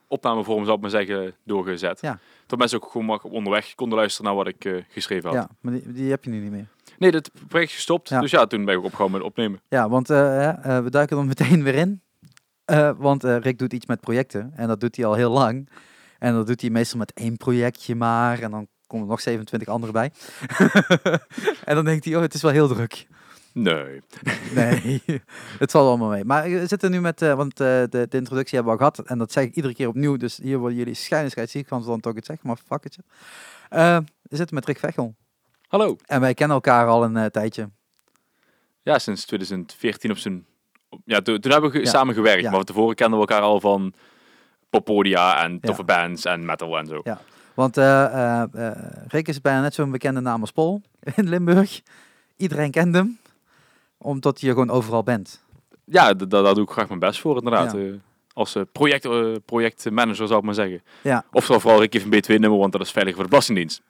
[0.09, 2.01] opnamevorm, zou ik maar zeggen, doorgezet.
[2.01, 2.19] Ja.
[2.47, 5.39] Dat mensen ook gewoon onderweg konden luisteren naar wat ik geschreven had.
[5.39, 6.67] Ja, maar die, die heb je nu niet meer.
[6.99, 8.09] Nee, dat project is gestopt.
[8.09, 8.21] Ja.
[8.21, 9.61] Dus ja, toen ben ik ook opgehouden met opnemen.
[9.69, 12.01] Ja, want we duiken er meteen weer in.
[12.99, 15.69] Want Rick doet iets met projecten en dat doet hij al heel lang.
[16.19, 18.41] En dat doet hij meestal met één projectje maar.
[18.41, 20.13] En dan komen er nog 27 andere bij.
[21.65, 23.07] en dan denkt hij, oh, het is wel heel druk.
[23.53, 24.01] Nee.
[24.55, 25.03] Nee,
[25.59, 26.25] het valt allemaal mee.
[26.25, 29.09] Maar we zitten nu met, eh, want eh, de, de introductie hebben we al gehad.
[29.09, 30.17] En dat zeg ik iedere keer opnieuw.
[30.17, 32.47] Dus hier worden jullie schijnen scheidsziek van ze dan toch het zeggen.
[32.49, 32.99] Maar fuck it.
[33.69, 35.15] Eh, we zitten met Rick Vechel.
[35.69, 35.97] Hallo.
[36.07, 37.71] En wij kennen elkaar al een tijdje.
[38.83, 40.47] Ja, sinds 2014 op zijn...
[41.05, 41.85] Ja, toen, toen hebben we Ja.
[41.85, 42.43] samen gewerkt.
[42.43, 42.51] Ja.
[42.51, 43.93] Maar tevoren kenden we elkaar al van
[44.71, 45.97] Popodia en toffe Ja.
[45.97, 47.01] bands en metal en zo.
[47.05, 47.21] Ja.
[47.55, 48.77] Want eh, eh, eh,
[49.09, 50.83] Rick is bijna net zo'n bekende naam als Paul
[51.17, 51.81] in Limburg.
[52.37, 53.19] Iedereen kent hem,
[53.99, 55.45] omdat je gewoon overal bent.
[55.85, 57.73] Ja, daar doe ik graag mijn best voor inderdaad.
[57.73, 57.93] Ja.
[58.33, 59.09] Als project,
[59.45, 60.83] projectmanager zou ik maar zeggen.
[61.03, 61.25] Ja.
[61.33, 63.83] Of vooral Rick heeft een B2-nummer, want dat is veilig voor de Belastingdienst.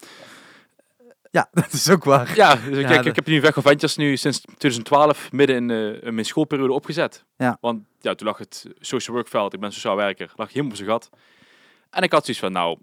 [1.37, 2.37] Ja, dat is ook waar.
[2.37, 5.71] Ja, dus Ja, kijk, ik heb nu Weg of Ventures nu sinds 2012 midden in,
[5.71, 7.25] eh, in mijn schoolperiode opgezet.
[7.37, 7.59] Ja.
[7.61, 10.77] Want ja, toen lag het social work veld, ik ben sociaal werker, lag helemaal op
[10.77, 11.11] zijn gat.
[11.91, 12.79] En ik had zoiets van, nou,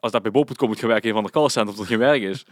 [0.00, 2.22] als dat bij bol.com moet gaan werken in van de callcenter of er geen werk
[2.22, 2.44] is,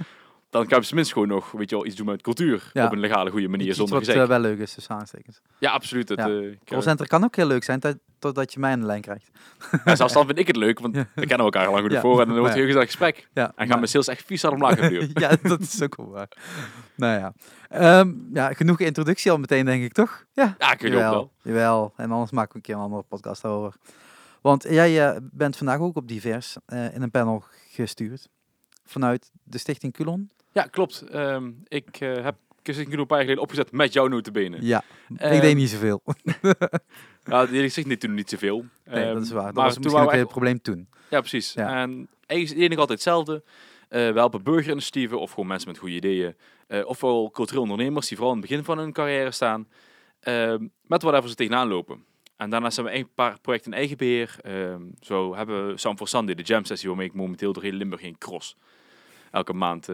[0.51, 2.71] dan kan je tenminste gewoon nog, weet je wel, iets doen met cultuur.
[2.73, 2.87] Ja.
[2.87, 5.41] Op een legale, goede manier, Iets zonder wat eh, wel leuk is, tussen aanstekens.
[5.59, 6.09] ja, absoluut.
[6.09, 6.27] Het, Ja.
[6.29, 8.87] eh, ik, eh, Callcenter kan ook heel leuk zijn, tot- totdat je mij aan de
[8.87, 9.31] lijn krijgt.
[9.85, 12.01] ja, zelfs dan vind ik het leuk, want we kennen elkaar al lang Ja.
[12.01, 13.29] voor en dan wordt het een heel gezellig gesprek.
[13.35, 14.91] En gaan mijn sales echt vies aan omlaag
[15.23, 16.29] ja, dat is ook wel waar.
[16.95, 17.33] nou ja.
[17.69, 20.25] Ehm, ja, genoeg introductie al meteen, denk ik, toch?
[20.33, 21.33] Ja, Ja, kun je ook wel.
[21.43, 23.75] Jawel, en anders maken we een keer een andere podcast over.
[24.41, 28.29] Want jij bent vandaag ook op divers in een panel gestuurd.
[28.85, 30.31] Vanuit de Stichting Culon.
[30.53, 31.01] Ja, klopt.
[31.03, 34.65] Ehm, ik eh, heb Kissing een paar jaar geleden opgezet met jouw notenbenen.
[34.65, 36.03] Ja, ik Ehm, deed niet zoveel.
[37.25, 38.65] Ja, die zegt niet toen niet zoveel.
[38.85, 39.45] Nee, Ehm, dat is waar.
[39.45, 40.89] Dat maar was toen misschien ook waren we het probleem toen.
[41.11, 41.53] Ja, precies.
[41.53, 41.81] Ja.
[41.83, 43.43] En eigenlijk is het altijd hetzelfde.
[43.89, 46.35] Eh we helpen burgerinitiatieven of gewoon mensen met goede ideeën.
[46.67, 49.69] eh ofwel cultureel ondernemers die vooral in het begin van hun carrière staan.
[50.21, 52.05] ehm, met whatever ze tegenaan lopen.
[52.37, 54.37] En daarnaast hebben we een paar projecten in eigen beheer.
[54.43, 57.73] Ehm, zo hebben we Sam for Sunday, de jam sessie waarmee ik momenteel door heel
[57.73, 58.57] Limburg heen cross.
[59.31, 59.89] Elke maand...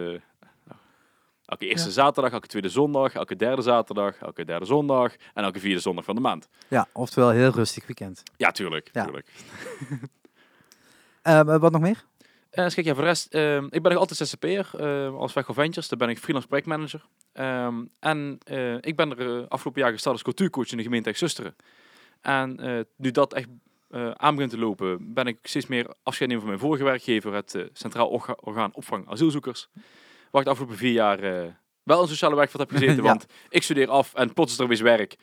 [1.46, 1.92] eh, Elke eerste Ja.
[1.94, 6.14] zaterdag, elke tweede zondag, elke derde zaterdag, elke derde zondag en elke vierde zondag van
[6.14, 6.48] de maand.
[6.68, 8.22] Ja, oftewel heel rustig weekend.
[8.36, 8.90] Ja, tuurlijk.
[8.92, 9.04] Ja.
[9.04, 9.28] tuurlijk.
[11.22, 12.04] Ehm, wat nog meer?
[12.50, 15.36] Eh, dus kijk, ja, voor de rest, ehm, ik ben nog altijd ZZP'er eh als
[15.36, 15.88] of Ventures.
[15.88, 17.04] Daar ben ik freelance projectmanager.
[17.32, 21.12] Ehm, en eh, ik ben er eh, afgelopen jaar gestart als cultuurcoach in de gemeente
[21.12, 21.56] Zusteren.
[22.20, 23.48] En eh, nu dat echt
[23.90, 27.32] eh, aan begint te lopen, ben ik steeds meer afscheid nemen van mijn vorige werkgever,
[27.34, 29.68] het eh, Centraal Orga- Orgaan Opvang Asielzoekers.
[30.34, 31.50] Waar ik de afgelopen vier jaar eh,
[31.82, 33.02] wel een sociale werkvat heb gezeten, Ja.
[33.02, 35.16] want ik studeer af en plots is er weer werk.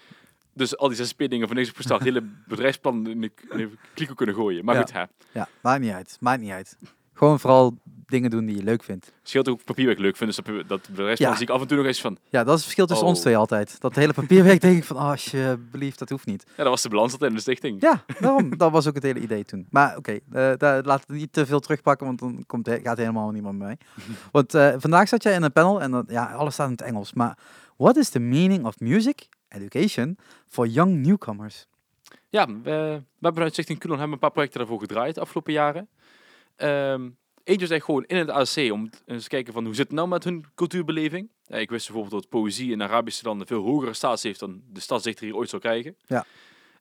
[0.54, 4.14] Dus al die ZZP-dingen van niks op gestart, hele bedrijfsplan in de, in de kliko
[4.14, 4.66] kunnen gooien.
[4.66, 4.82] Maar Ja.
[4.82, 5.04] goed, hè.
[5.32, 6.18] Ja, maakt niet uit.
[6.20, 6.78] Maakt niet uit.
[7.14, 7.78] Gewoon vooral
[8.12, 9.12] dingen doen die je leuk vindt.
[9.24, 10.36] scheelt ook papierwerk leuk vinden.
[10.44, 11.38] Dus dat, dat bedrijfsplan Ja.
[11.38, 12.18] zie ik af en toe nog eens van.
[12.30, 13.24] Ja, dat is het verschil tussen ons Oh.
[13.24, 13.82] twee altijd.
[13.82, 16.44] Dat hele papierwerk denk ik van, oh, alsjeblieft, dat hoeft niet.
[16.48, 17.82] Ja, dat was de balans altijd in de stichting.
[17.82, 18.58] Ja, daarom.
[18.58, 19.68] dat was ook het hele idee toen.
[19.70, 23.32] Maar oké, eh, daar laten we niet te veel terugpakken, want dan komt, gaat helemaal
[23.32, 23.78] niemand mee.
[24.32, 26.82] Want eh, vandaag zat jij in een panel en dat, ja, alles staat in het
[26.82, 27.14] Engels.
[27.14, 27.38] Maar
[27.78, 31.68] what is the meaning of music education for young newcomers?
[32.30, 35.54] Ja, we, we hebben vanuit Stichting Kulon hebben een paar projecten daarvoor gedraaid de afgelopen
[35.54, 35.88] jaren.
[36.56, 37.10] Ehm
[37.52, 40.08] eentje echt gewoon in het ASC om eens te kijken van hoe zit het nou
[40.08, 41.30] met hun cultuurbeleving.
[41.46, 44.80] Ja, ik wist bijvoorbeeld dat poëzie in Arabische landen veel hogere status heeft dan de
[44.80, 45.96] stadsdichter hier ooit zou krijgen.
[46.08, 46.26] Ja.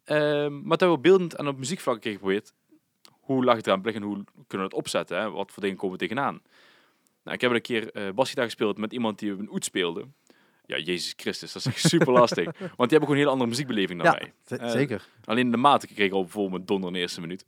[0.05, 2.53] Ehm, maar dat we beeldend en op muziekvlak keer geprobeerd.
[3.21, 5.21] Hoe laagdrempelig en hoe kunnen we het opzetten?
[5.21, 5.31] Hè?
[5.31, 6.41] Wat voor dingen komen we tegenaan?
[7.23, 10.07] Nou, ik heb een keer eh basgitaar gespeeld met iemand die een oet speelde.
[10.67, 12.45] Ja, Jezus Christus, dat is echt super lastig.
[12.59, 14.19] Want die hebben gewoon een hele andere muziekbeleving dan Ja,
[14.49, 14.59] wij.
[14.59, 15.07] Eh, zeker.
[15.25, 17.47] Alleen de maat ik kreeg al bijvoorbeeld met donder in de eerste minuut.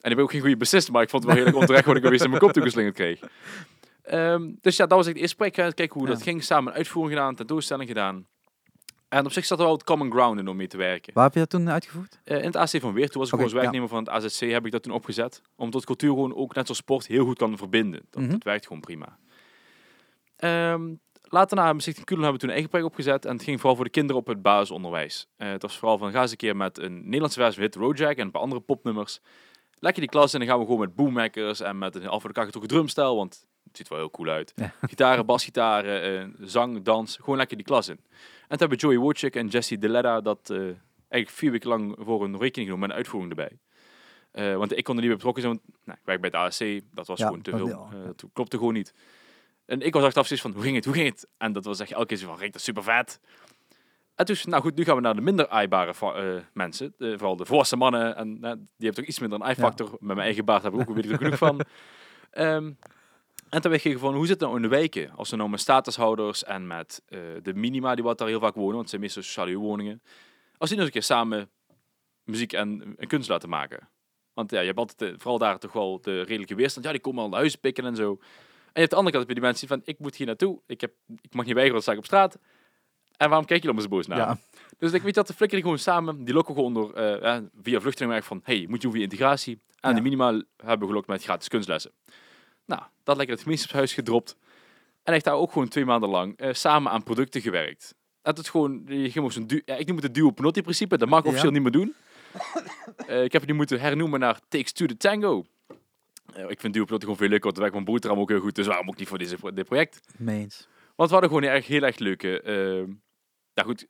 [0.00, 1.86] En ik ben ook geen goede bassist, maar ik vond het wel heel erg onterecht
[1.86, 3.20] wat ik alweer in mijn kop toegeslingerd kreeg.
[4.02, 5.74] Ehm, dus ja, dat was echt het eerste project.
[5.74, 6.14] Kijken hoe Ja.
[6.14, 6.44] dat ging.
[6.44, 8.26] Samen een uitvoering gedaan, tentoonstelling gedaan.
[9.08, 11.12] En op zich zat er wel het common ground in om mee te werken.
[11.14, 12.20] Waar heb je dat toen uitgevoerd?
[12.24, 14.50] Eh, in het AC van Weer, toen was ik gewoon als werknemer van het AZC,
[14.50, 15.42] heb ik dat toen opgezet.
[15.56, 18.00] Omdat cultuur gewoon ook net zoals sport heel goed kan verbinden.
[18.10, 18.30] Dat, Mhm.
[18.30, 19.18] dat werkt gewoon prima.
[20.36, 23.24] Ehm, later na Stichting Kulen hebben we toen een eigen project opgezet.
[23.24, 25.28] En het ging vooral voor de kinderen op het basisonderwijs.
[25.36, 27.74] Eh, het was vooral van, ga eens een keer met een Nederlandse versie van Hit
[27.74, 29.20] Roadjack en een paar andere popnummers.
[29.80, 32.32] Lekker die klas in, dan gaan we gewoon met boommakers en met een af voor
[32.32, 33.16] de getrokken drumstijl.
[33.16, 34.52] Want het ziet er wel heel cool uit.
[34.56, 34.74] Ja.
[34.82, 37.16] Gitaren, basgitaren, eh, zang, dans.
[37.16, 37.96] Gewoon lekker die klas in.
[37.96, 40.50] En toen hebben Joey Wojcik en Jesse Deletta dat...
[40.50, 40.56] eh,
[41.08, 43.58] eigenlijk vier weken lang voor een rekening genomen met een uitvoering erbij.
[44.30, 46.38] Eh, want ik kon er niet bij betrokken zijn, want nou, ik werk bij het
[46.40, 47.66] ASC, dat was Ja, gewoon te veel.
[47.68, 47.88] ja.
[48.06, 48.94] dat klopte gewoon niet.
[49.66, 51.28] En ik was achteraf zoiets van, hoe ging het, hoe ging het?
[51.38, 53.20] En dat was echt elke keer zo van, Rick, dat is super vet.
[54.20, 57.44] En toen, nou goed, nu gaan we naar de minder aaibare eh, mensen, vooral de
[57.44, 58.16] volwassen mannen.
[58.16, 59.90] En eh, die hebben toch iets minder een eye-factor.
[59.90, 61.60] Met mijn eigen baard heb ik ook weet ik er genoeg van.
[62.30, 62.72] Ehm,
[63.48, 65.10] en toen werd ik van, hoe zit het nou in de wijken?
[65.16, 68.54] Als we nou met statushouders en met eh, de minima die wat daar heel vaak
[68.54, 70.02] wonen, want het zijn meestal sociale huurwoningen.
[70.58, 71.50] Als die nog eens een keer samen
[72.24, 73.88] muziek en, en kunst laten maken.
[74.32, 76.84] Want ja, je hebt altijd, vooral daar toch wel de redelijke weerstand.
[76.86, 78.10] Ja, die komen al naar huis pikken en zo.
[78.10, 78.18] En
[78.72, 80.60] je hebt de andere kant bij die mensen van, ik moet hier naartoe.
[80.66, 82.38] Ik, heb, ik mag niet weigeren, dan sta ik op straat.
[83.20, 84.18] En waarom kijk je dan zo boos naar?
[84.18, 84.38] Ja.
[84.78, 87.80] Dus ik weet dat de flikkeren gewoon samen, die lokken gewoon door, eh, ja, via
[87.80, 89.60] vluchtelingenwerk van, hey, moet je over je integratie.
[89.80, 89.96] En Ja.
[89.96, 91.90] de minimaal hebben gelokt met gratis kunstlessen.
[92.66, 94.36] Nou, dat lekker het gemeenschapshuis gedropt.
[95.02, 97.94] En heeft daar ook gewoon twee maanden lang eh, samen aan producten gewerkt.
[98.22, 100.98] Dat het gewoon, je op zo'n du- ja, ik noem het het duo penotti principe.
[100.98, 101.94] Dat mag ik officieel niet meer doen.
[103.06, 105.44] Eh, ik heb het nu moeten hernoemen naar Takes Two the Tango.
[106.48, 108.54] Ik vind duo gewoon veel leuker, want werkt mijn boterham ook heel goed.
[108.54, 110.00] Dus waarom ook niet voor deze, dit project?
[110.18, 110.68] Meens.
[110.96, 112.42] Want we hadden gewoon erg, heel erg leuke...
[113.54, 113.86] eh, nou goed,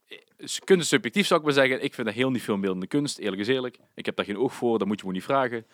[0.64, 1.84] kunst is subjectief zou ik maar zeggen.
[1.84, 3.78] Ik vind dat heel niet veel beeldende kunst, eerlijk is eerlijk.
[3.94, 5.66] Ik heb daar geen oog voor, dat moet je me niet vragen.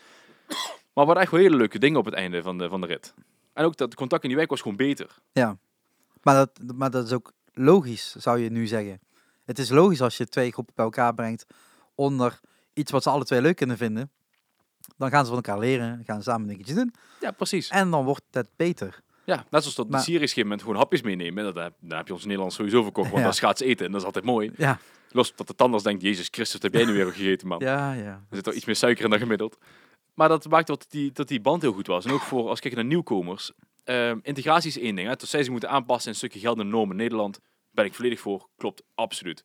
[0.97, 2.87] Maar we hadden echt wel hele leuke dingen op het einde van de, van de
[2.87, 3.15] rit.
[3.53, 5.19] En ook dat contact in die wijk was gewoon beter.
[5.33, 5.59] Ja.
[6.23, 9.01] Maar dat, maar dat is ook logisch, zou je nu zeggen.
[9.45, 11.47] Het is logisch als je twee groepen bij elkaar brengt
[11.95, 12.41] onder
[12.73, 14.11] iets wat ze alle twee leuk kunnen vinden.
[14.97, 16.95] Dan gaan ze van elkaar leren, gaan ze samen dingetjes doen.
[17.21, 17.69] Ja, precies.
[17.69, 19.03] En dan wordt het beter.
[19.27, 21.45] Ja, net zoals dat Maar- de Syriërs op een gegeven moment gewoon hapjes meenemen.
[21.45, 23.25] Dat heb, dan heb je ons Nederland sowieso verkocht, want Ja.
[23.25, 24.51] dat is schaats eten en dat is altijd mooi.
[24.57, 24.79] Ja,
[25.11, 27.59] Los dat de tandarts denkt, Jezus Christus, heb jij nu weer gegeten, man?
[27.59, 28.25] ja, ja.
[28.31, 29.59] Er zit toch iets meer suiker in dan gemiddeld.
[30.15, 32.05] Maar dat maakt dat die, dat die band heel goed was.
[32.05, 33.53] En ook voor, als ik kijk naar nieuwkomers,
[33.85, 35.09] ehm, integratie is één ding.
[35.09, 35.15] Hè.
[35.17, 37.95] Dat zij zich moeten aanpassen in een stukje geld en normen in Nederland, ben ik
[37.95, 38.49] volledig voor.
[38.57, 39.45] Klopt, absoluut.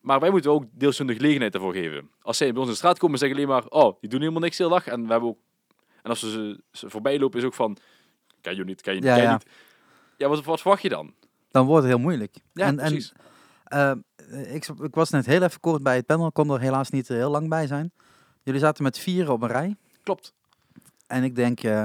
[0.00, 2.10] Maar wij moeten ook deels hun de gelegenheid ervoor geven.
[2.20, 4.40] Als zij bij ons in de straat komen, zeggen alleen maar, oh, die doen helemaal
[4.40, 4.86] niks de hele dag.
[4.86, 5.38] En we hebben ook,
[6.02, 7.76] en als ze, ze, ze voorbij lopen, is ook van,
[8.40, 9.34] ken je niet, ken je niet, Ja, ken je ja.
[9.36, 9.46] niet.
[10.16, 11.14] Ja, wat, wat verwacht je dan?
[11.50, 12.36] Dan wordt het heel moeilijk.
[12.52, 13.12] Ja, en, en precies.
[13.64, 13.92] eh,
[14.54, 17.30] ik, ik was net heel even kort bij het panel, kon er helaas niet heel
[17.30, 17.92] lang bij zijn.
[18.42, 19.76] Jullie zaten met vier op een rij.
[20.02, 20.32] Klopt.
[21.06, 21.84] En ik denk, eh,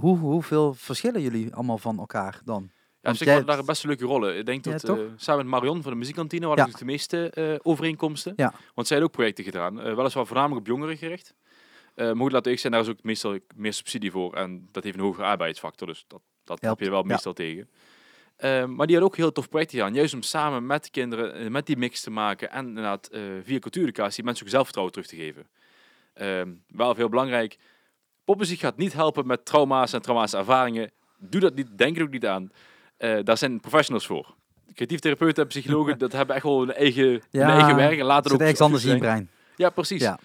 [0.00, 2.70] hoe, hoeveel verschillen jullie allemaal van elkaar dan?
[3.00, 4.38] Ja, op zich jij daar hebt- best leuke rollen.
[4.38, 6.72] Ik denk dat eh, samen met Marion van de muziekkantine hadden Ja.
[6.72, 8.32] we de meeste eh, overeenkomsten.
[8.36, 8.52] Ja.
[8.74, 9.80] Want zij hadden ook projecten gedaan.
[9.80, 11.34] Eh, weliswaar voornamelijk op jongeren gericht.
[11.98, 14.34] Eh maar goed, laten we zijn, daar is ook meestal meer subsidie voor.
[14.34, 15.86] En dat heeft een hogere arbeidsfactor.
[15.86, 17.06] Dus dat, dat heb je wel ja.
[17.06, 17.68] meestal tegen.
[18.36, 19.94] Eh, maar die hadden ook heel tof projecten gedaan.
[19.94, 22.50] Juist om samen met de kinderen, eh, met die mix te maken.
[22.50, 25.46] En inderdaad eh, via cultuureducatie mensen ook zelfvertrouwen terug te geven.
[26.14, 27.58] Ehm, wel heel belangrijk.
[28.24, 30.90] Popmuziek gaat niet helpen met trauma's en traumatische ervaringen.
[31.18, 32.50] Doe dat niet, denk er ook niet aan.
[32.96, 34.34] Eh, daar zijn professionals voor.
[34.74, 37.98] Creatief therapeuten en psychologen, dat hebben echt wel een eigen, Ja, een eigen werk.
[37.98, 39.30] En ook anders in je brein.
[39.56, 40.00] Ja, precies.
[40.00, 40.18] Ja.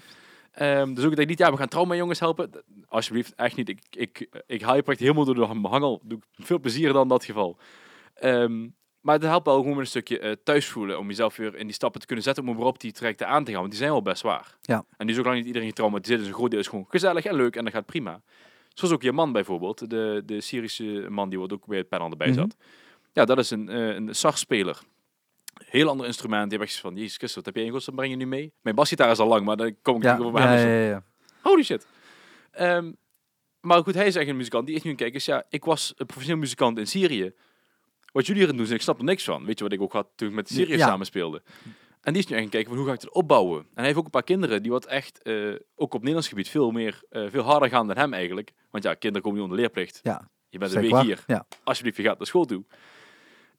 [0.53, 2.49] Ehm, dus ook dat ik niet, ja, we gaan trauma jongens helpen.
[2.87, 3.69] Alsjeblieft, echt niet.
[3.69, 6.01] Ik, ik, ik haal je project helemaal door de hangel.
[6.03, 7.57] Doe ik veel plezier dan dat geval.
[8.13, 8.67] Ehm,
[9.01, 10.99] maar het helpt wel gewoon een stukje eh, thuis voelen.
[10.99, 12.43] Om jezelf weer in die stappen te kunnen zetten.
[12.43, 13.59] Om überhaupt die trajecten aan te gaan.
[13.59, 14.57] Want die zijn wel best zwaar.
[14.61, 14.85] Ja.
[14.97, 16.19] En die is ook lang niet iedereen getraumatiseerd.
[16.19, 17.55] Dus een groot deel is gewoon gezellig en leuk.
[17.55, 18.21] En dat gaat prima.
[18.73, 19.89] Zoals ook je man bijvoorbeeld.
[19.89, 22.37] De, de Syrische man die ook bij het panel erbij Mhm.
[22.39, 22.55] zat.
[23.13, 24.79] Ja, dat is een, eh een SAR-speler.
[25.53, 26.49] Heel ander instrument.
[26.49, 28.53] Die heb echt van, jezus Christus, wat heb jij in godsnaam breng je nu mee?
[28.61, 30.57] Mijn basgitaar is al lang, maar dan kom ik Ja, niet over ja, hem.
[30.57, 31.03] ja, dus- ja, ja.
[31.41, 31.87] Holy shit.
[32.51, 32.91] Ehm,
[33.61, 34.65] maar goed, hij is echt een muzikant.
[34.67, 35.15] Die is nu een kijker.
[35.15, 37.33] Dus ja, ik was een professioneel muzikant in Syrië.
[38.11, 39.45] Wat jullie hier doen ik snap er niks van.
[39.45, 40.77] Weet je wat ik ook had toen ik met Ja.
[40.77, 41.43] samen speelde?
[42.01, 43.59] En die is nu echt kijken van hoe ga ik het opbouwen?
[43.61, 46.49] En hij heeft ook een paar kinderen die wat echt, eh, ook op Nederlands gebied,
[46.49, 48.51] veel meer, eh, veel harder gaan dan hem eigenlijk.
[48.71, 49.99] Want ja, kinderen komen niet onder leerplicht.
[50.03, 51.03] Ja, Je bent een week waar.
[51.03, 51.23] hier.
[51.27, 51.45] Ja.
[51.63, 52.63] Alsjeblieft, je gaat naar school toe.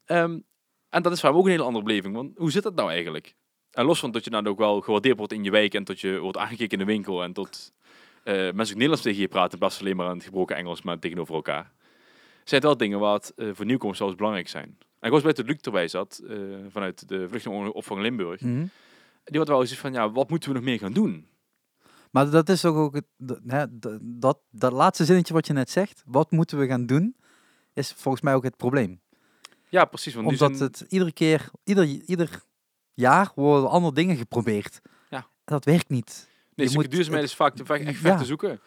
[0.05, 0.39] Ehm,
[0.95, 2.15] en dat is voor hem ook een hele andere beleving.
[2.15, 3.35] Want hoe zit dat nou eigenlijk?
[3.71, 5.99] En los van dat je nou ook wel gewaardeerd wordt in je wijk en tot
[5.99, 7.73] je wordt aangekeken in de winkel en tot
[8.23, 10.55] eh, mensen ook Nederlands tegen je praten in plaats van alleen maar aan het gebroken
[10.55, 11.71] Engels, maar tegenover elkaar.
[12.43, 14.77] Zijn het wel dingen wat eh, voor nieuwkomers zelfs belangrijk zijn.
[14.99, 16.37] En ik was bij het Luc erbij zat, eh,
[16.69, 18.41] vanuit de vluchtelingenopvang Limburg.
[18.41, 18.65] Mhm.
[19.23, 21.27] Die had wel eens van, ja, wat moeten we nog meer gaan doen?
[22.11, 25.53] Maar dat is ook, ook het, dat, hè, dat, dat, dat laatste zinnetje wat je
[25.53, 27.15] net zegt, wat moeten we gaan doen,
[27.73, 29.01] is volgens mij ook het probleem.
[29.75, 30.13] Ja, precies.
[30.13, 32.41] Want Omdat zijn- het iedere keer, ieder, ieder
[32.93, 34.81] jaar worden andere dingen geprobeerd.
[35.09, 35.17] Ja.
[35.17, 36.27] En dat werkt niet.
[36.55, 38.17] Nee, Je moet duurzaamheid is vaak te, echt ver Ja.
[38.17, 38.59] te zoeken.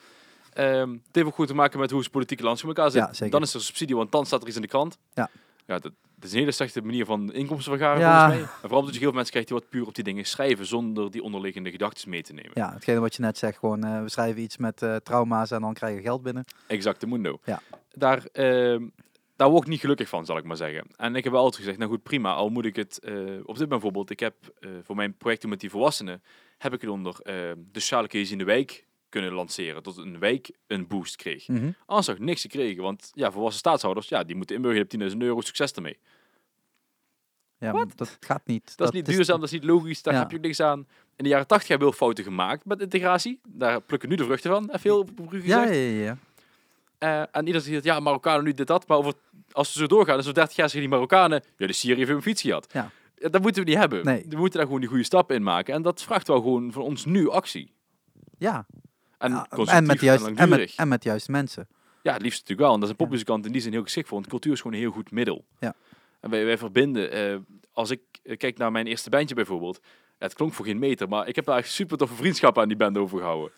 [0.52, 3.18] Ehm, het heeft ook goed te maken met hoe het politieke landschap elkaar zit.
[3.18, 3.28] Ja.
[3.28, 4.98] Dan is er subsidie, want dan staat er iets in de krant.
[5.14, 5.30] Ja.
[5.66, 8.18] Ja, dat, dat is een hele slechte manier van inkomsten vergaren Ja.
[8.26, 8.52] volgens mij.
[8.52, 10.66] En vooral omdat je heel veel mensen krijgt die wat puur op die dingen schrijven,
[10.66, 12.50] zonder die onderliggende gedachten mee te nemen.
[12.54, 15.61] Ja, hetgene wat je net zegt, gewoon eh, we schrijven iets met eh, trauma's en
[15.61, 16.44] dan krijgen we geld binnen.
[16.66, 17.38] Exact, de mundo.
[17.44, 17.61] Ja.
[17.92, 18.82] Daar, ehm,
[19.39, 20.86] daar word ik niet gelukkig van, zal ik maar zeggen.
[20.97, 22.99] En ik heb wel altijd gezegd, nou goed, prima, al moet ik het...
[22.99, 23.14] eh,
[23.45, 26.22] op dit bijvoorbeeld, ik heb eh, voor mijn project met die volwassenen,
[26.59, 27.34] heb ik het onder eh,
[27.72, 29.82] de sociale in de wijk kunnen lanceren.
[29.82, 31.49] Tot een wijk een boost kreeg.
[31.49, 31.70] Mhm.
[31.86, 35.16] Anders had ik niks gekregen, want ja, volwassen staatshouders, ja, die moeten inburgeren op 10.000
[35.18, 35.99] euro, succes ermee.
[37.59, 38.76] Ja, dat gaat niet.
[38.76, 40.20] Dat, is niet duurzaam, dat is niet logisch, daar Ja.
[40.20, 40.78] heb je niks aan.
[41.16, 43.41] In de jaren 80 hebben we veel fouten gemaakt met integratie.
[43.49, 45.49] Daar plukken nu de vruchten van, veel op Ja, gezegd.
[45.49, 46.03] ja, ja.
[46.03, 46.18] ja.
[46.99, 48.88] Eh, en iedereen zegt, ja, Marokkanen nu dit, dat.
[48.88, 49.12] Maar over,
[49.53, 52.11] als we zo doorgaan, dus over 30 jaar zeggen die Marokkanen, ja, de Syrië heeft
[52.11, 52.66] een fiets gehad.
[52.72, 52.90] Ja.
[53.16, 54.05] Ja, Dat moeten we niet hebben.
[54.05, 54.24] Nee.
[54.28, 55.74] We moeten daar gewoon die goede stappen in maken.
[55.74, 57.72] En dat vraagt wel gewoon van ons nu actie.
[58.38, 58.66] ja.
[59.18, 61.68] En, Ja, constructief en, met de juiste, en, met, en met de juiste mensen.
[62.03, 62.74] Ja, het liefst natuurlijk wel.
[62.74, 64.16] En dat is een popmuzikant in die zin heel geschikt voor.
[64.16, 65.44] Want cultuur is gewoon een heel goed middel.
[65.59, 65.74] Ja.
[66.20, 67.11] En wij, wij verbinden.
[67.12, 67.36] eh,
[67.72, 69.80] als ik eh, kijk naar mijn eerste bandje bijvoorbeeld.
[70.18, 71.09] Het klonk voor geen meter.
[71.09, 73.53] Maar ik heb daar echt super toffe vriendschappen aan die band overgehouden.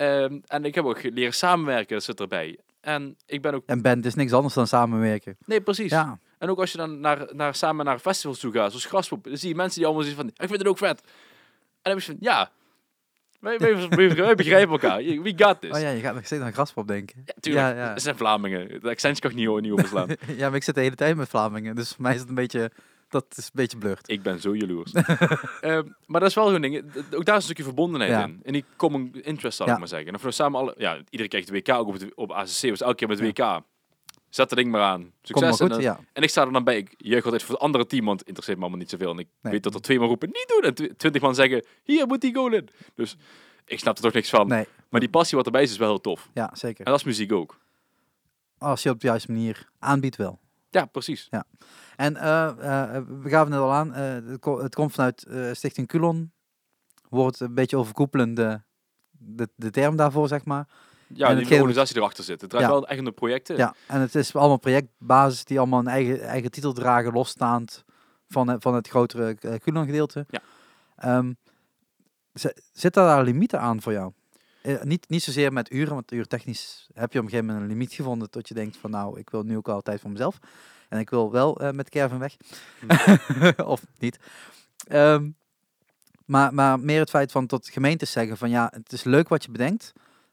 [0.00, 2.58] Ehm, en ik heb ook leren samenwerken, dat zit erbij.
[2.80, 3.62] En ik ben ook...
[3.66, 5.36] En band is niks anders dan samenwerken.
[5.46, 5.90] Nee, precies.
[5.90, 9.24] Ja, En ook als je dan naar, naar, samen naar festivals toe gaat, zoals Graspop,
[9.24, 11.00] dan zie je mensen die allemaal zeggen van, ik vind het ook vet.
[11.00, 11.06] En
[11.82, 12.50] dan heb ik van, ja,
[13.40, 14.96] wij, wij, begrijpen elkaar.
[14.96, 15.70] We got this.
[15.70, 17.22] oh ja, je gaat nog steeds aan Graspop denken.
[17.24, 17.66] Ja, tuurlijk.
[17.66, 17.92] Ja, ja.
[17.92, 18.80] Het zijn Vlamingen.
[18.80, 20.08] De accents kan ik niet, niet overslaan.
[20.36, 22.34] ja, maar ik zit de hele tijd met Vlamingen, dus voor mij is het een
[22.34, 22.70] beetje,
[23.10, 24.08] dat is een beetje blurred.
[24.08, 24.92] ik ben zo jaloers.
[25.60, 26.76] Ehm, maar dat is wel zo'n ding.
[27.14, 28.24] Ook daar is een stukje verbondenheid Ja.
[28.24, 28.40] in.
[28.42, 30.08] En die common interest, zal ik maar zeggen.
[30.08, 30.74] En of we nou samen alle...
[30.78, 32.68] Ja, iedereen krijgt de WK ook op, het, op ACC.
[32.68, 33.60] Was elke keer met de WK.
[34.28, 35.12] Zet dat ding maar aan.
[35.22, 35.40] Succes.
[35.40, 36.00] maar en, goed, dan- ja.
[36.12, 36.76] en ik sta er dan bij.
[36.76, 39.10] Ik juich altijd voor het andere team, want het interesseert me allemaal niet zoveel.
[39.10, 39.52] En ik Nee.
[39.52, 40.62] weet dat er twee man roepen, niet doen.
[40.62, 42.68] En tw- twintig man zeggen, hier moet die goal in.
[42.94, 43.16] Dus
[43.64, 44.48] ik snap er toch niks van.
[44.48, 46.28] Nee, Maar die passie wat erbij is, is wel heel tof.
[46.34, 46.84] ja, zeker.
[46.84, 47.58] En dat is muziek ook.
[48.58, 50.38] Als je op de juiste manier aanbiedt wel.
[50.70, 51.28] Ja, precies.
[51.96, 52.46] En eh,
[52.96, 56.32] eh, we gaven het al aan, eh, het, ko- het komt vanuit Stichting Culon.
[57.08, 58.62] Wordt een beetje overkoepelende
[59.10, 60.68] de, de term daarvoor, zeg maar.
[61.06, 62.40] Ja, En die hetgeen- organisatie erachter zit.
[62.40, 62.72] Het draait Ja.
[62.72, 63.56] wel echt om de projecten.
[63.56, 67.84] Ja, en het is allemaal projectbasis die allemaal een eigen, eigen titel dragen, losstaand
[68.28, 70.26] van, het- van het grotere Culon gedeelte.
[70.28, 71.22] Ja.
[72.32, 74.12] Zi- zit daar daar limieten aan voor jou?
[74.62, 77.76] Eh, niet, niet zozeer met uren, want uurtechnisch heb je op een gegeven moment een
[77.76, 80.38] limiet gevonden tot je denkt van nou, ik wil nu ook al tijd voor mezelf.
[80.88, 82.36] En ik wil wel eh, met Kerven weg.
[83.74, 84.18] of niet.
[84.86, 85.30] Ehm,
[86.24, 89.44] maar, maar meer het feit van tot gemeentes zeggen van ja, het is leuk wat
[89.44, 89.92] je bedenkt.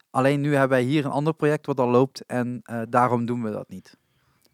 [0.09, 3.43] Alleen nu hebben wij hier een ander project wat al loopt en eh, daarom doen
[3.43, 3.97] we dat niet.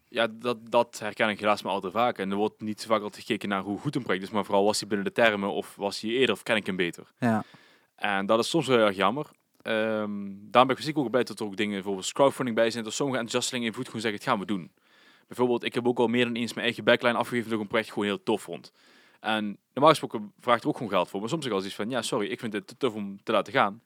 [0.08, 2.18] Ja, dat, dat herken ik helaas maar al te vaak.
[2.18, 4.46] En er wordt niet zo vaak altijd gekeken naar hoe goed een project is, maar
[4.46, 7.12] vooral was hij binnen de termen of was hij eerder of ken ik hem beter.
[7.20, 7.44] Ja,
[7.96, 9.30] En dat is soms wel heel erg jammer.
[9.64, 10.22] Ehm
[10.54, 12.94] daarom ben ik fysiek ook blij dat er ook dingen, bijvoorbeeld crowdfunding bij zijn, dat
[12.94, 14.72] sommige enthousiastelingen in voet gewoon zeggen, het gaan we doen.
[15.28, 17.70] Bijvoorbeeld, ik heb ook al meer dan eens mijn eigen backline afgegeven dat ik een
[17.70, 18.72] project gewoon heel tof vond.
[19.20, 21.76] En normaal gesproken vraagt er ook gewoon geld voor, maar soms zeg ik als iets
[21.76, 23.82] van, ja sorry, ik vind het te tof om te laten gaan.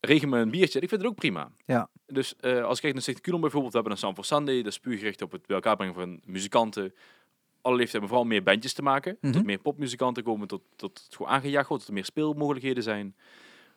[0.00, 1.50] Regen me een biertje, ik vind het ook prima.
[1.66, 1.88] Ja.
[2.06, 4.56] Dus eh, als ik kijk naar Stichting Culon bijvoorbeeld, we hebben een Sound for Sunday,
[4.56, 6.94] dat is puur gericht op het bij elkaar brengen van muzikanten.
[7.60, 9.16] Alle leeftijden, maar vooral meer bandjes te maken.
[9.20, 9.32] Mhm.
[9.32, 13.16] Tot meer popmuzikanten komen, tot, tot het gewoon aangejaagd wordt, tot er meer speelmogelijkheden zijn.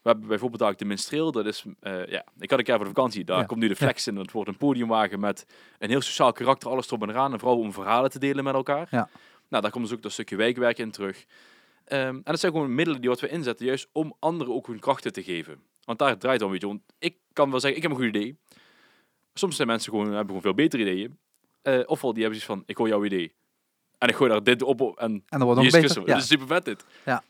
[0.08, 2.84] We hebben bijvoorbeeld ook de Minstreel, dat is, eh, ja, ik had een keer voor
[2.86, 3.46] de vakantie, daar Ja.
[3.46, 5.46] komt nu de flex in, dat wordt een podiumwagen met
[5.80, 8.54] een heel sociaal karakter, alles erop en eraan, en vooral om verhalen te delen met
[8.54, 8.88] elkaar.
[8.92, 9.10] Ja.
[9.50, 11.26] Nou, daar komt dus ook dat stukje wijkwerk in terug.
[11.86, 14.80] Ehm, en dat zijn gewoon middelen die wat we inzetten, juist om anderen ook hun
[14.80, 15.62] krachten te geven.
[15.84, 16.68] Want daar draait het om, weet je.
[16.68, 18.38] Want ik kan wel zeggen, ik heb een goed idee.
[19.34, 21.18] Soms zijn mensen gewoon, hebben gewoon veel betere ideeën.
[21.62, 23.34] Eh, ofwel die hebben zoiets van, ik hoor jouw idee.
[23.98, 25.80] En ik gooi daar dit op, en en dat wordt nog beter.
[25.80, 26.02] Christen.
[26.02, 26.08] Ja.
[26.14, 26.86] Dat is super vet dit.
[27.06, 27.24] Ja.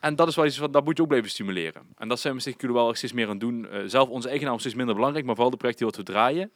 [0.00, 1.82] En dat is wel iets van, dat moet je ook blijven stimuleren.
[1.96, 3.68] En dat zijn we Cullen wel steeds meer aan het doen.
[3.68, 6.12] Eh, zelf onze eigen naam steeds minder belangrijk, maar vooral de projecten die wat we
[6.12, 6.52] draaien.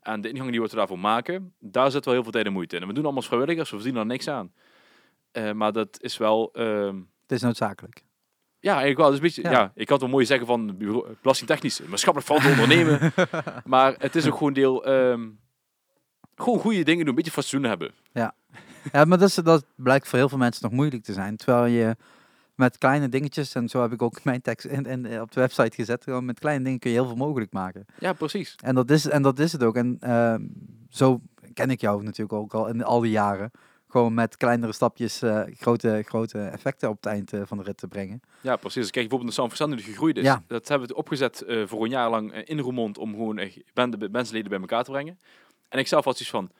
[0.00, 2.52] En de ingang die wat we daarvoor maken, daar zit wel heel veel tijd en
[2.52, 2.82] moeite in.
[2.82, 4.52] En we doen allemaal als vrijwilligers, we verdienen er niks aan.
[5.32, 6.50] Eh, maar dat is wel...
[6.52, 8.02] ehm, Het is noodzakelijk.
[8.60, 9.08] ja, eigenlijk wel.
[9.08, 9.50] Dus een beetje, Ja.
[9.50, 9.72] ja.
[9.74, 10.76] ik had wel mooi zeggen van
[11.22, 13.12] belastingtechnisch, maatschappelijk te ondernemen.
[13.64, 14.84] maar het is ook gewoon deel...
[14.84, 15.28] ehm,
[16.34, 17.92] gewoon goede dingen doen, een beetje fatsoen hebben.
[18.12, 21.36] Ja, maar dat, is, dat blijkt voor heel veel mensen nog moeilijk te zijn.
[21.36, 21.96] Terwijl je
[22.60, 25.74] met kleine dingetjes, en zo heb ik ook mijn tekst in, in, op de website
[25.74, 27.86] gezet, gewoon met kleine dingen kun je heel veel mogelijk maken.
[27.98, 28.56] Ja, precies.
[28.62, 29.76] En dat is, en dat is het ook.
[29.76, 30.46] En ehm,
[30.88, 31.20] zo
[31.54, 33.50] ken ik jou natuurlijk ook al in al die jaren.
[33.88, 37.76] Gewoon met kleinere stapjes eh, grote, grote effecten op het eind eh, van de rit
[37.76, 38.20] te brengen.
[38.40, 38.90] Ja, precies.
[38.90, 40.24] Kijk bijvoorbeeld naar Sound Verstand die gegroeid is.
[40.24, 40.42] Ja.
[40.46, 44.08] Dat hebben we opgezet eh, voor een jaar lang in Roermond om gewoon echt bende,
[44.08, 45.18] mensenleden bij elkaar te brengen.
[45.68, 46.50] En ik zelf had iets van,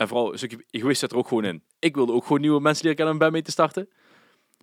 [0.00, 1.62] en vooral een stukje egoïst zit er ook gewoon in.
[1.78, 3.88] Ik wilde ook gewoon nieuwe mensen leren kennen om bij mee te starten.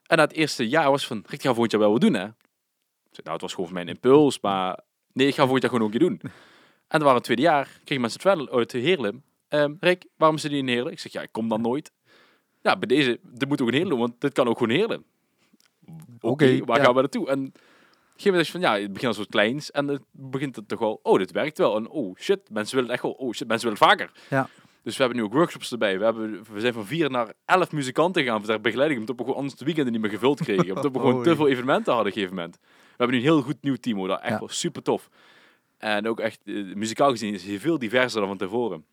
[0.07, 2.25] En na het eerste jaar was van, Rick, ga volgend jaar wel wat doen hè?
[3.11, 4.79] Ik nou, het was gewoon mijn impuls, maar
[5.13, 6.21] nee, ik ga volgend jaar gewoon ook een keer doen.
[6.87, 9.23] En dan waren het tweede jaar, kregen mensen het wel uit Heerlen.
[9.47, 10.91] Ehm Rick, waarom zit je in Heerlen?
[10.91, 11.91] Ik zeg, ja, ik kom dan nooit.
[12.61, 15.05] Ja, bij deze, dit moet ook in Heerlen, want dit kan ook gewoon Heerlen.
[16.19, 16.83] Oké, waar ja.
[16.83, 17.27] gaan we naartoe?
[17.27, 17.61] En op een
[18.15, 20.99] gegeven moment van, ja, het begint als wat kleins en het begint het toch wel,
[21.03, 21.75] oh, dit werkt wel.
[21.75, 24.11] En oh, shit, mensen willen het echt wel, oh, shit, mensen willen het vaker.
[24.29, 24.49] Ja.
[24.87, 25.97] Dus we hebben nu ook workshops erbij.
[25.99, 29.37] We, hebben, we zijn van vier naar elf muzikanten gegaan ter begeleiding, omdat we gewoon
[29.37, 30.71] anders de weekenden niet meer gevuld kregen.
[30.75, 32.57] Omdat we gewoon te veel evenementen hadden op een gegeven moment.
[32.61, 34.07] We hebben nu een heel goed nieuw team, hoor.
[34.07, 34.39] Dat echt Ja.
[34.39, 35.09] wel super tof.
[35.77, 38.85] En ook echt, eh, muzikaal gezien is het veel diverser dan van tevoren.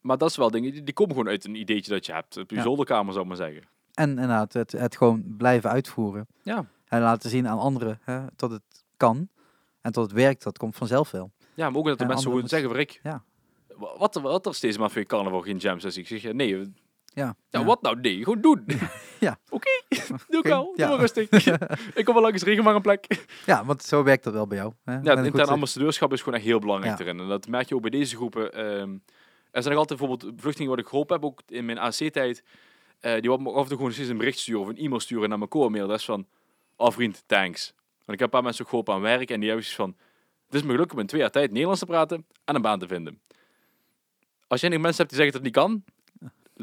[0.00, 2.36] Maar dat is wel dingen, die, die komen gewoon uit een ideetje dat je hebt.
[2.36, 2.62] Op je Ja.
[2.62, 3.62] zolderkamer, zou ik maar zeggen.
[3.94, 6.26] En inderdaad, het, het gewoon blijven uitvoeren.
[6.42, 6.64] Ja.
[6.88, 9.28] En laten zien aan anderen hè, tot het kan.
[9.80, 11.30] En tot het werkt, dat komt vanzelf wel.
[11.54, 13.24] Ja, maar ook dat de En mensen gewoon zeggen, Rick, Ja.
[13.80, 16.02] Wa- wat, wat er steeds maar voor je carnaval geen jam sessie?
[16.02, 16.72] Ik zeg, ja, nee,
[17.14, 18.00] Ja, ja, wat nou?
[18.00, 18.64] Nee, gewoon doen.
[19.20, 19.38] Ja.
[19.48, 19.70] Oké,
[20.28, 20.64] doe ik wel.
[20.64, 20.96] Doe ja.
[20.96, 21.28] rustig.
[21.94, 23.26] ik kom wel langs, regen maar een plek.
[23.46, 24.72] Ja, want zo werkt dat wel bij jou.
[24.84, 24.92] Hè?
[24.92, 27.04] Ja, het intern ambassadeurschap is gewoon echt heel belangrijk Ja.
[27.04, 27.20] erin.
[27.20, 28.52] En dat merk je ook bij deze groepen.
[28.52, 28.90] ehm,
[29.50, 32.42] er zijn nog altijd bijvoorbeeld vluchtelingen wat ik geholpen heb, ook in mijn AC-tijd.
[33.00, 35.00] eh, die wat me af en toe gewoon steeds een bericht sturen of een e-mail
[35.00, 35.86] sturen naar mijn core-mail.
[35.88, 36.26] Dat is van,
[36.76, 37.68] oh vriend, thanks.
[38.00, 39.96] ik heb een paar mensen ook geholpen aan werk en die hebben zoiets van...
[40.46, 42.78] Het is me gelukt om in twee jaar tijd Nederlands te praten en een baan
[42.78, 43.20] te vinden.
[44.50, 45.84] Als jij mensen hebt die zeggen dat het niet kan,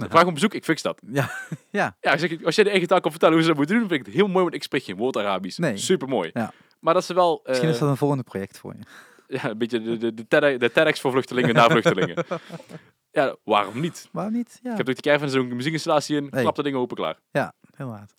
[0.09, 1.01] vraag om bezoek, ik fix dat.
[1.11, 1.29] Ja,
[1.69, 1.95] ja.
[2.01, 3.99] Ja, ik als jij de eigen taal kan vertellen hoe ze dat moeten doen, vind
[3.99, 5.57] ik het heel mooi, want ik spreek geen woord Arabisch.
[5.57, 5.77] Nee.
[5.77, 6.29] Super mooi.
[6.33, 6.53] Ja.
[6.79, 7.39] Maar dat ze wel...
[7.43, 8.83] eh, Misschien is dat een volgende project voor je.
[9.37, 12.25] ja, een beetje de, de, de, TED- de TEDx voor vluchtelingen naar vluchtelingen.
[13.11, 14.09] ja, waarom niet?
[14.11, 14.59] Waarom niet?
[14.63, 14.71] Ja.
[14.71, 16.41] Ik heb ook de caravan zo'n muziekinstallatie in, Hey.
[16.41, 17.19] klap de dingen open, klaar.
[17.31, 18.15] Ja, inderdaad.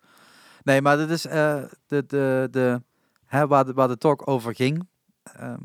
[0.63, 2.81] Nee, maar dit is eh, de, de, de,
[3.25, 4.87] hè, waar, de, waar de talk over ging.
[5.23, 5.61] ehm,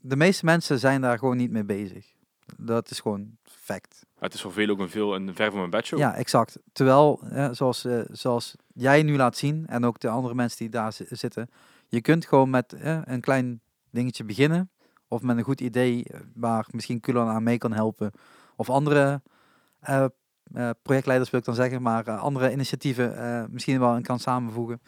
[0.00, 2.12] de meeste mensen zijn daar gewoon niet mee bezig.
[2.56, 4.06] Dat is gewoon fact.
[4.18, 5.98] Het is voor veel ook een veel een ver van mijn bedshow.
[5.98, 6.58] Ja, exact.
[6.72, 10.68] Terwijl, eh, zoals, eh, zoals jij nu laat zien, en ook de andere mensen die
[10.68, 11.50] daar zi- zitten,
[11.88, 14.70] je kunt gewoon met eh, een klein dingetje beginnen.
[15.08, 18.10] Of met een goed idee eh, waar misschien Kulan aan mee kan helpen.
[18.56, 19.22] Of andere
[19.80, 20.06] eh,
[20.82, 24.80] projectleiders wil ik dan zeggen, maar andere initiatieven misschien wel in kan samenvoegen.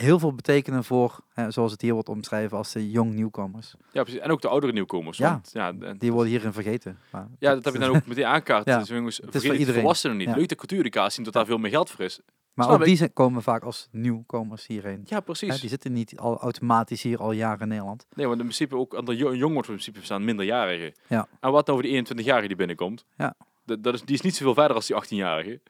[0.00, 3.74] Heel veel betekenen voor, eh, zoals het hier wordt omschreven, als de jong nieuwkomers.
[3.92, 4.20] Ja, precies.
[4.20, 5.18] En ook de oudere nieuwkomers.
[5.18, 5.30] Ja.
[5.30, 6.98] Want, ja, en- Die worden hierin vergeten.
[7.10, 8.66] Maar ja, dat heb je dan ook meteen aankaart.
[8.70, 8.78] Ja.
[8.78, 9.80] Dus jongens, voor vergeet het iedereen.
[9.80, 10.28] volwassenen niet.
[10.28, 10.34] Ja.
[10.36, 12.20] Leuk de cultuureducatie, omdat daar veel meer geld voor is.
[12.54, 12.88] Maar Snap ook ik.
[12.88, 15.02] die zijn- komen vaak als nieuwkomers hierheen.
[15.04, 15.60] Ja, Hè, precies.
[15.60, 18.06] die zitten niet al automatisch hier al jaren in Nederland.
[18.14, 20.92] Nee, want in principe ook, onder jo- jong wordt in principe staan minderjarigen.
[21.06, 21.28] Ja.
[21.40, 23.04] En wat nou voor die 21-jarige die binnenkomt?
[23.16, 23.34] Ja.
[23.64, 25.60] Dat, dat is, die is niet zoveel verder als die 18-jarige.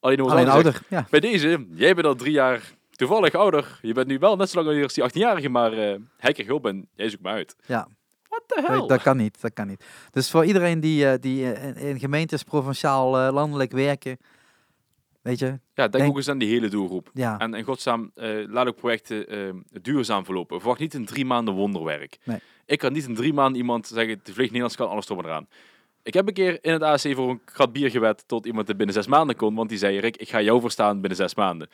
[0.00, 1.06] Alleen, Alleen ouder ouder, ja.
[1.10, 2.72] Bij deze, jij bent al drie jaar
[3.06, 3.78] toevallig ouder.
[3.82, 6.88] Je bent nu wel net zo lang als die 18-jarige, maar hij krijgt hulp en
[6.94, 7.56] jij zoekt me uit.
[7.66, 7.88] Ja.
[8.28, 8.86] What the Nee, hell?
[8.86, 9.84] dat kan niet, dat kan niet.
[10.10, 14.18] Dus voor iedereen die, eh, die in, in gemeentes provinciaal, eh, landelijk werken,
[15.22, 17.10] weet je, Ja, denk, Denk- ook eens aan die hele doelgroep.
[17.14, 18.10] ja, En in godsnaam,
[18.48, 20.58] laat ook projecten duurzaam verlopen.
[20.60, 22.18] Verwacht niet een drie maanden wonderwerk.
[22.24, 22.38] Nee.
[22.66, 25.24] Ik kan niet in drie maanden iemand zeggen, de vliegt Nederlands kan alles erop en
[25.28, 25.46] eraan.
[26.02, 28.76] Ik heb een keer in het AC voor een krat bier gewet tot iemand het
[28.76, 29.54] binnen zes maanden kon.
[29.54, 31.68] Want die zei, Rick, ik ga jou verstaan binnen zes maanden.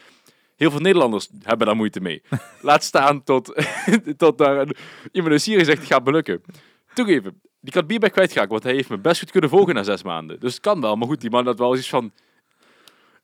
[0.56, 2.22] Heel veel Nederlanders hebben daar moeite mee.
[2.60, 3.66] Laat staan tot,
[4.16, 4.76] tot daar een,
[5.12, 6.42] iemand in Syrië zegt, het gaat me lukken.
[6.94, 9.74] Toegeven, die krat bier ben ik kwijtgeraakt, want hij heeft me best goed kunnen volgen
[9.74, 10.40] na zes maanden.
[10.40, 12.12] Dus het kan wel, maar goed, die man had wel iets van...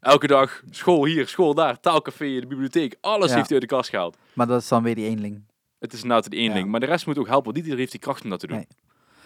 [0.00, 3.34] Elke dag, school hier, school daar, taalcafé, de bibliotheek, alles Ja.
[3.36, 4.16] heeft hij uit de kast gehaald.
[4.32, 5.42] maar dat is dan weer die eenling.
[5.78, 6.54] Het is inderdaad een één Ja.
[6.54, 7.44] ding, maar de rest moet ook helpen.
[7.44, 8.56] want Niet iedereen heeft die kracht om dat te doen.
[8.56, 8.66] Nee.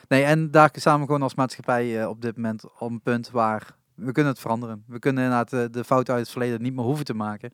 [0.09, 3.77] Nee, en daar we gewoon als maatschappij eh, op dit moment op een punt waar
[3.95, 4.85] we kunnen het veranderen.
[4.87, 7.53] We kunnen inderdaad eh, de fouten uit het verleden niet meer hoeven te maken.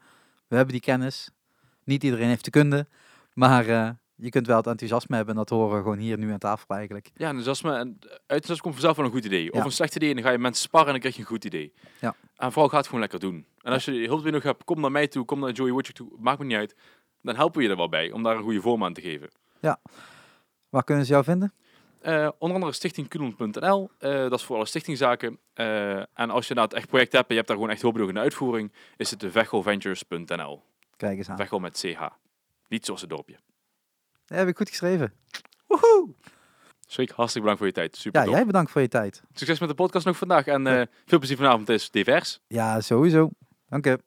[0.52, 1.30] We hebben die kennis.
[1.84, 2.86] Niet iedereen heeft de kunde,
[3.34, 6.32] maar eh, je kunt wel het enthousiasme hebben en dat horen we gewoon hier nu
[6.32, 7.10] aan tafel eigenlijk.
[7.14, 9.52] Ja, en enthousiasme, en enthousiasme komt vanzelf wel een goed idee.
[9.52, 9.64] Of Ja.
[9.64, 11.44] een slecht idee en dan ga je mensen sparren en dan krijg je een goed
[11.44, 11.72] idee.
[12.00, 12.14] Ja.
[12.36, 13.46] En vooral ga het gewoon lekker doen.
[13.62, 16.12] En als je hulp nodig hebt, kom naar mij toe, kom naar Joey Woodchuck toe,
[16.18, 16.76] maakt me niet uit.
[17.22, 19.30] Dan helpen we je er wel bij om daar een goede vorm aan te geven.
[20.68, 21.52] Waar kunnen ze jou vinden?
[22.02, 23.90] Eh, onder andere stichtingkulon.nl.
[23.98, 25.38] eh dat is voor alle stichtingzaken.
[25.54, 27.82] Eh, en als je nou het echt project hebt en je hebt daar gewoon echt
[27.82, 30.62] hulp nodig in de uitvoering, is het de.
[30.96, 31.36] Kijk eens aan.
[31.36, 32.02] Vechel met CH.
[32.68, 33.36] Niet zoals het dorpje.
[34.26, 35.12] Dat heb ik goed geschreven.
[36.86, 37.96] Schrik, hartstikke bedankt voor je tijd.
[37.96, 39.22] Super Ja, jij bedankt voor je tijd.
[39.32, 40.66] Succes met de podcast nog vandaag en
[41.06, 41.68] veel plezier vanavond.
[41.68, 42.40] Is divers.
[42.46, 43.30] Ja, sowieso.
[43.68, 43.98] Dank je.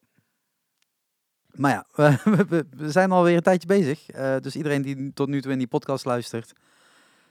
[1.52, 1.86] Maar ja,
[2.24, 4.06] we, we- we zijn alweer een tijdje bezig.
[4.42, 6.54] Dus iedereen die tot nu toe in die podcast luistert,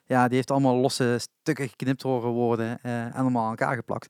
[0.07, 4.09] ja, die heeft allemaal losse stukken geknipt horen worden eh, en allemaal aan elkaar geplakt.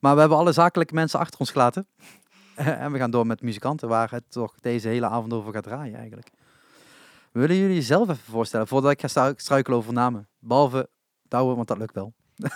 [0.00, 1.86] Maar we hebben alle zakelijke mensen achter ons gelaten.
[2.54, 5.96] en we gaan door met muzikanten, waar het toch deze hele avond over gaat draaien
[5.98, 6.30] eigenlijk.
[7.32, 10.28] Willen jullie jezelf even voorstellen, voordat ik ga stru- struikelen over namen?
[10.38, 10.88] Behalve
[11.28, 12.12] Douwe, want dat lukt wel.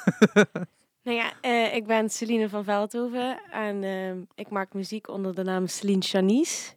[1.06, 5.42] Nou ja, eh, ik ben Celine van Veldhoven en ehm, ik maak muziek onder de
[5.42, 6.72] naam Celine Chanice.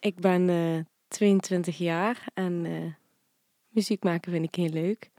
[0.00, 2.72] Ik ben eh, 22 jaar en eh,
[3.80, 5.10] muziek maken vind ik heel leuk.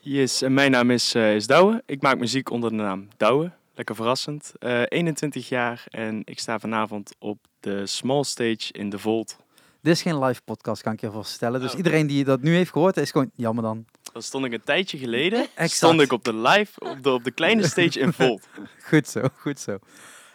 [0.00, 1.82] Yes, en mijn naam is, eh is Douwe.
[1.86, 3.50] Ik maak muziek onder de naam Douwe.
[3.74, 4.52] Lekker verrassend.
[4.58, 9.36] Eh 21 jaar en ik sta vanavond op de small stage in de Volt.
[9.80, 11.60] Dit is geen live podcast, kan ik je voorstellen.
[11.60, 11.76] Dus Oh.
[11.76, 13.84] iedereen die dat nu heeft gehoord, is gewoon jammer dan.
[14.12, 15.40] Dan stond ik een tijdje geleden.
[15.40, 15.70] Exact.
[15.70, 18.48] Stond ik op de live, op de, op de kleine stage in Volt.
[18.88, 19.78] Goed zo, goed zo.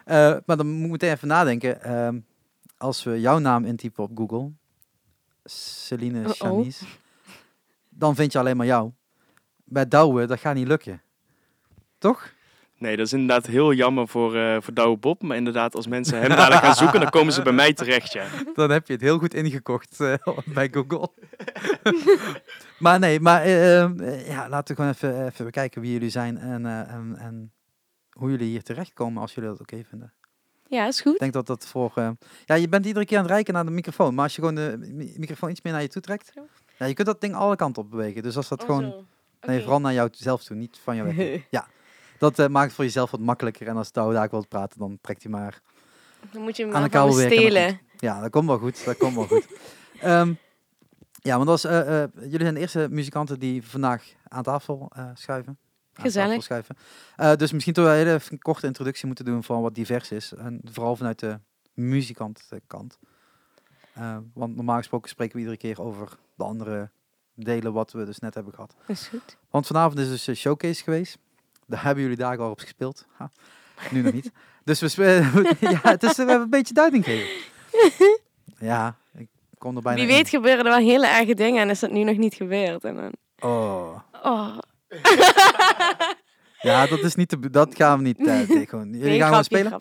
[0.04, 1.82] Eh, maar dan moet ik meteen even nadenken.
[1.82, 2.18] Ehm,
[2.76, 4.50] als we jouw naam intypen op Google,
[5.48, 6.32] Celine Uh-oh.
[6.32, 6.84] Chanice,
[7.88, 8.90] dan vind je alleen maar jou.
[9.64, 11.02] Bij Douwe, dat gaat niet lukken.
[11.98, 12.36] Toch?
[12.78, 15.22] Nee, dat is inderdaad heel jammer voor, eh voor Douwe Bob.
[15.22, 18.26] Maar inderdaad, als mensen hem dadelijk gaan zoeken, dan komen ze bij mij terecht, ja.
[18.54, 20.14] Dan heb je het heel goed ingekocht eh,
[20.54, 21.08] bij Google.
[22.78, 26.66] maar nee, maar eh, ja, laten we gewoon even, even bekijken wie jullie zijn en,
[26.66, 27.52] eh, en, en
[28.10, 30.12] hoe jullie hier terechtkomen als jullie dat oké vinden.
[30.68, 31.12] Ja, is goed.
[31.14, 31.92] Ik denk dat dat voor...
[31.94, 32.10] eh,
[32.44, 34.14] ja, je bent iedere keer aan het reiken naar de microfoon.
[34.14, 36.30] Maar als je gewoon de mi- microfoon iets meer naar je toe trekt...
[36.34, 36.46] Zo.
[36.78, 38.22] Ja, je kunt dat ding alle kanten op bewegen.
[38.22, 38.82] Dus als dat Oh, gewoon...
[38.90, 39.04] zo.
[39.46, 41.40] Nee, vooral naar jou zelf toe, niet van jou weg.
[42.18, 43.66] Dat eh, maakt het voor jezelf wat makkelijker.
[43.66, 45.60] En als Douwe daar wil praten, dan trekt hij maar...
[46.32, 47.80] Dan moet je hem Aan de kabel stelen.
[47.98, 48.84] Ja, dat komt wel goed.
[48.84, 49.46] Dat komt wel goed.
[50.00, 50.32] Ehm,
[51.22, 55.58] ja, want als, eh, jullie zijn de eerste muzikanten die vandaag aan tafel schuiven.
[56.00, 56.42] Gezellig.
[56.42, 56.76] schuiven.
[57.16, 60.10] Eh, dus misschien toch wel een hele een korte introductie moeten doen van wat divers
[60.10, 60.32] is.
[60.32, 61.38] En vooral vanuit de
[61.74, 62.98] muzikantkant.
[63.94, 66.90] Eh want normaal gesproken spreken we iedere keer over de andere
[67.34, 68.74] delen wat we dus net hebben gehad.
[68.86, 69.36] Is goed.
[69.50, 71.18] Want vanavond is dus een showcase geweest.
[71.66, 73.06] Daar hebben jullie dagen al op gespeeld.
[73.12, 73.30] Ha,
[73.90, 74.30] nu nog niet.
[74.64, 75.04] Dus we
[75.60, 77.46] ja, het is, we hebben een beetje duiding gegeven.
[78.60, 80.14] Ja, ik kom er bijna Wie in.
[80.16, 82.84] weet gebeuren er wel hele erge dingen en is dat nu nog niet gebeurd.
[82.84, 83.98] En dan, Oh.
[84.22, 84.58] oh.
[86.60, 88.26] Ja, dat is niet te, dat gaan we niet.
[88.26, 88.88] eh, gewoon.
[88.92, 89.80] Jullie Nee, gaan gewoon spelen.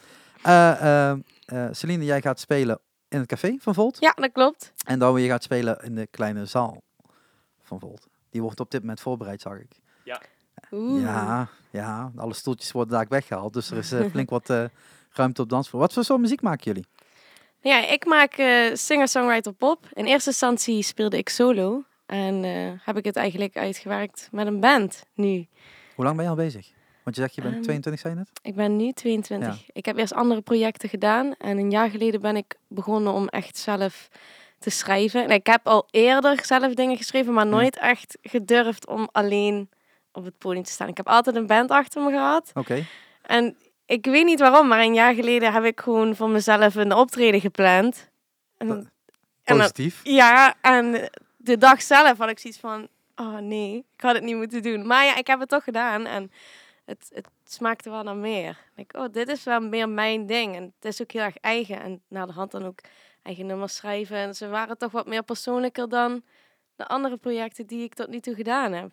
[1.46, 2.80] eh, Celine, jij gaat spelen
[3.10, 3.98] in het café van Volt.
[4.00, 4.74] Ja, dat klopt.
[4.86, 6.82] En dan je gaat spelen in de kleine zaal
[7.64, 8.08] van Volt.
[8.30, 9.72] Die wordt op dit moment voorbereid, zag ik.
[10.72, 11.02] Oeh.
[11.02, 13.54] Ja, ja, alle stoeltjes worden daar weggehaald.
[13.54, 14.64] Dus er is flink wat eh,
[15.12, 15.82] ruimte op dansvloer.
[15.82, 16.86] Wat voor soort muziek maken jullie?
[17.60, 18.34] Ja, ik maak
[18.74, 19.86] singer-songwriter pop.
[19.94, 21.84] In eerste instantie speelde ik solo.
[22.08, 25.48] En eh, heb ik het eigenlijk uitgewerkt met een band nu.
[25.96, 26.72] Hoe lang ben je al bezig?
[27.04, 28.30] Want je zegt je bent Ehm, 22, zei je net?
[28.42, 29.70] Ik ben nu 22.
[29.74, 31.36] Ik heb eerst andere projecten gedaan.
[31.38, 34.08] En een jaar geleden ben ik begonnen om echt zelf
[34.60, 35.24] te schrijven.
[35.24, 39.70] En ik heb al eerder zelf dingen geschreven, maar nooit echt gedurfd om alleen
[40.12, 40.88] op het podium te staan.
[40.88, 42.52] Ik heb altijd een band achter me gehad.
[42.54, 42.86] Oké.
[43.22, 46.94] En ik weet niet waarom, maar een jaar geleden heb ik gewoon voor mezelf een
[46.94, 48.10] optreden gepland.
[48.58, 48.86] En, Dat-
[49.44, 50.00] en Positief.
[50.04, 51.10] ja, en
[51.48, 54.88] de dag zelf had ik zoiets van, oh nee, ik had het niet moeten doen.
[54.88, 56.32] Maar ja, ik heb het toch gedaan en
[56.86, 58.58] het, het smaakte wel naar meer.
[58.76, 61.82] Ik, oh, dit is wel meer mijn ding en het is ook heel erg eigen.
[61.82, 62.80] En na de hand dan ook
[63.24, 64.18] eigen nummers schrijven.
[64.18, 66.24] En ze waren toch wat meer persoonlijker dan
[66.76, 68.92] de andere projecten die ik tot nu toe gedaan heb.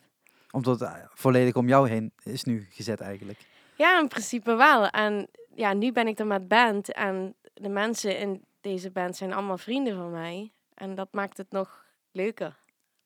[0.51, 3.39] Omdat het eh, volledig om jou heen is nu gezet eigenlijk.
[3.77, 4.89] Ja, in principe wel.
[4.89, 6.93] En ja, nu ben ik er met band.
[6.93, 10.53] En de mensen in deze band zijn allemaal vrienden van mij.
[10.75, 11.84] En dat maakt het nog
[12.15, 12.57] leuker.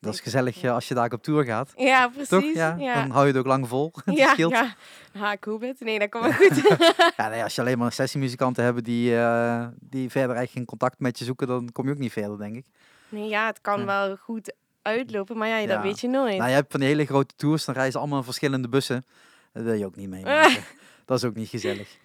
[0.00, 1.72] Dat is gezellig eh, als je daar op tour gaat.
[1.76, 2.28] Ja, precies.
[2.28, 2.44] Toch?
[2.54, 2.94] Ja, ja.
[2.94, 3.92] Dan hou je het ook lang vol.
[4.04, 4.52] Ja, scheelt.
[4.52, 4.74] ja.
[5.12, 5.80] Ha, ik hoop het.
[5.80, 6.78] Nee, dat komt wel goed.
[7.16, 11.00] Ja, nee, als je alleen maar sessiemuzikanten hebt die, eh, die verder eigenlijk geen contact
[11.00, 12.66] met je zoeken, dan kom je ook niet verder, denk ik.
[13.08, 16.36] nee, ja, het kan wel goed uitlopen, maar ja, dat weet je nooit.
[16.36, 19.06] Nou, je hebt van die hele grote tours, dan reizen allemaal in verschillende bussen.
[19.52, 20.62] Dat wil je ook niet meemaken.
[21.04, 21.96] dat is ook niet gezellig.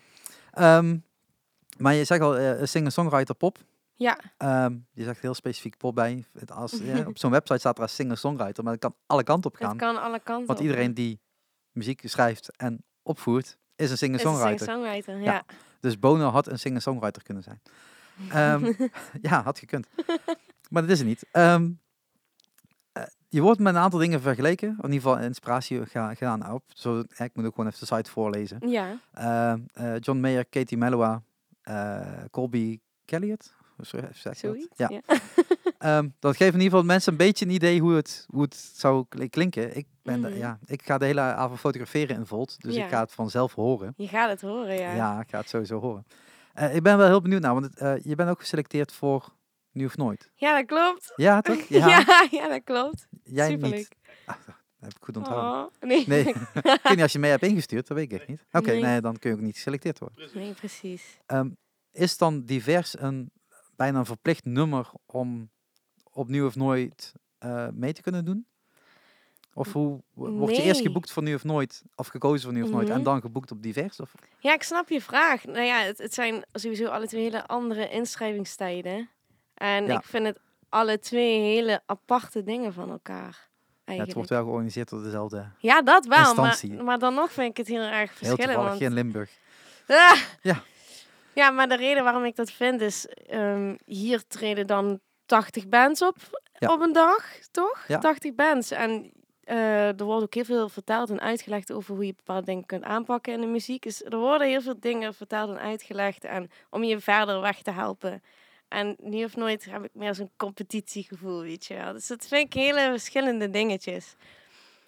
[0.51, 0.97] Ehm,
[1.77, 3.57] maar je zegt al, eh singer-songwriter pop.
[3.95, 4.19] Ja.
[4.37, 6.25] Ehm, je zegt heel specifiek pop bij.
[6.33, 9.51] Het Als, ja, op zo'n website staat er als singer-songwriter, maar dat kan alle kanten
[9.51, 9.77] op Het gaan.
[9.77, 11.19] kan alle kanten Want iedereen die
[11.71, 14.59] muziek schrijft en opvoert, is een singer-songwriter.
[14.59, 15.31] singer-songwriter, Ja.
[15.33, 15.43] ja.
[15.79, 17.61] Dus Bono had een singer-songwriter kunnen zijn.
[18.29, 18.73] Ehm,
[19.29, 19.87] ja, had gekund.
[20.69, 21.25] Maar dat is het niet.
[21.31, 21.71] Ehm,
[22.91, 24.67] eh, je wordt met een aantal dingen vergeleken.
[24.69, 26.63] In ieder geval inspiratie ga- gedaan op.
[26.67, 28.69] Zo, ik moet ook gewoon even de site voorlezen.
[28.69, 31.21] Ja, Ehm, eh, John Mayer, Katie Melua,
[31.61, 32.01] eh,
[32.31, 33.53] Colby Kelliot.
[33.77, 34.67] Zeg dat?
[34.75, 34.89] Ja.
[34.89, 35.01] Ja.
[35.77, 38.55] Ehm, dat geeft in ieder geval mensen een beetje een idee hoe het, hoe het
[38.55, 39.75] zou kl- klinken.
[39.77, 40.37] Ik, ben de- Mhm.
[40.37, 42.55] ja, ik ga de hele avond fotograferen in Volt.
[42.61, 42.83] Dus Ja.
[42.83, 43.93] ik ga het vanzelf horen.
[43.97, 44.93] Je gaat het horen, ja.
[44.95, 46.05] Ja, ik ga het sowieso horen.
[46.53, 49.33] Eh, ik ben wel heel benieuwd naar, want het, eh, je bent ook geselecteerd voor
[49.71, 50.29] Nu of Nooit.
[50.35, 51.13] Ja, dat klopt.
[51.15, 51.61] Ja, toch?
[51.69, 53.07] Ja, Ja, ja, dat klopt.
[53.23, 53.75] jij Superleuk.
[53.77, 53.95] niet.
[54.25, 55.51] Ah, dat heb ik goed onthouden.
[55.65, 56.03] Oh, nee.
[56.07, 58.45] Nee, ik weet niet als je mee hebt ingestuurd, dat weet ik echt niet.
[58.51, 58.81] Oké, Nee.
[58.81, 60.29] nee, dan kun je ook niet geselecteerd worden.
[60.33, 61.17] nee, precies.
[61.25, 61.49] Ehm,
[61.91, 63.31] is dan divers een
[63.75, 65.49] bijna een verplicht nummer om
[66.11, 68.45] op Nu of Nooit eh, mee te kunnen doen?
[69.53, 72.69] Of hoe word je eerst geboekt voor Nu of Nooit, of gekozen voor Nu of
[72.69, 73.03] Nooit, en Mhm.
[73.03, 73.99] dan geboekt op divers?
[73.99, 74.13] Of?
[74.39, 75.45] Ja, ik snap je vraag.
[75.45, 79.09] Nou ja, het, het zijn sowieso alle twee hele andere inschrijvingstijden.
[79.53, 79.97] En Ja.
[79.97, 80.39] ik vind het
[80.69, 83.49] alle twee hele aparte dingen van elkaar.
[83.85, 86.35] Ja, het wordt wel georganiseerd door dezelfde, Ja, dat wel.
[86.35, 88.39] Maar, maar dan nog vind ik het heel erg heel verschillend.
[88.43, 89.31] toevallig, Want, geen Limburg.
[89.87, 90.17] Ah!
[90.41, 90.63] Ja.
[91.33, 93.05] Ja, maar de reden waarom ik dat vind is...
[93.07, 96.15] ehm, hier treden dan 80 bands op
[96.59, 96.73] Ja.
[96.73, 97.85] op een dag, toch?
[97.87, 97.97] Ja.
[97.99, 98.71] 80 bands.
[98.71, 99.11] En
[99.43, 102.83] eh, er wordt ook heel veel verteld en uitgelegd over hoe je bepaalde dingen kunt
[102.83, 103.83] aanpakken in de muziek.
[103.83, 107.71] Dus er worden heel veel dingen verteld en uitgelegd en om je verder weg te
[107.71, 108.21] helpen.
[108.67, 111.93] En nu of nooit heb ik meer zo'n competitiegevoel, weet je wel.
[111.93, 114.15] Dus dat vind ik hele verschillende dingetjes.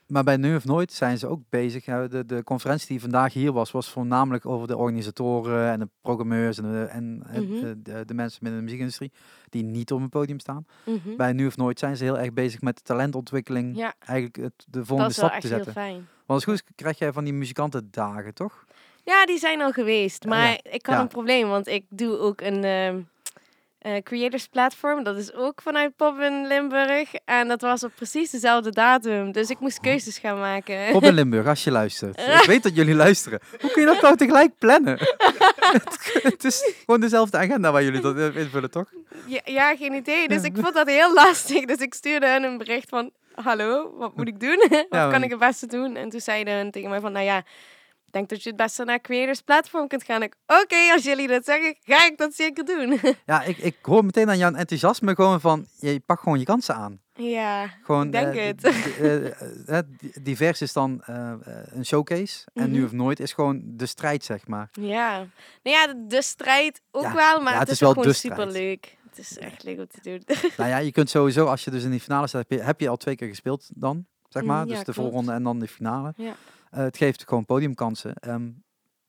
[0.06, 1.84] Maar bij Nu of Nooit zijn ze ook bezig.
[1.86, 6.58] De, de conferentie die vandaag hier was, was voornamelijk over de organisatoren en de programmeurs
[6.58, 7.60] en, de, en Mhm.
[7.62, 9.12] de, de, de mensen binnen de muziekindustrie
[9.50, 10.66] die niet op een podium staan.
[10.86, 11.16] Mhm.
[11.18, 13.78] Bij Nu of Nooit zijn ze heel erg bezig met talentontwikkeling.
[13.78, 15.82] Ja, Eigenlijk het, de dat volgende is wel stap echt te heel zetten.
[15.84, 15.94] fijn.
[15.96, 18.66] Want als het goed is, krijg jij van die muzikantendagen, toch?
[19.04, 20.24] Ja, die zijn al geweest.
[20.24, 20.60] Ja, Maar ja.
[20.64, 21.02] ik had Ja.
[21.02, 23.02] een probleem, want ik doe ook een ehm,
[23.86, 25.04] eh, creators platform.
[25.04, 27.14] Dat is ook vanuit Pop in Limburg.
[27.26, 29.32] En dat was op precies dezelfde datum.
[29.32, 30.92] Dus ik moest keuzes gaan maken.
[30.92, 32.20] Pop in Limburg, als je luistert.
[32.20, 33.40] Ik weet dat jullie luisteren.
[33.62, 35.00] Hoe kun je dat nou tegelijk plannen?
[36.22, 38.90] het, is gewoon dezelfde agenda waar jullie dat in invullen, toch?
[39.26, 40.28] Ja, ja, geen idee.
[40.28, 41.66] Dus ik vond dat heel lastig.
[41.66, 43.12] Dus ik stuurde hen een bericht van...
[43.36, 44.68] Hallo, wat moet ik doen?
[44.90, 45.96] wat kan ik het beste doen?
[45.96, 47.12] En toen zeiden hun tegen mij van...
[47.12, 47.44] Nou ja,
[48.16, 50.22] denk dat je het beste naar Creators Platform kunt gaan.
[50.24, 53.00] Ik, Oké, als jullie dat zeggen, ga ik dat zeker doen.
[53.26, 56.76] Ja, ik, ik hoor meteen aan jouw enthousiasme gewoon van, je pakt gewoon je kansen
[56.76, 57.00] aan.
[57.14, 58.64] ja, Gewoon, denk eh, het.
[58.64, 59.86] eh, eh,
[60.22, 61.34] divers is dan eh,
[61.66, 62.86] een showcase en nu Mhm.
[62.86, 64.70] of nooit is gewoon de strijd, zeg maar.
[64.72, 65.18] ja.
[65.64, 68.98] Nou ja, de, strijd ook Ja, wel, maar ja, het, is, wel gewoon superleuk.
[69.10, 70.24] Het is echt leuk om te doen.
[70.58, 72.80] nou ja, je kunt sowieso, als je dus in die finale staat, heb je, heb
[72.80, 74.60] je al twee keer gespeeld dan, zeg Mm, maar.
[74.60, 75.00] ja, dus de klopt.
[75.00, 76.14] voorronde en dan de finale.
[76.18, 76.36] Ja.
[76.76, 78.14] Eh, het geeft gewoon podiumkansen.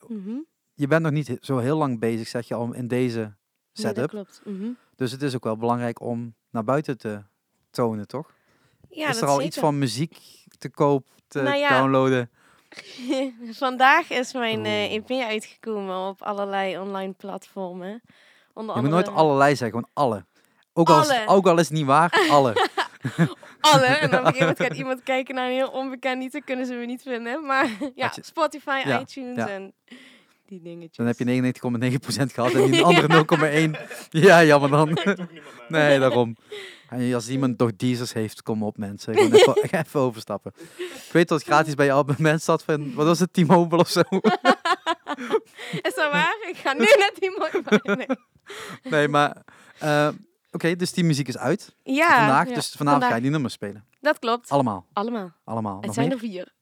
[0.08, 0.36] Mhm.
[0.74, 3.26] je bent nog niet zo heel lang bezig, zeg je al, in deze Nee,
[3.72, 4.08] dat setup.
[4.08, 4.40] klopt.
[4.44, 4.68] Mhm.
[4.96, 7.22] dus het is ook wel belangrijk om naar buiten te
[7.70, 8.34] tonen, toch?
[8.88, 9.46] Ja, is er al zeker.
[9.46, 10.18] iets van muziek
[10.58, 12.30] te koop, te Nou ja, downloaden?
[13.64, 14.92] Vandaag is mijn eh, Oeh.
[14.92, 18.02] EP uitgekomen op allerlei online platformen.
[18.54, 20.24] Onder Je moet nooit allerlei zeggen, gewoon alle.
[20.72, 22.52] Ook al, is, ook al is het niet waar, alle.
[23.60, 23.84] alle.
[23.86, 26.44] En dan op een gegeven moment gaat iemand kijken naar een heel onbekend iets, dan
[26.44, 27.46] kunnen ze me niet vinden.
[27.46, 29.48] Maar ja, je- Spotify, Ja, iTunes ja.
[29.48, 29.72] en
[30.46, 30.96] die dingetjes.
[30.96, 33.24] Dan heb je 99,9% gehad en die andere
[33.74, 33.80] 0,1.
[34.10, 34.98] Ja, jammer dan.
[35.68, 36.36] Nee, daarom.
[36.88, 39.14] En als iemand nog Deezers heeft, kom op mensen.
[39.14, 40.52] Gewoon even, even overstappen.
[40.78, 43.88] Ik weet dat het gratis bij je abonnement staat van, wat was het, T-Mobile of
[43.88, 44.00] zo?
[45.82, 46.36] Is dat waar?
[46.48, 47.50] Ik ga nu net die mooi
[47.96, 48.06] nee.
[48.82, 49.36] Nee, maar...
[49.78, 50.08] eh,
[50.56, 52.48] Oké, dus die muziek is uit Ja, vandaag.
[52.48, 53.84] ja, Dus vanavond ga je die nummers spelen.
[54.00, 54.50] Dat klopt.
[54.50, 54.86] Allemaal.
[54.92, 55.32] Allemaal.
[55.44, 55.80] Allemaal.
[55.80, 56.14] Het zijn meer?
[56.16, 56.52] er vier.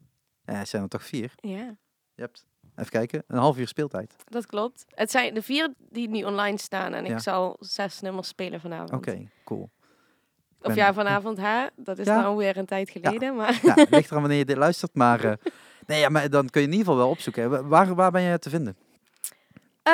[0.44, 1.32] Ja, het zijn er toch vier?
[1.36, 1.76] Ja,
[2.14, 2.46] Je hebt,
[2.76, 4.14] even kijken, een half uur speeltijd.
[4.24, 4.84] dat klopt.
[4.88, 7.12] Het zijn de vier die nu online staan en Ja.
[7.14, 8.92] ik zal zes nummers spelen vanavond.
[8.92, 9.70] Oké, cool.
[10.60, 11.66] Of ben- ja, vanavond, hè?
[11.76, 12.20] Dat is Ja.
[12.20, 13.58] nou weer een tijd geleden, maar...
[13.62, 15.24] Ja, ligt eraan wanneer je dit luistert, maar...
[15.24, 15.32] eh,
[15.86, 17.42] nee, ja, maar dan kun je in ieder geval wel opzoeken.
[17.42, 17.66] hè.
[17.66, 18.76] Waar, waar ben je te vinden?
[19.82, 19.92] Eh,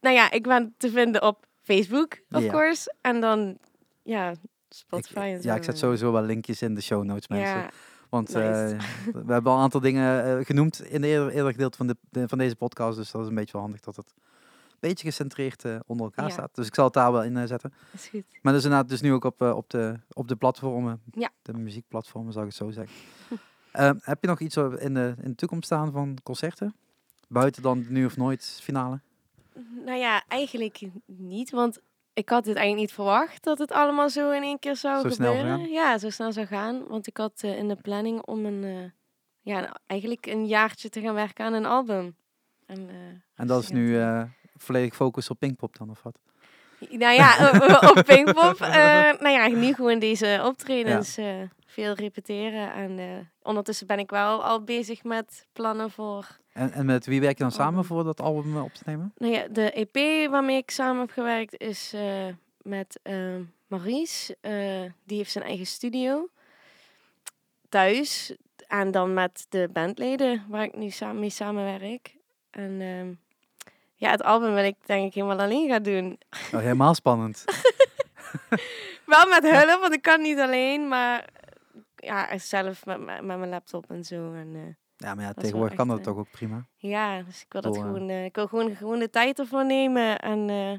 [0.00, 2.94] nou ja, ik ben te vinden op Facebook, of course.
[3.00, 3.58] En dan,
[4.02, 4.34] ja,
[4.68, 7.56] Spotify ja, ik zet sowieso wel linkjes in de show notes, mensen.
[7.58, 7.70] Ja,
[8.08, 8.76] Want nice.
[8.76, 11.86] eh, we hebben al een aantal dingen eh, genoemd in de eerder, eerder gedeelte van,
[11.86, 12.96] de, de- van deze podcast.
[12.96, 16.24] Dus dat is een beetje wel handig dat het een beetje gecentreerd eh, onder elkaar
[16.26, 16.30] Ja.
[16.32, 16.54] staat.
[16.54, 17.72] Dus ik zal het daar wel in zetten.
[17.92, 18.24] is goed.
[18.42, 21.00] Maar dus inderdaad, dus nu ook op, op, de, op de platformen.
[21.12, 21.30] Ja.
[21.42, 22.96] De muziekplatformen, zou ik het zo zeggen.
[24.10, 26.74] Heb je nog iets in de, in de toekomst staan van concerten?
[27.28, 29.00] Buiten dan nu of nooit finale?
[29.84, 31.80] Nou ja, eigenlijk niet, want
[32.12, 35.08] ik had dit eigenlijk niet verwacht dat het allemaal zo in één keer zou Zo
[35.08, 35.70] gebeuren.
[35.70, 36.86] Ja, zo snel zou gaan.
[36.88, 38.90] Want ik had eh, in de planning om een, eh,
[39.40, 42.16] ja, nou, eigenlijk een jaartje te gaan werken aan een album.
[42.66, 42.96] En, eh,
[43.34, 44.00] En dat is nu
[44.54, 46.18] volledig focus op Pinkpop dan, of wat?
[46.90, 47.50] Nou ja,
[47.94, 48.58] op Pinkpop.
[48.58, 51.18] nou ja, nu gewoon deze optredens.
[51.76, 52.72] Veel repeteren.
[52.72, 53.06] En eh,
[53.42, 56.38] ondertussen ben ik wel al bezig met plannen voor...
[56.52, 59.12] En, en met wie werk je dan samen voor dat album eh, op te nemen?
[59.16, 62.26] Nou ja, de EP waarmee ik samen heb gewerkt is eh,
[62.62, 63.14] met eh,
[63.66, 64.36] Maurice.
[65.04, 66.28] Die heeft zijn eigen studio.
[67.68, 68.36] Thuis.
[68.66, 72.14] En dan met de bandleden waar ik nu samen mee samenwerk.
[72.50, 73.12] En ehm,
[73.94, 76.18] ja, het album wil ik denk ik helemaal alleen gaan doen.
[76.52, 77.44] Oh, helemaal spannend.
[79.06, 81.24] Wel met hulp, want ik kan niet alleen, maar
[82.06, 84.32] ja, zelf met, met met mijn laptop en zo.
[84.32, 84.60] En, eh,
[84.96, 86.66] Ja, maar ja, tegenwoordig kan dat eh, toch ook prima.
[86.76, 87.82] ja, dus ik wil dat hè?
[87.82, 90.78] gewoon, eh, ik wil gewoon, gewoon de tijd ervoor nemen en eh,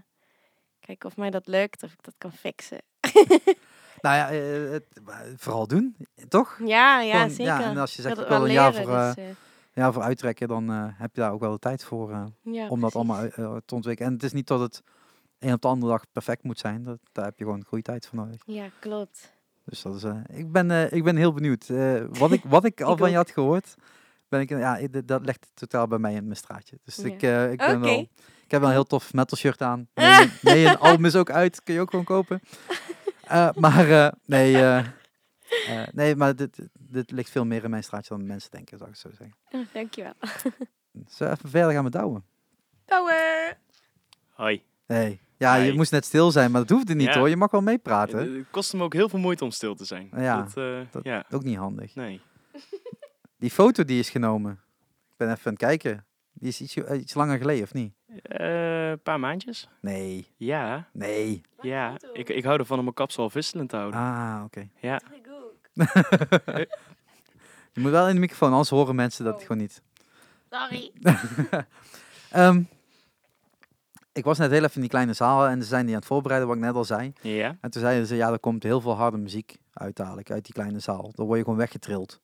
[0.80, 2.82] kijken of mij dat lukt, of ik dat kan fixen.
[4.02, 5.96] Nou ja, eh, het, eh, vooral doen,
[6.28, 6.60] toch?
[6.66, 7.46] Ja, ja, Gewoon, zeker.
[7.46, 9.30] Ja, en als je zegt, ik wil een jaar voor, eh, dus, eh,
[9.74, 12.68] jaar voor uittrekken, dan eh, heb je daar ook wel de tijd voor eh, ja,
[12.68, 14.10] om dat allemaal eh, te ontwikkelen.
[14.12, 14.84] En het is niet dat het
[15.40, 16.84] een op de andere dag perfect moet zijn.
[16.84, 18.42] Dat, daar heb je gewoon goede tijd voor nodig.
[18.46, 19.34] Ja, klopt.
[19.70, 21.70] Dus dat is, eh, ik, ben, eh, ik ben heel benieuwd.
[21.70, 23.76] Eh, wat, ik, wat ik al Ik van je had gehoord,
[24.30, 26.80] ben ik, ja, ik- dat legt totaal bij mij in mijn straatje.
[26.84, 27.06] Dus Ja.
[27.06, 28.00] ik, eh, ik, ben wel,
[28.44, 29.88] ik heb wel een heel tof metal shirt aan.
[29.94, 31.64] Nee, nee, een album is ook uit.
[31.64, 32.40] Kun je ook gewoon kopen.
[33.28, 34.84] Eh, maar eh, nee,
[35.92, 38.96] nee, maar dit, dit ligt veel meer in mijn straatje dan mensen denken, zou ik
[38.96, 39.36] zo zeggen.
[39.52, 40.14] Oh, dankjewel.
[41.10, 42.24] Zo even verder gaan met douwen.
[42.86, 43.58] Douwe!
[44.34, 44.64] Hoi.
[44.88, 45.20] Nee.
[45.38, 47.18] Ja, je moest net stil zijn, maar dat hoefde niet Ja.
[47.18, 47.30] hoor.
[47.30, 48.20] Je mag wel meepraten.
[48.20, 50.10] Het, het kost hem ook heel veel moeite om stil te zijn.
[50.16, 51.26] Ja, dat, eh, dat- ja.
[51.30, 51.96] Ook niet handig.
[51.96, 52.22] Nee.
[53.40, 54.52] Die foto die is genomen.
[55.10, 56.06] Ik ben even aan het kijken.
[56.34, 57.94] Die is iets, eh, iets langer geleden, of niet?
[58.22, 59.70] Eh, Een paar maandjes.
[59.82, 60.28] Nee.
[60.38, 61.42] Ja, Nee.
[61.62, 61.96] ja.
[62.14, 64.00] Ik, ik hou ervan om mijn kapsel al wisselend te houden.
[64.00, 64.70] Ah, oké.
[64.82, 65.02] Ja.
[67.74, 69.42] Je moet wel in de microfoon, anders horen mensen dat Oh.
[69.42, 69.82] gewoon niet.
[70.50, 70.92] Sorry.
[72.32, 72.62] Ehm,
[74.18, 76.10] ik was net heel even in die kleine zaal en ze zijn die aan het
[76.10, 77.14] voorbereiden, wat ik net al zei.
[77.22, 77.58] Ja.
[77.62, 80.54] En toen zeiden ze, ja, er komt heel veel harde muziek uit dadelijk, uit die
[80.54, 81.12] kleine zaal.
[81.16, 82.20] Dan word je gewoon weggetrild.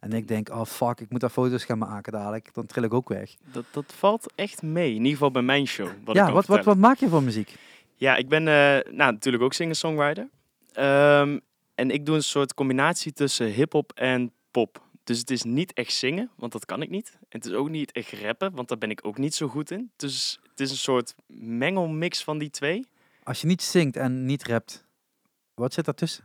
[0.00, 2.54] En ik denk, oh fuck, ik moet daar foto's gaan maken dadelijk.
[2.54, 3.34] Dan tril ik ook weg.
[3.52, 4.88] Dat, dat valt echt mee.
[4.88, 5.88] In ieder geval bij mijn show.
[6.04, 7.54] Wat ja, wat, wat, wat maak je voor muziek?
[7.94, 10.28] Ja, ik ben eh, nou, natuurlijk ook singer-songwriter.
[10.72, 11.38] Ehm,
[11.74, 14.82] en ik doe een soort combinatie tussen hip-hop en pop.
[15.04, 17.12] Dus het is niet echt zingen, want dat kan ik niet.
[17.20, 19.70] En het is ook niet echt rappen, want daar ben ik ook niet zo goed
[19.70, 19.90] in.
[19.96, 22.86] Dus het is een soort mengelmix van die twee.
[23.22, 24.84] Als je niet zingt en niet rapt,
[25.54, 26.24] wat zit daartussen?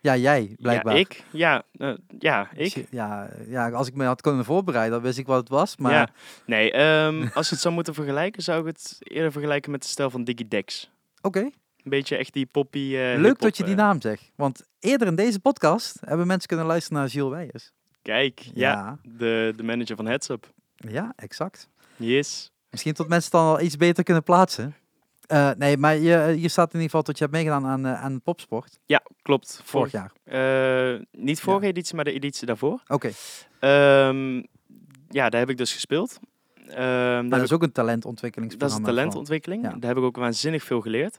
[0.00, 0.94] Ja, jij blijkbaar.
[0.94, 1.24] Ja, ik.
[1.32, 2.86] Ja, eh, ja ik.
[2.90, 5.76] Ja, ja, als ik me had kunnen voorbereiden, dan wist ik wat het was.
[5.76, 6.08] Maar Ja.
[6.46, 9.88] Nee, ehm, als je het zou moeten vergelijken, zou ik het eerder vergelijken met de
[9.88, 10.90] stijl van Diggy Dex.
[11.20, 11.52] oké, Een
[11.82, 12.96] beetje echt die poppy.
[12.96, 13.78] eh, leuk dat je die eh.
[13.78, 14.30] naam zegt.
[14.34, 17.72] Want eerder in deze podcast hebben mensen kunnen luisteren naar Gilles Weijers.
[18.06, 18.98] Kijk, ja, Ja.
[19.02, 20.50] De, de manager van Heads Up.
[20.76, 21.68] Ja, exact.
[21.96, 22.50] Yes.
[22.70, 24.74] Misschien tot mensen het dan al iets beter kunnen plaatsen.
[25.26, 28.04] Eh, nee, maar je, je staat in ieder geval dat je hebt meegedaan aan, eh,
[28.04, 29.60] aan popsport Ja, klopt.
[29.64, 30.12] vorig Vorig, jaar.
[30.94, 32.82] eh, niet vorige editie, maar de editie daarvoor.
[32.88, 33.10] Oké,
[33.60, 34.36] Ehm,
[35.08, 36.18] ja, daar heb ik dus gespeeld.
[36.68, 36.78] Ehm,
[37.28, 38.88] maar dat is ook een dat is talentontwikkelingsprogramma.
[38.88, 39.62] een talentontwikkeling.
[39.62, 39.68] Ja.
[39.70, 41.18] Daar heb ik ook waanzinnig veel geleerd.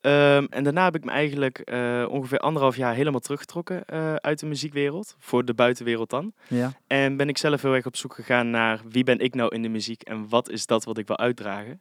[0.00, 4.38] Ehm, en daarna heb ik me eigenlijk eh, ongeveer anderhalf jaar helemaal teruggetrokken eh, uit
[4.38, 5.16] de muziekwereld.
[5.18, 6.32] Voor de buitenwereld dan.
[6.48, 6.72] Ja.
[6.86, 9.62] En ben ik zelf heel erg op zoek gegaan naar wie ben ik nou in
[9.62, 11.80] de muziek en wat is dat wat ik wil uitdragen.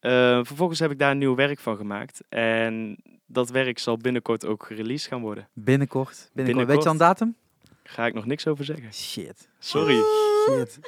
[0.00, 2.20] Eh, vervolgens heb ik daar een nieuw werk van gemaakt.
[2.28, 2.96] En
[3.26, 5.48] dat werk zal binnenkort ook gereleased gaan worden.
[5.52, 6.30] Binnenkort.
[6.32, 6.66] Binnenkort.
[6.66, 7.36] Weet je een datum?
[7.82, 8.94] Ga ik nog niks over zeggen.
[8.94, 9.48] Shit.
[9.58, 10.02] Sorry.
[10.46, 10.78] Shit.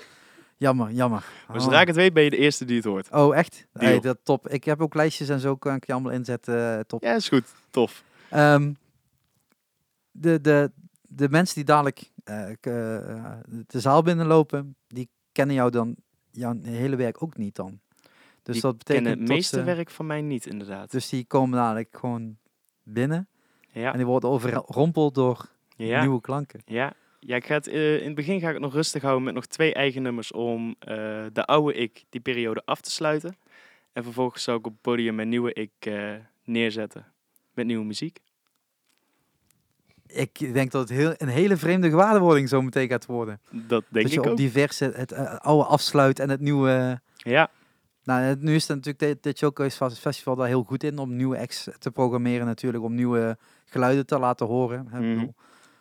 [0.61, 1.25] Jammer, jammer.
[1.49, 1.63] Maar Oh.
[1.63, 3.11] zodra ik het weet, ben je de eerste die het hoort.
[3.13, 3.67] Oh, echt?
[3.73, 4.49] Hey, dat top.
[4.49, 6.75] Ik heb ook lijstjes en zo kan ik je allemaal inzetten.
[6.79, 7.03] eh, top.
[7.03, 7.55] Ja, is goed.
[7.71, 8.05] Tof.
[8.31, 8.73] Ehm,
[10.11, 10.71] de, de,
[11.03, 13.33] de mensen die dadelijk eh, eh,
[13.67, 15.97] de zaal binnenlopen, die kennen jou dan,
[16.31, 17.81] jouw hele werk ook niet dan.
[18.43, 20.91] Dus Die dat betekent ken het meeste ze- werk van mij niet, inderdaad.
[20.91, 22.37] Dus die komen dadelijk gewoon
[22.83, 23.29] binnen
[23.73, 26.61] Ja, en die worden overrompeld door ja, nieuwe klanken.
[26.65, 26.93] ja.
[27.21, 29.35] Ja ik ga het, eh, in het begin ga ik het nog rustig houden met
[29.35, 30.95] nog twee eigen nummers om eh,
[31.33, 33.37] de oude ik, die periode, af te sluiten.
[33.93, 36.13] En vervolgens zou ik op het podium mijn nieuwe ik eh,
[36.45, 37.07] neerzetten
[37.55, 38.19] met nieuwe muziek.
[40.07, 43.41] Ik denk dat het heel, een hele vreemde gewaarwording zo meteen gaat worden.
[43.51, 44.37] Dat denk dat je ik op ook.
[44.37, 47.01] diverse, het oude afsluit en het nieuwe...
[47.17, 47.51] Ja,
[48.05, 51.17] Nou, nu is het natuurlijk dit, dit Showcase Fest- Festival daar heel goed in om
[51.17, 54.89] nieuwe acts te programmeren natuurlijk, om nieuwe geluiden te laten horen.
[54.91, 55.35] Bedoel,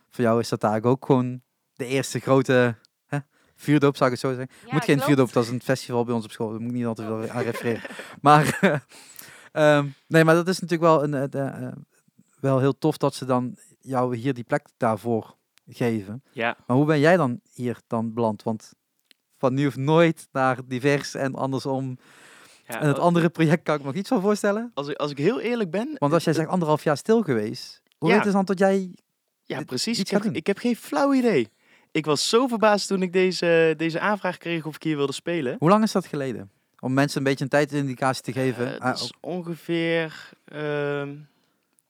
[0.09, 1.41] voor jou is dat eigenlijk ook gewoon
[1.73, 2.75] de eerste grote
[3.05, 3.17] hè,
[3.55, 4.55] vuurdoop, zou ik het zo zeggen.
[4.65, 5.03] Ja, moet geen klopt.
[5.09, 7.29] vuurdoop, dat is een festival bij ons op school, daar moet ik niet altijd veel
[7.29, 7.81] aan refereren.
[8.21, 8.59] maar,
[9.51, 11.73] ehm, nee, maar dat is natuurlijk wel, een, eh, eh,
[12.39, 15.35] wel heel tof dat ze dan jou hier die plek daarvoor
[15.67, 16.23] geven.
[16.31, 16.57] ja.
[16.67, 18.43] Maar hoe ben jij dan hier dan beland?
[18.43, 18.73] Want
[19.37, 21.97] van nu of nooit naar divers en andersom.
[22.67, 24.71] ja En het andere project kan ik me nog iets van voorstellen.
[24.73, 27.81] als, ik, als ik heel eerlijk ben, Want als jij zegt anderhalf jaar stil geweest,
[27.97, 28.15] hoe Ja.
[28.15, 28.95] heet het dan dat jij...
[29.49, 29.99] Ja, precies.
[29.99, 31.49] Ik heb, ik heb geen flauw idee.
[31.91, 35.55] Ik was zo verbaasd toen ik deze, deze aanvraag kreeg of ik hier wilde spelen.
[35.59, 36.51] Hoe lang is dat geleden?
[36.79, 38.67] Om mensen een beetje een tijdindicatie te geven.
[38.67, 40.61] Het Ah, is ongeveer ehm,
[41.09, 41.27] een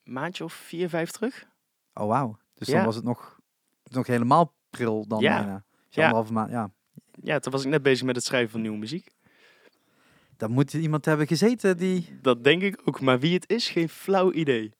[0.04, 1.46] maandje of vier, vijf terug.
[1.94, 2.38] oh, wauw.
[2.54, 2.74] Dus Ja.
[2.76, 3.40] dan was het nog,
[3.84, 5.38] nog helemaal pril dan Ja.
[5.38, 5.64] bijna.
[5.88, 6.02] Dus Ja.
[6.02, 6.72] anderhalve maand, ja.
[7.24, 9.08] Ja, toen was ik net bezig met het schrijven van nieuwe muziek.
[10.38, 12.20] Dan moet iemand hebben gezeten die...
[12.22, 14.74] Dat denk ik ook, maar wie het is, geen flauw idee.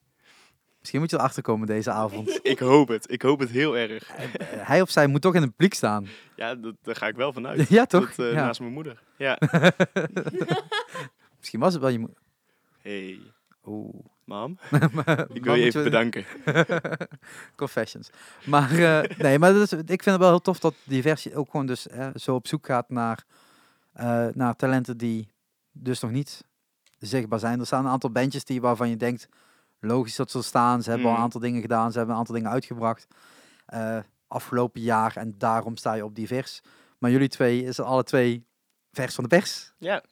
[0.80, 2.40] Misschien moet je erachter komen deze avond.
[2.44, 3.12] Ik hoop het.
[3.12, 4.10] Ik hoop het heel erg.
[4.10, 4.26] Eh,
[4.68, 6.08] Hij of zij moet toch in het publiek staan.
[6.36, 7.70] Ja, dat, daar ga ik wel vanuit.
[7.80, 8.16] ja, toch?
[8.16, 8.46] Dat, eh, Ja.
[8.46, 9.04] Naast mijn moeder.
[9.18, 9.38] Ja.
[11.38, 12.18] Misschien was het wel je moeder.
[12.82, 13.20] Hey,
[13.66, 14.06] Oeh.
[14.26, 14.58] mam.
[15.34, 16.26] Ik wil je even bedanken.
[17.56, 18.10] Confessions.
[18.46, 21.50] Maar eh, nee, maar dat is, ik vind het wel heel tof dat diversie ook
[21.52, 23.24] gewoon dus eh, zo op zoek gaat naar,
[23.94, 25.32] eh, naar talenten die
[25.72, 26.44] dus nog niet
[26.98, 27.60] zichtbaar zijn.
[27.60, 29.28] Er staan een aantal bandjes die waarvan je denkt,
[29.80, 30.84] logisch dat ze er staan.
[30.84, 33.08] Ze hebben al een aantal dingen gedaan, ze hebben een aantal dingen uitgebracht
[33.66, 33.98] eh,
[34.28, 36.62] afgelopen jaar en daarom sta je op divers.
[36.98, 38.46] Maar jullie twee is alle twee
[38.92, 39.74] vers van de pers.
[39.78, 40.04] Ja,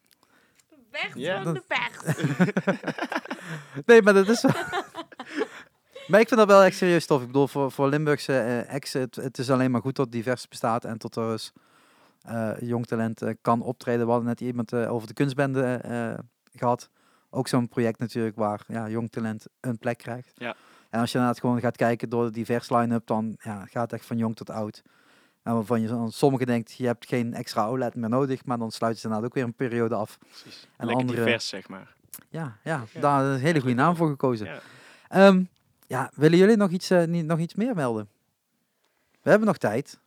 [0.92, 1.44] Weg Ja.
[1.44, 2.16] van de pers.
[3.86, 4.44] Nee, maar dat is
[6.08, 7.22] maar ik vind dat wel echt serieus tof.
[7.22, 10.48] Ik bedoel, voor, voor Limburgse eh acts, het, het is alleen maar goed dat divers
[10.48, 11.54] bestaat en tot er dus
[12.22, 14.06] eh, jong talent kan optreden.
[14.06, 16.14] We hadden net iemand over de kunstbende eh,
[16.52, 16.90] gehad.
[17.30, 20.32] Ook zo'n project natuurlijk waar ja, jong talent een plek krijgt.
[20.36, 20.56] Ja.
[20.90, 23.94] En als je inderdaad gewoon gaat kijken door de divers line-up, dan ja, gaat het
[23.94, 24.84] echt van jong tot oud.
[25.44, 29.02] En waarvan je sommigen denkt, je hebt geen extra outlet meer nodig, maar dan sluiten
[29.02, 30.18] ze inderdaad ook weer een periode af.
[30.20, 30.68] precies.
[30.78, 31.96] En Lekker andere- divers, zeg maar.
[32.30, 33.00] Ja, ja, Ja.
[33.02, 34.46] daar is een hele goede naam voor gekozen.
[34.48, 34.60] Ja.
[35.10, 35.44] Ehm,
[35.88, 38.10] ja, willen jullie nog iets, eh, niet, nog iets meer melden?
[39.22, 40.00] We hebben nog tijd.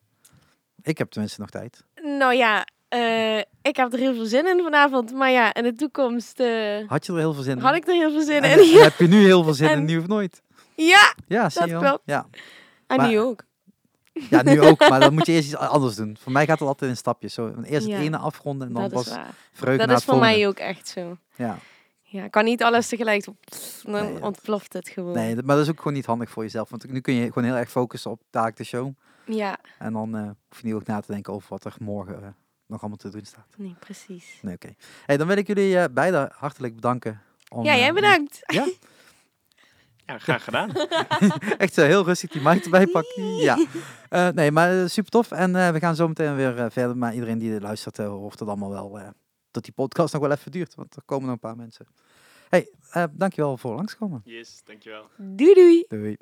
[0.83, 1.85] Ik heb tenminste nog tijd.
[2.03, 5.13] Nou ja, eh, ik heb er heel veel zin in vanavond.
[5.13, 7.63] Maar ja, in de toekomst eh, Had je er heel veel zin in?
[7.63, 8.69] had ik er heel veel zin En, in.
[8.77, 10.43] Ja, heb je nu heel veel zin in, nu of nooit?
[10.75, 12.03] ja, Ja, zie dat je klopt.
[12.05, 12.27] Ja.
[12.87, 13.43] en Maar- nu ook.
[14.13, 14.89] ja, nu ook.
[14.89, 16.17] Maar dan moet je eerst iets anders doen.
[16.21, 17.35] Voor mij gaat het altijd in stapjes.
[17.35, 19.17] Zo, eerst Ja, het ene afronden en dan Dat pas
[19.53, 21.17] vreugde Dat is voor mij ook echt zo.
[21.37, 21.59] Ja.
[22.03, 23.25] Ja, kan niet alles tegelijk.
[23.25, 23.37] Dan
[23.83, 25.15] Nee, ontploft het gewoon.
[25.15, 26.71] Nee, maar dat is ook gewoon niet handig voor jezelf.
[26.71, 28.93] Want nu kun je gewoon heel erg focussen op taak de show.
[29.27, 32.23] Ja, En dan eh, hoef je niet ook na te denken over wat er morgen
[32.23, 32.29] eh,
[32.71, 33.47] nog allemaal te doen staat.
[33.57, 34.39] nee, precies.
[34.43, 34.75] Nee, oké.
[35.07, 37.23] Hey, dan wil ik jullie eh beiden hartelijk bedanken.
[37.49, 38.41] om, ja, eh, jij bedankt.
[38.55, 38.69] Ja,
[40.07, 40.71] Ja, graag gedaan.
[41.65, 43.37] echt zo heel rustig die mic erbij pakken.
[43.37, 43.67] Ja.
[44.09, 45.31] Eh, nee, maar eh, super tof.
[45.31, 46.97] En eh, we gaan zo meteen weer eh, verder.
[46.97, 48.99] Maar iedereen die luistert, eh, hoort het allemaal wel.
[49.01, 49.09] eh,
[49.51, 50.75] dat die podcast nog wel even duurt.
[50.75, 51.87] Want er komen nog een paar mensen.
[52.49, 54.21] Hey, eh, dankjewel voor langskomen.
[54.25, 55.09] Yes, dankjewel.
[55.17, 55.85] Doei doei.
[55.89, 56.17] Doei.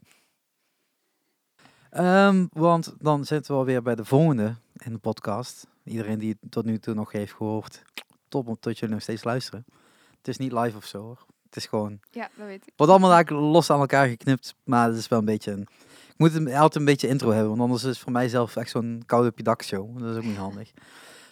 [1.90, 5.66] Ehm, want dan zitten we alweer bij de volgende in de podcast.
[5.88, 7.82] Iedereen die het tot nu toe nog heeft gehoord.
[8.28, 9.64] Top om tot jullie nog steeds luisteren.
[10.18, 11.26] Het is niet live of zo hoor.
[11.44, 12.72] Het is gewoon Ja, dat weet ik.
[12.76, 15.66] Wordt allemaal eigenlijk los aan elkaar geknipt, maar het is wel een beetje een...
[16.08, 19.02] Ik moet altijd een beetje intro hebben, want anders is het voor mijzelf echt zo'n
[19.06, 19.98] koude op je dak show.
[19.98, 20.72] Dat is ook niet handig.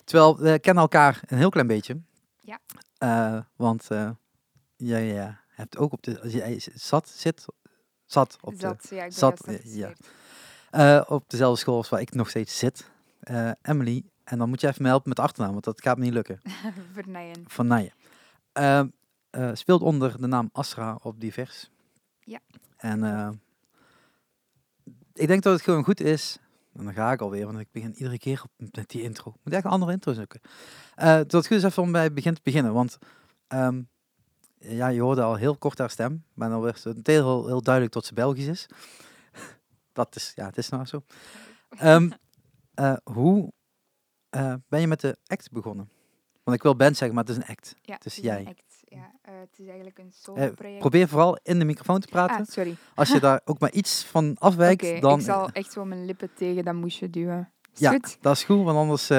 [0.04, 2.00] Terwijl, we kennen elkaar een heel klein beetje.
[2.40, 2.58] Ja.
[2.98, 4.10] Eh, want eh,
[4.76, 6.20] jij eh, hebt ook op de...
[6.20, 7.44] als Jij zat, zit,
[8.04, 8.58] zat op de...
[8.58, 9.74] Zat, ja, ik zat, eh,
[10.70, 11.00] ja.
[11.08, 12.90] op dezelfde school als waar ik nog steeds zit.
[13.62, 14.04] Emily.
[14.26, 16.12] En dan moet je even me helpen met de achternaam, want dat gaat me niet
[16.12, 16.40] lukken.
[16.92, 17.44] Vernijen.
[17.46, 17.92] Van Nijen.
[18.52, 18.88] Ehm,
[19.30, 21.70] eh, speelt onder de naam Asra op Divers.
[22.20, 22.40] Ja.
[22.76, 23.30] En eh,
[25.12, 26.38] ik denk dat het gewoon goed is.
[26.72, 29.30] En dan ga ik alweer, want ik begin iedere keer op, met die intro.
[29.30, 30.40] Ik moet echt een andere intro zoeken.
[30.94, 32.72] Eh, dat het goed is even om bij het begin te beginnen.
[32.72, 32.98] Want
[33.46, 33.82] ehm,
[34.58, 36.24] ja, je hoorde al heel kort haar stem.
[36.34, 38.66] Maar dan werd het heel, heel duidelijk dat ze Belgisch is.
[39.92, 41.02] dat is, ja, het is nou zo.
[41.68, 42.10] Ehm,
[42.74, 43.52] eh, hoe
[44.38, 45.88] eh, ben je met de act begonnen?
[46.44, 47.74] Want ik wil band zeggen, maar het is een act.
[47.82, 48.44] Ja, Het is een jij.
[48.48, 48.64] act.
[48.88, 50.78] Ja, eh, het is eigenlijk een Eh, solo-project.
[50.78, 52.36] probeer vooral in de microfoon te praten.
[52.36, 52.76] ah, sorry.
[52.94, 55.18] Als je daar ook maar iets van afwijkt, dan...
[55.18, 57.52] ik zal echt zo mijn lippen tegen dat moesje duwen.
[57.74, 57.90] Is Ja.
[57.90, 58.18] goed?
[58.20, 59.10] Dat is goed, want anders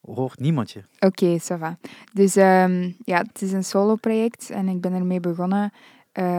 [0.00, 0.82] hoort niemand je.
[1.00, 1.78] Oké, ça va.
[2.12, 5.72] Dus ehm, ja, het is een solo-project en ik ben ermee begonnen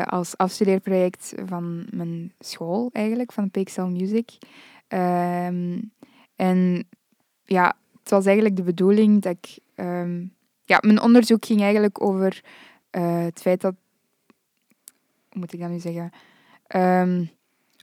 [0.06, 4.38] als afstudeerproject van mijn school eigenlijk, van PXL Music.
[4.88, 5.82] Ehm,
[6.36, 6.88] en
[7.44, 7.76] ja,
[8.06, 9.58] het was eigenlijk de bedoeling dat ik...
[9.76, 10.26] ehm,
[10.66, 12.44] ja, mijn onderzoek ging eigenlijk over
[12.90, 13.76] eh, het feit dat...
[15.30, 16.12] Hoe moet ik dat nu zeggen?
[16.68, 17.26] Ehm,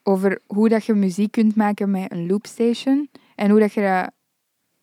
[0.02, 4.12] over hoe dat je muziek kunt maken met een loopstation en hoe dat je dat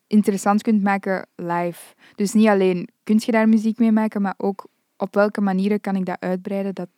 [0.06, 1.94] interessant kunt maken live.
[2.14, 5.96] Dus niet alleen kun je daar muziek mee maken, maar ook op welke manieren kan
[5.96, 6.88] ik dat uitbreiden dat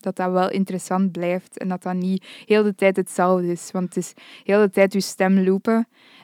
[0.00, 3.70] dat, dat wel interessant blijft en dat dat niet heel de tijd hetzelfde is.
[3.70, 4.12] Want het is
[4.44, 5.74] heel de tijd je stem loopen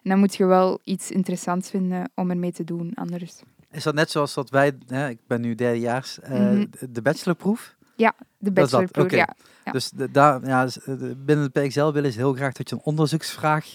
[0.03, 3.43] en dan moet je wel iets interessants vinden om ermee te doen, anders.
[3.71, 6.65] Is dat net zoals dat wij, hè, ik ben nu derdejaars, eh Mhm.
[6.91, 7.77] de bachelorproef?
[7.97, 9.35] De is dat, bachelorproef, ja.
[9.65, 9.73] Ja.
[9.73, 12.75] Dus de, daar, ja, s- de- binnen het PXL willen ze heel graag dat je
[12.75, 13.67] een onderzoeksvraag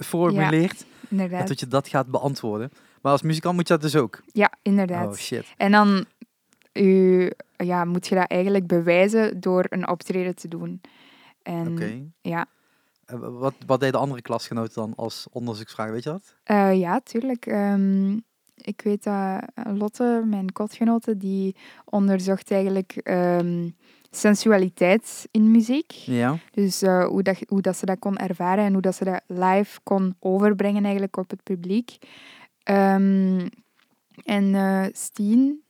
[0.00, 2.70] formuleert en dat je dat gaat beantwoorden.
[3.02, 4.22] Maar als muzikant moet je dat dus ook.
[4.32, 5.06] Ja, inderdaad.
[5.06, 5.44] Oh shit.
[5.56, 6.04] En dan
[6.72, 7.30] u,
[7.64, 10.80] ja, moet je dat eigenlijk bewijzen door een optreden te doen.
[11.42, 12.46] En ja.
[13.04, 16.36] Eh, wa- wat, wat deden andere klasgenoten dan als onderzoeksvraag, weet je dat?
[16.42, 17.46] Eh, ja, tuurlijk.
[17.46, 18.12] Ehm,
[18.54, 19.42] ik weet dat
[19.74, 23.68] Lotte, mijn kotgenote, die onderzocht eigenlijk ehm,
[24.10, 25.90] sensualiteit in muziek.
[25.90, 26.36] Ja.
[26.50, 29.22] Dus eh, hoe, dat, hoe dat ze dat kon ervaren en hoe dat ze dat
[29.26, 31.98] live kon overbrengen eigenlijk op het publiek.
[32.62, 33.48] Ehm,
[34.24, 35.62] en eh Steen,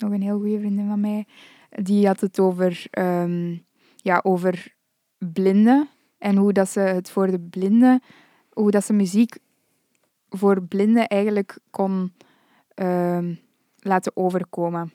[0.00, 1.26] nog een heel goede vriendin van mij,
[1.70, 3.56] die had het over, ehm,
[3.96, 4.74] ja, over
[5.18, 5.88] blinden.
[6.18, 8.02] En hoe dat ze het voor de blinden,
[8.52, 9.36] hoe dat ze muziek
[10.28, 12.12] voor blinden eigenlijk kon
[12.74, 13.34] ehm,
[13.78, 14.92] laten overkomen.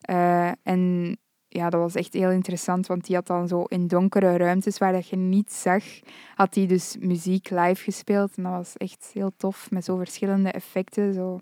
[0.00, 1.16] Eh, en
[1.48, 4.92] ja, dat was echt heel interessant, want die had dan zo in donkere ruimtes waar
[4.92, 5.84] dat je niet zag,
[6.34, 8.36] had hij dus muziek live gespeeld.
[8.36, 11.14] En dat was echt heel tof, met zo verschillende effecten.
[11.14, 11.40] Zo.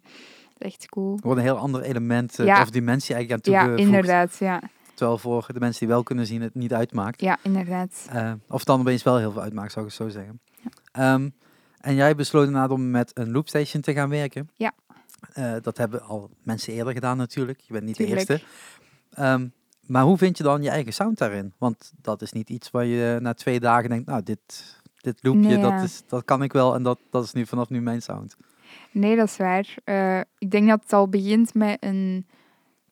[0.63, 1.17] Echt cool.
[1.23, 2.63] Gewoon een heel ander element eh, Ja.
[2.63, 3.89] of dimensie eigenlijk aan Ja, toegevoegd.
[3.89, 4.37] inderdaad.
[4.39, 4.63] Ja,
[4.95, 7.21] Terwijl voor de mensen die wel kunnen zien het niet uitmaakt.
[7.21, 8.07] ja inderdaad.
[8.11, 10.41] Eh, of het dan opeens wel heel veel uitmaakt, zou ik het zo zeggen.
[10.93, 11.29] Ehm,
[11.81, 14.51] en jij besloot inderdaad om met een loopstation te gaan werken.
[14.55, 14.73] Ja.
[15.33, 17.61] Eh, dat hebben al mensen eerder gedaan natuurlijk.
[17.61, 18.27] Je bent niet Tuurlijk.
[18.27, 18.47] de eerste.
[19.13, 19.49] Ehm,
[19.87, 21.53] maar hoe vind je dan je eigen sound daarin?
[21.59, 25.41] Want dat is niet iets waar je na twee dagen denkt, nou, dit, dit loopje,
[25.41, 25.83] Nee, dat, ja.
[25.83, 28.37] is, dat kan ik wel en dat, dat is nu vanaf nu mijn sound.
[28.93, 29.75] Nee, dat is waar.
[29.85, 32.27] Eh, ik denk dat het al begint met een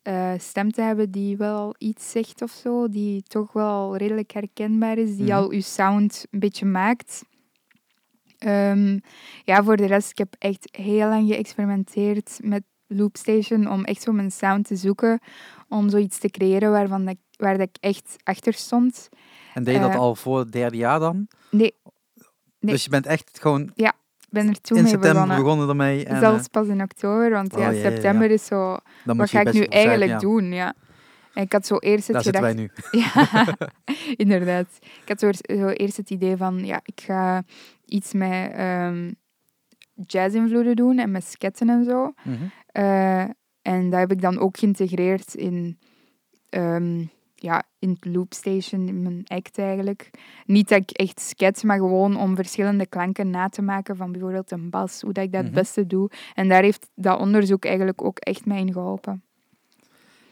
[0.03, 4.99] eh, stem te hebben die wel iets zegt of zo, die toch wel redelijk herkenbaar
[4.99, 5.35] is, die Mhm.
[5.37, 7.23] al uw sound een beetje maakt.
[8.39, 8.99] Ehm,
[9.45, 14.13] ja, voor de rest, ik heb echt heel lang geëxperimenteerd met Loopstation om echt zo
[14.13, 15.21] mijn sound te zoeken,
[15.69, 19.09] om zoiets te creëren waarvan dat, waar dat ik echt achter stond.
[19.55, 21.29] En deed je dat Eh, al voor het derde jaar dan?
[21.51, 21.75] Nee,
[22.61, 22.73] Nee.
[22.73, 23.93] Dus je bent echt gewoon ik
[24.31, 25.43] ben er toen in mee september begonnen.
[25.43, 26.05] begonnen ermee.
[26.05, 27.91] En, Zelfs eh, pas in oktober, want Oh, ja, ja.
[27.91, 30.53] september is zo dan moet wat ga ik nu eigenlijk doen?
[30.53, 30.75] Ja.
[31.35, 32.71] En ik had zo eerst het Daar wij nu.
[33.15, 33.47] Ja,
[34.25, 34.67] inderdaad.
[34.81, 37.43] Ik had zo, zo eerst het idee van, ja, ik ga
[37.85, 39.11] iets met ehm
[40.07, 42.13] jazz-invloeden doen en met sketsen en zo.
[42.23, 42.37] Mhm.
[42.67, 43.21] Eh,
[43.63, 45.79] en dat heb ik dan ook geïntegreerd in,
[46.49, 47.05] ehm,
[47.43, 50.11] ja, in het loopstation, in mijn act eigenlijk.
[50.47, 54.51] Niet dat ik echt skets, maar gewoon om verschillende klanken na te maken van bijvoorbeeld
[54.51, 55.61] een bas, hoe dat ik dat het Mhm.
[55.61, 56.11] beste doe.
[56.35, 59.23] En daar heeft dat onderzoek eigenlijk ook echt mij in geholpen.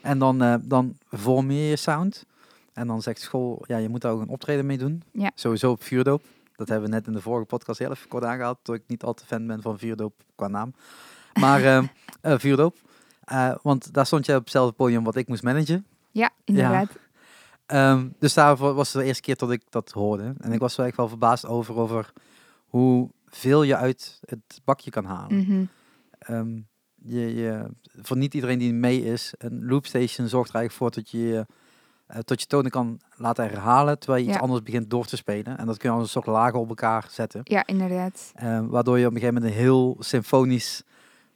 [0.00, 2.24] En dan, eh, dan vorm je je sound.
[2.72, 5.02] En dan zegt school, ja, je moet daar ook een optreden mee doen.
[5.12, 5.30] Ja.
[5.34, 6.22] Sowieso op vuurdoop.
[6.56, 8.58] Dat hebben we net in de vorige podcast heel even kort aangehaald.
[8.62, 10.72] Dat ik niet al te fan ben van vuurdoop qua naam.
[11.40, 11.84] Maar eh,
[12.20, 12.76] eh, vuurdoop.
[13.62, 15.86] Want daar stond jij op hetzelfde podium wat ik moest managen.
[16.10, 16.88] Ja, inderdaad.
[17.66, 20.34] Ehm, dus daar wa- was het de eerste keer dat ik dat hoorde.
[20.38, 22.12] En ik was wel echt wel verbaasd over, over
[22.66, 25.36] hoeveel je uit het bakje kan halen.
[25.38, 25.64] Mhm.
[26.18, 26.60] Ehm,
[26.94, 27.66] je, je,
[28.02, 31.46] voor niet iedereen die mee is, een loopstation zorgt er eigenlijk voor dat je
[32.06, 35.58] eh, tot je tonen kan laten herhalen, terwijl je iets anders begint door te spelen.
[35.58, 37.40] En dat kun je als een soort lagen op elkaar zetten.
[37.44, 38.32] Ja, inderdaad.
[38.34, 40.82] Ehm, waardoor je op een gegeven moment een heel symfonisch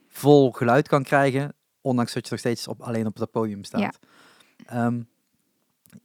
[0.09, 3.81] vol geluid kan krijgen, ondanks dat je nog steeds op, alleen op dat podium staat.
[3.81, 3.93] Ja.
[4.67, 5.01] Ehm,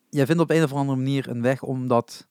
[0.10, 2.28] jij vindt op een of andere manier een weg om dat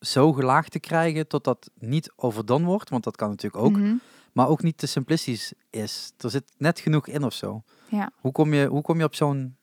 [0.00, 3.94] zo gelaagd te krijgen tot dat niet overdone wordt, want dat kan natuurlijk ook, Mhm.
[4.32, 6.12] maar ook niet te simplistisch is.
[6.18, 7.62] Er zit net genoeg in of zo.
[7.88, 8.10] Ja.
[8.20, 9.56] Hoe kom je, hoe kom je op zo'n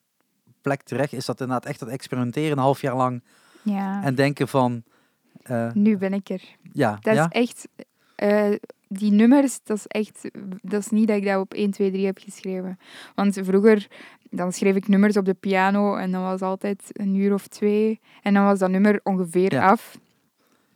[0.62, 1.14] plek terecht?
[1.14, 3.24] Is dat inderdaad echt dat experimenteren een half jaar lang
[3.62, 4.04] ja.
[4.04, 4.84] en denken van,
[5.42, 6.42] eh, Nu ben ik er.
[6.74, 7.68] ja, Dat ja, is echt...
[8.16, 8.52] eh,
[8.90, 10.30] die nummers, dat is echt...
[10.62, 12.80] Dat is niet dat ik dat op 1, 2, 3 heb geschreven.
[13.16, 13.88] Want vroeger,
[14.30, 18.00] dan schreef ik nummers op de piano en dan was altijd een uur of twee.
[18.22, 19.70] En dan was dat nummer ongeveer Ja.
[19.70, 19.98] af.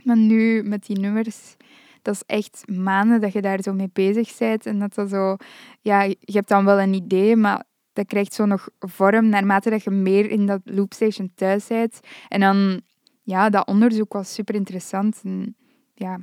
[0.04, 1.56] Maar nu, met die nummers...
[2.02, 4.66] Dat is echt maanden dat je daar zo mee bezig bent.
[4.66, 5.36] En dat dat zo...
[5.82, 7.64] Ja, je hebt dan wel een idee, maar
[7.94, 12.00] dat krijgt zo nog vorm naarmate dat je meer in dat loopstation thuis bent.
[12.28, 12.82] En dan...
[13.26, 15.22] Ja, dat onderzoek was super interessant.
[15.24, 15.56] En,
[15.94, 16.20] ja,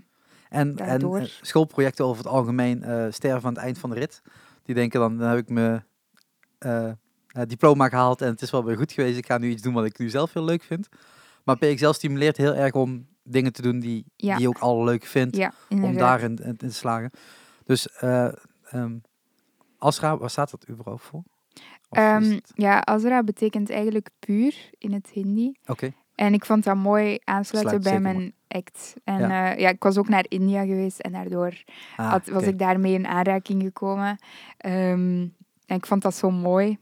[0.51, 1.19] En, en daardoor.
[1.19, 4.23] eh, schoolprojecten over het algemeen eh, sterven aan het eind van de rit.
[4.63, 5.85] Die denken dan, dan heb ik mijn
[6.59, 6.91] eh,
[7.47, 9.19] diploma gehaald en het is wel weer goed geweest.
[9.19, 10.89] Ik ga nu iets doen wat ik nu zelf heel leuk vind.
[11.45, 14.33] Maar PXL stimuleert heel erg om dingen te doen die, Ja.
[14.33, 15.37] die je ook al leuk vindt.
[15.37, 17.11] Ja, om daarin in, te slagen.
[17.65, 18.29] Dus eh
[18.65, 18.97] ehm,
[19.79, 21.23] Asra, waar staat dat überhaupt voor?
[21.91, 25.53] Ehm, het- ja, Azra betekent eigenlijk puur in het Hindi.
[25.67, 28.95] Oké, En ik vond dat mooi aansluiten Sluit bij mijn act.
[29.05, 29.29] En Ja.
[29.29, 29.53] ja.
[29.59, 31.63] ja, ik was ook naar India geweest en daardoor
[31.97, 34.19] Ah, had, was ik daarmee in aanraking gekomen.
[34.57, 35.27] Ehm,
[35.67, 36.79] en ik vond dat zo mooi.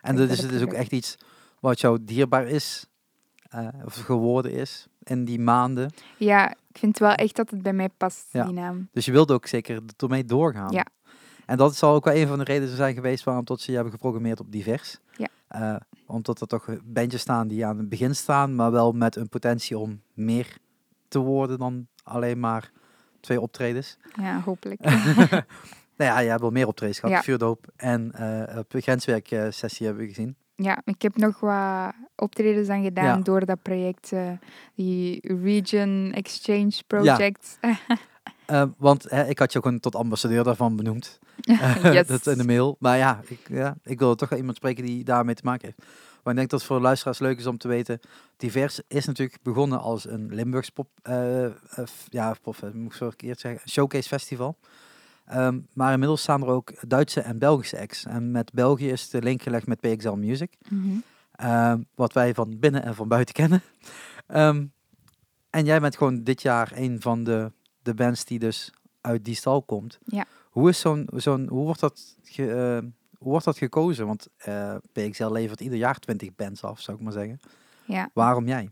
[0.00, 1.16] En dat is heb dus ook echt iets
[1.60, 2.86] wat jou dierbaar is,
[3.48, 5.92] eh, of geworden is, in die maanden.
[6.16, 8.44] Ja, ik vind wel echt dat het bij mij past, Ja.
[8.44, 8.88] die naam.
[8.92, 10.72] Dus je wilde ook zeker ermee doorgaan.
[10.72, 10.86] Ja.
[11.46, 13.74] En dat zal ook wel een van de redenen zijn geweest waarom tot ze je
[13.74, 14.98] hebben geprogrammeerd op divers.
[15.48, 15.74] Ja.
[15.74, 19.28] Eh, omdat er toch bandjes staan die aan het begin staan, maar wel met een
[19.28, 20.56] potentie om meer
[21.08, 22.70] te worden dan alleen maar
[23.20, 23.98] twee optredens.
[24.20, 24.80] Ja, hopelijk.
[25.96, 27.14] Nou ja, je hebt wel meer optredens gehad.
[27.16, 27.22] Ja.
[27.22, 30.36] Vuurdoop en eh op grenswerk eh, sessie hebben we gezien.
[30.56, 33.22] ja, ik heb nog wat optredens aan gedaan Ja.
[33.22, 34.30] door dat project, eh,
[34.74, 37.58] die Region Exchange Project.
[38.48, 41.18] Eh, want hè, ik had je ook een tot ambassadeur daarvan benoemd.
[41.44, 42.06] Eh, Yes.
[42.22, 42.76] dat in de mail.
[42.78, 45.78] Maar ja ik, ja, ik wil toch wel iemand spreken die daarmee te maken heeft.
[46.22, 48.00] Maar ik denk dat het voor luisteraars leuk is om te weten.
[48.36, 51.52] Divers is natuurlijk begonnen als een Limburgs pop, eh, eh,
[51.84, 54.56] f- ja, pop, eh, moet ik zo verkeerd zeggen, showcase festival.
[55.26, 58.04] Ehm, maar inmiddels staan er ook Duitse en Belgische acts.
[58.04, 60.52] En met België is de link gelegd met PXL Music.
[60.68, 60.88] Mhm.
[61.32, 63.62] Ehm, wat wij van binnen en van buiten kennen.
[64.26, 64.64] Ehm,
[65.50, 67.52] en jij bent gewoon dit jaar een van de,
[67.88, 69.98] de bands die dus uit die stal komt.
[70.04, 70.24] Ja.
[70.50, 72.88] Hoe, is zo'n, zo'n, hoe, wordt dat ge- eh,
[73.18, 74.06] hoe wordt dat gekozen?
[74.06, 77.38] Want eh, PXL levert ieder jaar 20 bands af, zou ik maar zeggen.
[77.84, 78.10] Ja.
[78.14, 78.70] Waarom jij?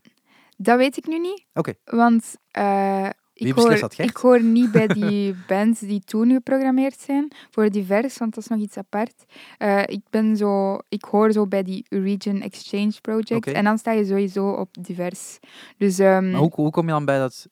[0.57, 1.45] Dat weet ik nu niet.
[1.55, 1.73] Oké.
[1.85, 7.33] Want eh, ik, hoor, dat, ik hoor niet bij die bands die toen geprogrammeerd zijn
[7.51, 9.25] voor divers, want dat is nog iets apart.
[9.87, 14.05] Ik, ben zo, ik hoor zo bij die Region Exchange Project en dan sta je
[14.05, 15.39] sowieso op divers.
[15.77, 17.49] Dus ehm, Maar hoe, hoe kom je dan bij dat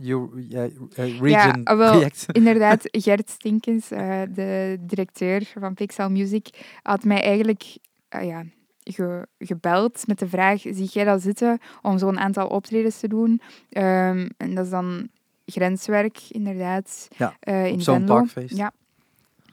[0.00, 2.26] Eh, region Ja, ah, wel, project?
[2.32, 6.48] inderdaad, Gert Stinkens, eh, de directeur van Pixel Music,
[6.82, 7.76] had mij eigenlijk
[8.08, 8.44] eh, ja,
[8.84, 13.40] ge- gebeld met de vraag, zie jij dat zitten om zo'n aantal optredens te doen?
[13.70, 15.08] Ehm, en dat is dan
[15.46, 18.56] grenswerk, inderdaad, Ja, eh, in zo'n parkfeest.
[18.56, 18.72] Ja.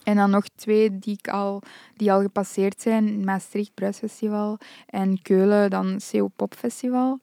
[0.03, 1.61] En dan nog twee die, ik al,
[1.95, 3.24] die al gepasseerd zijn.
[3.24, 4.57] Maastricht Bruisfestival
[4.88, 7.20] en Keulen dan CO Pop Festival.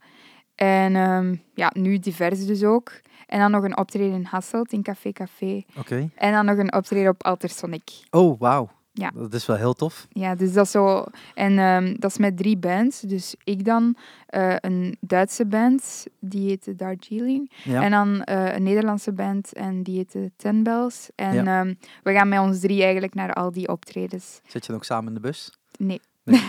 [0.56, 2.92] En ehm, ja, nu divers dus ook.
[3.26, 5.62] En dan nog een optreden in Hasselt, in Café Café.
[5.78, 6.08] Oké.
[6.14, 7.90] En dan nog een optreden op Altersonic.
[8.10, 8.70] Oh, wauw.
[8.92, 9.10] Ja.
[9.14, 10.06] Dat is wel heel tof.
[10.10, 11.04] Ja, dus dat is zo.
[11.34, 13.00] En ehm, dat is met drie bands.
[13.00, 13.96] Dus ik dan,
[14.26, 17.52] eh, een Duitse band, die heet de Darjeeling.
[17.64, 17.82] Ja.
[17.82, 21.08] En dan eh, een Nederlandse band, en die heet de Ten Bells.
[21.14, 21.60] En Ja.
[21.60, 24.40] ehm, we gaan met ons drie eigenlijk naar al die optredens.
[24.46, 25.52] Zit je dan ook samen in de bus?
[25.78, 26.40] Nee, Nee,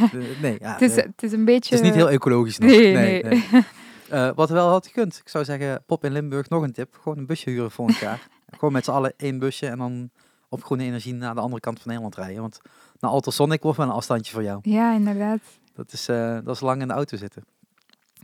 [0.41, 1.75] nee ja, het, is, het is een beetje...
[1.75, 2.69] het is niet heel ecologisch nog.
[2.69, 3.43] Nee, nee.
[4.09, 5.17] Eh, wat wel had gekund.
[5.17, 6.95] Ik zou zeggen, Pop in Limburg, nog een tip.
[7.01, 8.27] Gewoon een busje huren volgend jaar.
[8.57, 10.09] Gewoon met z'n allen één busje en dan
[10.49, 12.41] op groene energie naar de andere kant van Nederland rijden.
[12.41, 12.59] Want
[12.99, 14.59] naar Ultrasonic wordt wel een afstandje voor jou.
[14.61, 15.39] Ja, inderdaad.
[15.73, 17.43] Dat is, eh, dat is lang in de auto zitten.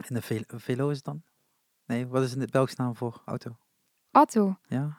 [0.08, 1.22] En de Ve- Velo is het dan?
[1.86, 3.58] Nee, wat is de Belgische naam voor auto?
[4.12, 4.56] Auto.
[4.68, 4.98] Ja,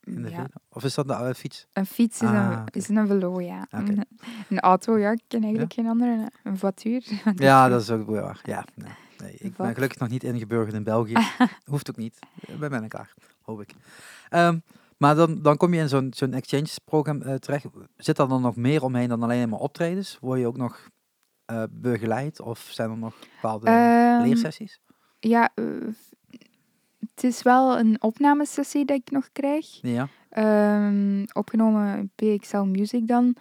[0.00, 0.46] in de Ja.
[0.68, 1.66] Of is dat de fiets?
[1.72, 2.78] een fiets is, Ah, een, oké.
[2.78, 3.60] is een velo, ja.
[3.70, 3.76] Oké.
[3.90, 4.06] Een,
[4.48, 6.30] een auto, ja, ik ken eigenlijk geen andere.
[6.42, 7.02] Een voituur.
[7.36, 8.40] Ja, dat is ook waar.
[8.42, 8.92] Ja, nee,
[9.22, 9.34] nee.
[9.38, 11.16] Ik ben gelukkig nog niet ingeburgerd in België.
[11.70, 12.18] Hoeft ook niet.
[12.46, 13.74] We zijn elkaar, hoop ik.
[14.28, 14.58] Ehm,
[14.96, 17.66] maar dan, dan kom je in zo'n zo'n exchange-programma eh, terecht.
[17.96, 20.18] Zit er dan nog meer omheen dan alleen maar optredens?
[20.20, 20.88] Word je ook nog
[21.44, 22.40] eh, begeleid?
[22.40, 24.80] Of zijn er nog bepaalde Ehm, leersessies?
[25.20, 25.64] Ja, eh,
[27.00, 29.66] het is wel een opnamesessie dat ik nog krijg.
[29.82, 30.08] Ja.
[30.28, 33.36] Ehm, opgenomen in PXL Music dan.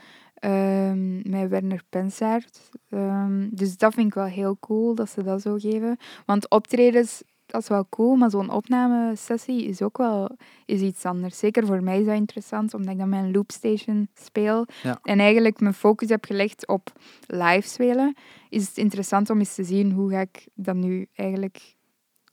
[0.45, 2.69] Ehm, met Werner Pensaert.
[2.89, 5.97] Ehm, dus dat vind ik wel heel cool dat ze dat zo geven.
[6.25, 11.37] Want optredens, dat is wel cool, maar zo'n opnamesessie is ook wel is iets anders.
[11.37, 14.65] Zeker voor mij is dat interessant, omdat ik dan een loopstation speel.
[14.83, 14.99] Ja.
[15.03, 16.91] En eigenlijk mijn focus heb gelegd op
[17.27, 18.15] live spelen.
[18.49, 21.75] Is het interessant om eens te zien hoe ga ik dat nu eigenlijk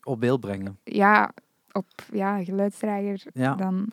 [0.02, 0.78] Op beeld brengen.
[0.84, 1.30] ja,
[1.72, 3.54] op ja, geluidsdrager Ja.
[3.54, 3.90] dan.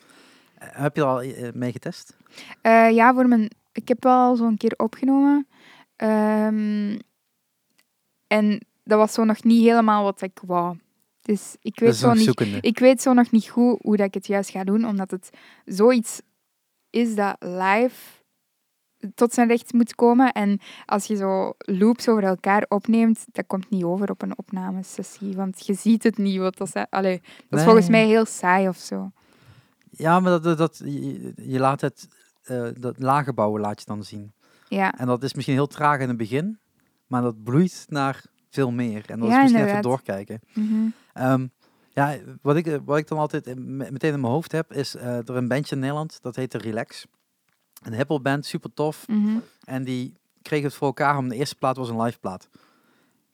[0.59, 2.17] Heb je er al eh, mee getest?
[2.61, 5.47] Eh, ja, voor mijn, ik heb wel zo'n keer opgenomen.
[5.95, 6.99] Ehm,
[8.27, 10.77] en dat was zo nog niet helemaal wat ik wou.
[11.21, 14.13] Dus ik weet, zo nog niet, ik weet zo nog niet goed hoe dat ik
[14.13, 15.29] het juist ga doen, omdat het
[15.65, 16.21] zoiets
[16.89, 17.95] is dat live
[19.15, 20.31] tot zijn recht moet komen.
[20.31, 25.35] En als je zo loops over elkaar opneemt, dat komt niet over op een opnamesessie.
[25.35, 26.37] Want je ziet het niet.
[26.39, 27.63] Wat dat, is- allee, dat is Nee.
[27.63, 29.11] volgens mij heel saai of zo.
[29.89, 32.07] Ja, maar dat, dat, dat- je, je laat het,
[32.45, 34.33] eh, dat lage bouwen laat je dan zien.
[34.67, 36.59] Ja, En dat is misschien heel traag in het begin,
[37.07, 39.03] maar dat bloeit naar veel meer.
[39.09, 40.39] En dat Ja, is misschien even doorkijken.
[40.53, 40.87] mhm.
[41.13, 41.47] Ehm,
[41.93, 45.35] ja, wat ik, wat ik dan altijd meteen in mijn hoofd heb, is eh, er
[45.35, 47.05] een bandje in Nederland, dat heet de Relax.
[47.83, 49.07] Een hiphop band, super tof.
[49.07, 49.37] Mhm.
[49.63, 52.49] En die kreeg het voor elkaar om de eerste plaat was een live plaat.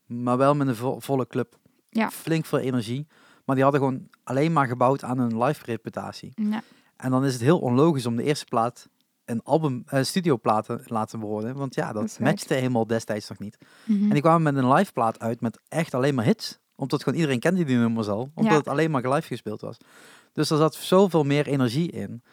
[0.05, 1.57] Maar wel met een vo- volle club.
[1.89, 2.09] Ja.
[2.11, 3.07] Flink veel energie.
[3.45, 6.31] Maar die hadden gewoon alleen maar gebouwd aan een live reputatie.
[6.35, 6.61] ja.
[6.95, 8.89] En dan is het heel onlogisch om de eerste plaat
[9.31, 11.55] een album, studioplaat te laten worden.
[11.55, 13.57] Want ja, Dat matchte helemaal destijds nog niet.
[13.85, 14.03] Mhm.
[14.03, 16.59] En die kwamen met een live plaat uit met echt alleen maar hits.
[16.75, 18.31] Omdat gewoon iedereen kende die nummers al.
[18.35, 18.57] Omdat Ja.
[18.57, 19.77] het alleen maar live gespeeld was.
[20.33, 22.23] Dus er zat zoveel meer energie in.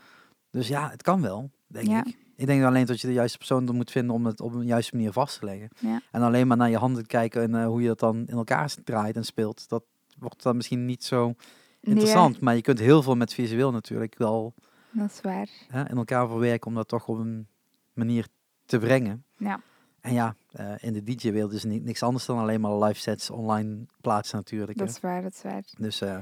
[0.51, 2.05] Dus ja, het kan wel, denk Ja.
[2.05, 2.17] ik.
[2.37, 4.67] Ik denk alleen dat je de juiste persoon er moet vinden om het op een
[4.67, 5.69] juiste manier vast te leggen.
[5.81, 6.01] Ja.
[6.11, 8.75] En alleen maar naar je handen kijken en eh, hoe je dat dan in elkaar
[8.85, 9.69] draait en speelt.
[9.69, 9.83] Dat
[10.19, 11.35] wordt dan misschien niet zo Nee,
[11.81, 12.41] interessant.
[12.41, 14.55] Maar je kunt heel veel met visueel natuurlijk wel
[14.99, 15.49] dat is waar.
[15.69, 17.47] hè, in elkaar verwerken om dat toch op een
[17.93, 18.27] manier
[18.65, 19.25] te brengen.
[19.37, 19.61] Ja.
[20.01, 23.31] En ja, eh, in de DJ-wereld is ni- niks anders dan alleen maar live sets
[23.31, 24.79] online plaatsen natuurlijk.
[24.79, 25.65] Dat is waar, dat is waar.
[25.79, 26.19] Dus eh,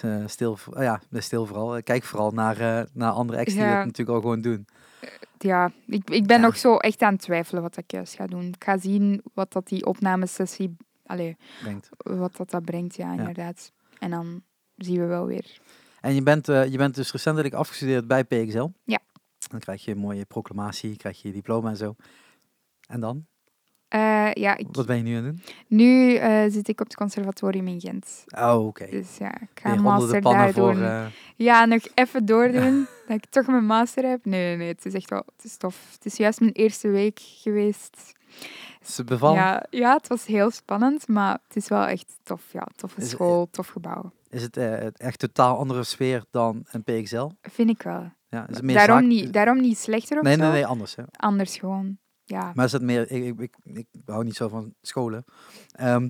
[0.00, 1.82] eh, stil, ja, stil vooral.
[1.82, 3.76] Kijk vooral naar, naar andere acts die Ja.
[3.76, 4.66] dat natuurlijk al gewoon doen.
[5.38, 6.46] Ja, ik, ik ben Ja.
[6.46, 8.42] nog zo echt aan het twijfelen wat ik juist ga doen.
[8.46, 11.88] Ik ga zien wat dat die opnamesessie, allee, Brengt.
[11.96, 13.72] wat dat, dat brengt, ja, inderdaad.
[13.98, 14.42] En dan
[14.76, 15.60] zien we wel weer.
[16.06, 18.68] En je bent, eh, je bent dus recentelijk afgestudeerd bij PXL.
[18.84, 18.98] Ja.
[19.50, 21.94] Dan krijg je een mooie proclamatie, krijg je je diploma en zo.
[22.88, 23.26] En dan?
[23.88, 25.42] Eh, ja, ik, Wat ben je nu aan het doen?
[25.66, 28.24] nu eh, zit ik op het conservatorium in Gent.
[28.38, 28.86] Oh, oké.
[28.90, 30.74] Dus ja, ik ga een master daar voor...
[30.74, 31.10] doen.
[31.36, 34.24] Ja, nog even doordoen, dat ik toch mijn master heb.
[34.24, 35.92] Nee, nee, nee, het is echt wel, het is tof.
[35.92, 38.12] Het is juist mijn eerste week geweest.
[38.96, 39.36] het bevallen?
[39.36, 42.52] Ja, ja, het was heel spannend, maar het is wel echt tof.
[42.52, 44.12] Ja, toffe school, tof gebouw.
[44.28, 47.28] Is het het echt totaal andere sfeer dan een PXL?
[47.42, 48.12] Vind ik wel.
[48.28, 50.40] Ja, is het meer Daarom, zaak- niet, daarom niet slechter of Nee, zo.
[50.42, 50.94] nee, nee, anders.
[50.96, 51.02] Hè.
[51.10, 51.98] Anders gewoon.
[52.24, 52.50] Ja.
[52.54, 55.24] Maar is het meer, ik, ik, ik, ik hou niet zo van scholen.
[55.70, 56.08] Ehm,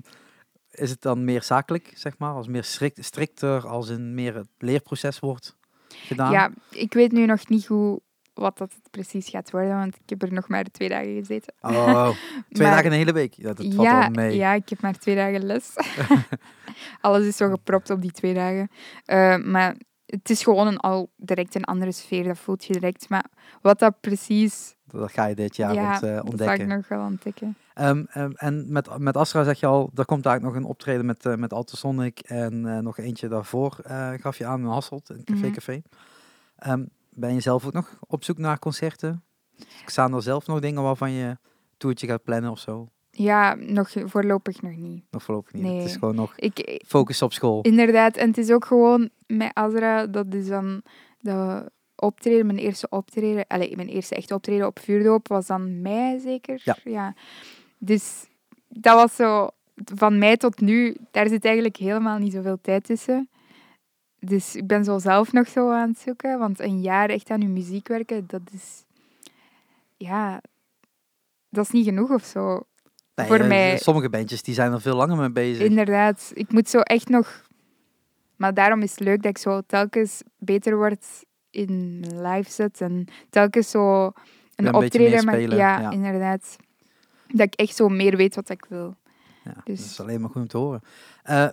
[0.71, 4.47] is het dan meer zakelijk, zeg maar, als meer strikt, strikter, als een meer het
[4.57, 5.57] leerproces wordt
[5.87, 6.31] gedaan?
[6.31, 8.01] ja, ik weet nu nog niet hoe,
[8.37, 11.53] wat dat precies gaat worden, want ik heb er nog maar twee dagen gezeten.
[11.61, 12.03] Oh,
[12.53, 13.33] twee Maar- dagen een hele week.
[13.33, 14.35] Ja, dat valt ja, wel mee.
[14.35, 15.73] ja, ik heb maar twee dagen les.
[17.01, 18.69] Alles is zo gepropt op die twee dagen.
[19.05, 23.09] Eh, maar het is gewoon een, al direct een andere sfeer, dat voelt je direct.
[23.09, 23.25] Maar
[23.61, 26.67] wat dat precies, Dat ga je dit jaar ja, rond, eh, dat zal ik ontdekken.
[26.67, 27.57] nog wel ontdekken.
[27.73, 31.05] Ehm, ehm, en met, met Astra zeg je al, er komt eigenlijk nog een optreden
[31.05, 33.77] met, eh met Ultrasonic en nog eentje daarvoor
[34.19, 35.51] gaf je aan in Hasselt, in Café Mhm.
[35.53, 35.81] Café.
[36.57, 36.83] Ehm,
[37.17, 39.23] ben je zelf ook nog op zoek naar concerten?
[39.85, 41.37] Staan er zelf nog dingen waarvan je
[41.77, 42.89] toertje gaat plannen of zo?
[43.11, 45.03] Ja, nog voorlopig nog niet.
[45.11, 45.81] Nog voorlopig niet.
[45.81, 47.61] Het is gewoon nog Ik, focus op school.
[47.61, 50.81] Inderdaad, en het is ook gewoon met Azra, dat is dan
[51.19, 56.19] de optreden, mijn eerste optreden, allez, mijn eerste echt optreden op vuurdoop was dan mei
[56.19, 56.61] zeker.
[56.83, 57.13] Ja.
[57.77, 58.25] Dus
[58.67, 63.29] dat was zo, van mei tot nu, daar zit eigenlijk helemaal niet zoveel tijd tussen.
[64.19, 67.41] Dus ik ben zo zelf nog zo aan het zoeken, want een jaar echt aan
[67.41, 68.83] je muziek werken, dat is,
[69.97, 70.41] ja,
[71.49, 72.63] dat is niet genoeg of zo.
[73.15, 75.65] Nee, voor eh, mij- Sommige bandjes die zijn er veel langer mee bezig.
[75.65, 77.45] Inderdaad, ik moet zo echt nog.
[78.35, 81.05] Maar daarom is het leuk dat ik zo telkens beter word
[81.49, 84.11] in mijn live set en telkens zo
[84.55, 85.55] een, optreden.
[85.55, 85.91] ja.
[85.91, 86.57] inderdaad.
[87.27, 88.95] Dat ik echt zo meer weet wat ik wil.
[89.55, 90.81] Ja, Dus- Dat is alleen maar goed om te horen.
[91.23, 91.47] Eh,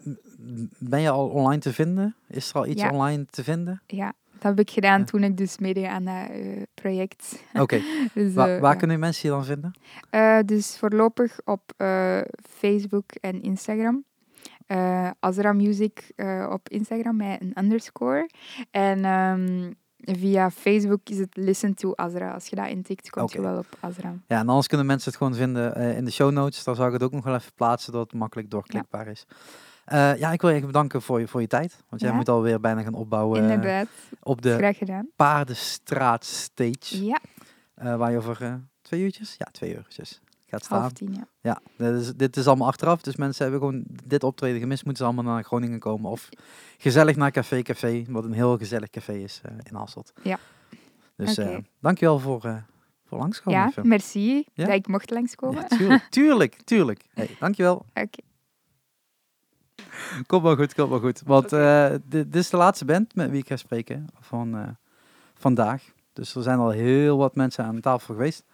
[0.79, 2.15] ben je al online te vinden?
[2.29, 2.91] Is er al iets Ja.
[2.91, 3.83] online te vinden?
[3.87, 5.05] Ja, dat heb ik gedaan Ja.
[5.05, 7.43] toen ik dus meedeed aan dat eh, project.
[7.55, 7.81] Oké.
[8.15, 8.79] Dus, Wa- eh, waar ja.
[8.79, 9.73] kunnen mensen je dan vinden?
[10.11, 14.05] Eh, dus voorlopig op eh, Facebook en Instagram.
[14.67, 18.31] Eh Azra Music eh, op Instagram met een underscore.
[18.71, 19.73] En ehm,
[20.13, 22.31] via Facebook is het Listen to Azra.
[22.31, 24.15] Als je dat intikt, komt je wel op Azra.
[24.27, 26.65] Ja, en anders kunnen mensen het gewoon vinden eh, in de show notes.
[26.65, 29.27] Daar zal ik het ook nog wel even plaatsen, zodat het makkelijk doorklikbaar is.
[29.85, 31.77] Eh, ja, ik wil je even bedanken voor je, voor je tijd.
[31.89, 32.17] Want jij Ja.
[32.17, 33.87] moet alweer bijna gaan opbouwen eh, Inderdaad,
[34.23, 35.05] op de.
[35.17, 37.05] Paardenstraat Stage.
[37.05, 37.21] Ja,
[37.97, 39.35] waar je over twee uurtjes?
[39.39, 40.21] Ja, twee uurtjes
[40.55, 40.81] gaat staan.
[40.81, 41.29] half tien, ja.
[41.41, 43.03] Ja, dit is, dit is allemaal achteraf.
[43.03, 44.85] Dus mensen hebben gewoon dit optreden gemist.
[44.85, 46.11] Moeten ze allemaal naar Groningen komen.
[46.11, 46.29] Of
[46.79, 48.05] gezellig naar Café Café.
[48.09, 50.13] Wat een heel gezellig café is eh, in Hasselt.
[50.23, 50.39] Ja.
[51.17, 52.57] Dus eh, dankjewel voor, eh
[53.07, 53.61] voor langskomen.
[53.61, 53.89] Ja, even.
[53.89, 54.65] merci Ja?
[54.65, 55.67] dat ik mocht langskomen.
[55.69, 57.05] Ja, tuurlijk, tuurlijk, tuurlijk.
[57.15, 57.87] Hey, dankjewel.
[57.95, 58.19] Oké.
[60.27, 61.23] Komt wel goed, komt wel goed.
[61.27, 64.77] Want dit, dit is de laatste band met wie ik ga spreken van
[65.35, 65.83] vandaag.
[66.13, 68.45] Dus er zijn al heel wat mensen aan tafel geweest.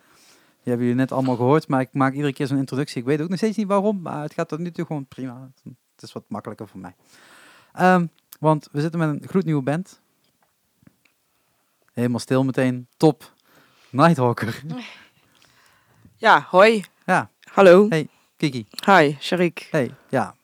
[0.63, 3.01] Die hebben jullie net allemaal gehoord, maar ik maak iedere keer zo'n introductie.
[3.01, 5.51] Ik weet ook nog steeds niet waarom, maar het gaat tot nu toe gewoon prima.
[5.95, 6.95] Het is wat makkelijker voor mij.
[7.73, 8.07] Ehm,
[8.39, 10.01] want we zitten met een gloednieuwe band.
[11.93, 12.87] Helemaal stil meteen.
[12.97, 13.33] Top.
[13.91, 14.63] Nighthawker.
[16.17, 16.85] Ja, hoi.
[17.07, 17.31] Ja.
[17.53, 17.87] Hallo.
[17.89, 18.09] Hey.
[18.37, 18.67] Kiki.
[18.87, 19.69] Hi, Sharik.
[19.71, 20.35] Hey, ja.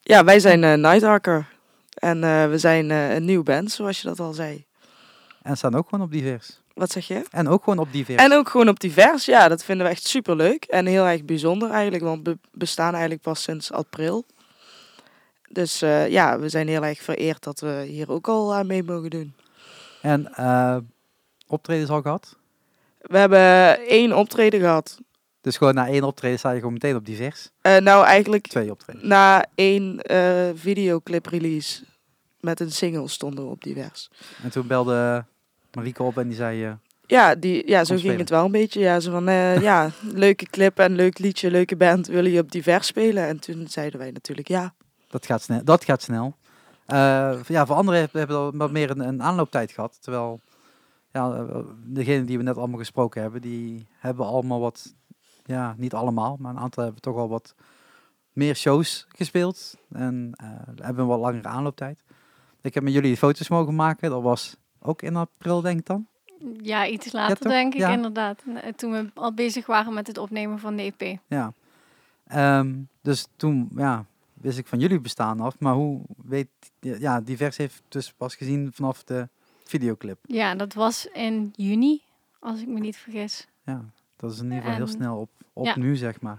[0.00, 1.48] Ja, wij zijn eh Nighthawker.
[1.94, 4.66] En eh, we zijn eh, een nieuwe band, zoals je dat al zei.
[5.42, 6.61] En staan ook gewoon op divers.
[6.74, 7.22] Wat zeg je?
[7.30, 8.22] En ook gewoon op divers.
[8.22, 9.24] En ook gewoon op divers.
[9.24, 10.64] Ja, dat vinden we echt super leuk.
[10.64, 14.24] En heel erg bijzonder eigenlijk, want we bestaan eigenlijk pas sinds april.
[15.48, 18.82] Dus eh, ja, we zijn heel erg vereerd dat we hier ook al aan mee
[18.82, 19.34] mogen doen.
[20.02, 20.76] En eh
[21.46, 22.36] optredens al gehad.
[23.00, 24.98] We hebben één optreden gehad.
[25.40, 27.48] Dus gewoon na één optreden sta je gewoon meteen op divers.
[27.60, 29.04] Eh, nou, eigenlijk Twee optredens.
[29.04, 30.00] na één
[30.54, 31.84] videoclip release
[32.40, 34.10] met een single stonden we op divers.
[34.42, 35.24] En toen belde
[35.76, 36.64] Marieke op en die zei...
[36.64, 36.72] eh,
[37.06, 38.80] Ja, die, ja zo ging het wel een beetje.
[38.80, 39.90] Ja, zo van, eh, ja,
[40.24, 42.06] leuke clip en leuk liedje, leuke band.
[42.06, 43.26] Willen je op divers spelen?
[43.26, 44.74] En toen zeiden wij natuurlijk ja.
[45.08, 45.64] dat gaat snel.
[45.64, 46.36] Dat gaat snel.
[46.86, 49.98] Eh, ja, voor anderen hebben al wat meer een, een aanlooptijd gehad.
[50.00, 50.40] Terwijl
[51.12, 51.46] ja,
[51.84, 54.94] degenen die we net allemaal gesproken hebben, die hebben allemaal wat...
[55.44, 57.54] Ja, niet allemaal, maar een aantal hebben toch al wat
[58.32, 59.74] meer shows gespeeld.
[59.92, 60.32] En
[60.80, 62.02] hebben een wat langere aanlooptijd.
[62.60, 64.10] Ik heb met jullie foto's mogen maken.
[64.10, 66.06] Dat was ook in april, denk ik dan.
[66.62, 67.88] Ja, iets later denk ik Ja.
[67.90, 68.42] inderdaad.
[68.54, 71.18] Eh, Toen we al bezig waren met het opnemen van de EP.
[71.26, 71.52] Ja.
[72.26, 74.04] Ehm, dus toen ja,
[74.34, 75.58] wist ik van jullie bestaan af.
[75.58, 76.48] Maar hoe weet...
[76.80, 79.28] Ja, Divers heeft dus pas gezien vanaf de
[79.64, 80.18] videoclip.
[80.22, 82.02] Ja, dat was in juni,
[82.38, 83.46] als ik me niet vergis.
[83.64, 83.84] Ja,
[84.16, 85.78] dat is in ieder geval heel snel op, op ja.
[85.78, 86.38] nu, zeg maar.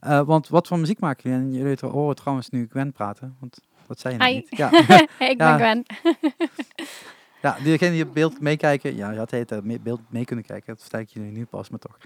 [0.00, 1.46] Eh, want wat voor muziek maken jullie?
[1.46, 3.36] En jullie horen trouwens nu Gwen praten.
[3.40, 4.56] Want dat zei je niet.
[4.56, 4.70] Ja,
[5.30, 5.84] ik ben Gwen.
[7.42, 8.96] ja diegenen die op beeld meekijken.
[8.96, 10.66] Ja, je had tijd mee, beeld mee kunnen kijken.
[10.66, 11.98] Dat vertel ik jullie nu pas, maar toch.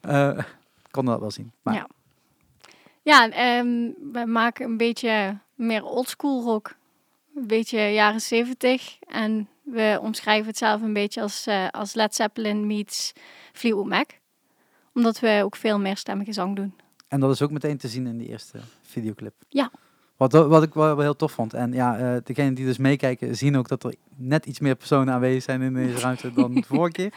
[0.00, 0.38] Eh
[0.90, 1.52] konden dat wel zien.
[1.62, 1.88] Maar Ja.
[3.02, 6.76] Ja, ehm, we maken een beetje meer oldschool rock.
[7.34, 8.98] Een beetje jaren zeventig.
[9.00, 13.12] En we omschrijven het zelf een beetje als, eh, als Led Zeppelin meets
[13.52, 14.10] Fleetwood Mac.
[14.94, 16.74] Omdat we ook veel meer stemmige zang doen.
[17.08, 19.34] En dat is ook meteen te zien in de eerste videoclip.
[19.48, 19.70] Ja.
[20.18, 21.54] Wat, wat ik wel, heel tof vond.
[21.54, 25.14] En ja, eh degenen die dus meekijken zien ook dat er net iets meer personen
[25.14, 27.12] aanwezig zijn in deze ruimte dan de vorige keer.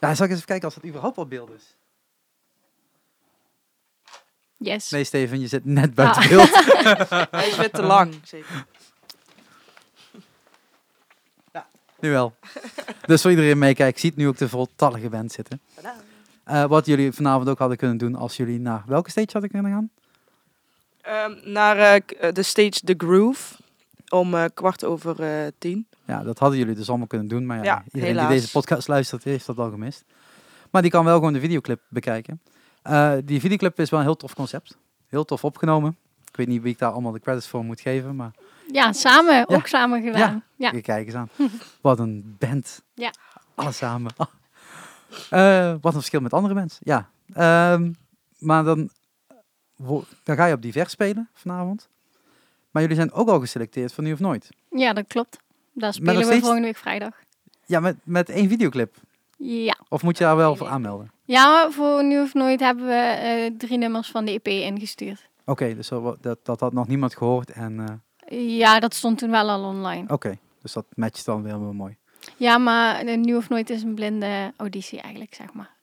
[0.00, 1.76] Ja, zal ik eens even kijken als dat überhaupt al beeld is.
[4.56, 4.90] Yes.
[4.90, 6.28] Nee, Steven, je zit net buiten Ah.
[6.28, 6.50] beeld.
[7.30, 8.14] Hij is weer te lang.
[8.22, 8.66] Zeker.
[12.00, 12.34] Nu wel.
[13.06, 15.60] Dus voor iedereen meekijkt, ziet nu ook de voltallige band zitten.
[16.44, 19.72] Eh, wat jullie vanavond ook hadden kunnen doen als jullie naar welke stage hadden kunnen
[19.72, 19.90] gaan?
[21.06, 21.94] Ehm, naar eh,
[22.28, 23.54] eh, de stage The Groove
[24.08, 25.86] om eh, kwart over eh, tien.
[26.04, 27.46] Ja, dat hadden jullie dus allemaal kunnen doen.
[27.46, 28.28] Maar ja, Ja, iedereen helaas.
[28.30, 30.04] die deze podcast luistert, heeft dat al gemist.
[30.70, 32.40] Maar die kan wel gewoon de videoclip bekijken.
[32.82, 34.76] Eh, die videoclip is wel een heel tof concept.
[35.08, 35.96] Heel tof opgenomen.
[36.30, 38.30] Ik weet niet wie ik daar allemaal de credits voor moet geven, maar
[38.72, 40.42] Ja, samen, ook samen gedaan.
[40.56, 40.70] Ja.
[40.70, 41.28] kijk eens aan.
[41.80, 42.82] Wat een band.
[42.94, 43.10] Ja.
[43.54, 44.12] Alles samen.
[45.30, 46.80] Eh, wat een verschil met andere mensen.
[46.84, 47.08] Ja.
[47.32, 47.92] Ehm,
[48.38, 48.90] maar dan,
[50.22, 51.88] dan ga je op divers spelen vanavond.
[52.70, 54.48] Maar jullie zijn ook al geselecteerd voor nu of nooit.
[54.70, 55.38] ja, dat klopt.
[55.72, 57.14] Daar spelen we steeds- volgende week vrijdag.
[57.66, 58.94] Ja, met, met één videoclip.
[59.38, 59.76] Ja.
[59.88, 61.10] Of moet je daar wel voor aanmelden?
[61.24, 65.28] Ja, voor Nu of Nooit hebben we eh, drie nummers van de EP ingestuurd.
[65.44, 65.88] Oké, dus
[66.20, 67.50] dat, dat had nog niemand gehoord.
[67.50, 70.12] En eh, Ja, dat stond toen wel al online.
[70.12, 71.96] oké, dus dat matcht dan weer wel mooi.
[72.36, 75.74] Ja, maar de Nu of Nooit is een blinde auditie eigenlijk, zeg maar.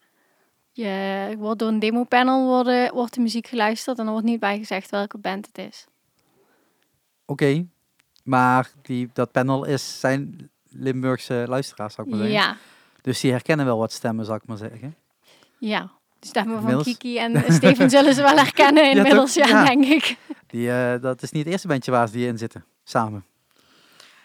[0.75, 4.57] Je wordt door een demopanel worden, wordt de muziek geluisterd en er wordt niet bij
[4.57, 5.85] gezegd welke band het is.
[7.25, 7.65] Oké,
[8.23, 12.41] maar die, dat panel is zijn Limburgse luisteraars, zou ik maar zeggen.
[12.47, 12.57] Ja,
[13.01, 14.95] Dus die herkennen wel wat stemmen, zou ik maar zeggen.
[15.57, 15.91] ja.
[16.19, 19.65] De stemmen van Kiki en Steven zullen ze wel herkennen inmiddels, ja, Ja.
[19.65, 20.17] denk ik.
[20.47, 23.25] Die, eh, dat is niet het eerste bandje waar ze die in zitten, samen.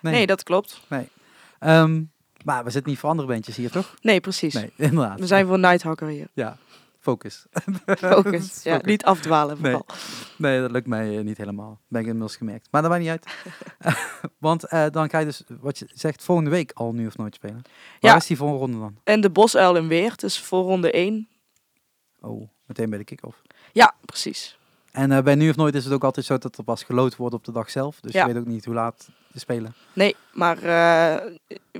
[0.00, 0.80] Nee, dat klopt.
[1.58, 2.02] Ehm,
[2.44, 3.94] maar we zitten niet voor andere bandjes hier, toch?
[4.00, 4.54] Nee, precies.
[4.54, 5.20] Nee, inderdaad.
[5.20, 6.28] We zijn voor Nighthacker hier.
[6.32, 6.56] Ja,
[7.00, 7.46] focus.
[7.86, 8.62] Focus.
[8.62, 9.72] Ja, niet afdwalen Nee.
[9.72, 9.96] vooral.
[10.36, 11.80] Nee, dat lukt mij eh, niet helemaal.
[11.88, 12.68] Ben ik inmiddels gemerkt.
[12.70, 13.26] Maar dat maakt niet uit.
[14.38, 17.34] Want eh, dan ga je dus, wat je zegt, volgende week al nu of nooit
[17.34, 17.62] spelen.
[18.00, 18.16] Waar Ja.
[18.16, 19.00] is die volgende ronde dan?
[19.04, 21.28] En de Bosuil in Weert is voor ronde 1.
[22.20, 23.42] Oh, meteen bij de kick-off.
[23.72, 24.57] Ja, precies.
[24.92, 27.16] En eh, bij nu of nooit is het ook altijd zo dat er pas geloot
[27.16, 28.00] wordt op de dag zelf.
[28.00, 28.26] Dus Ja.
[28.26, 29.74] je weet ook niet hoe laat te spelen.
[29.92, 31.32] Nee, maar eh,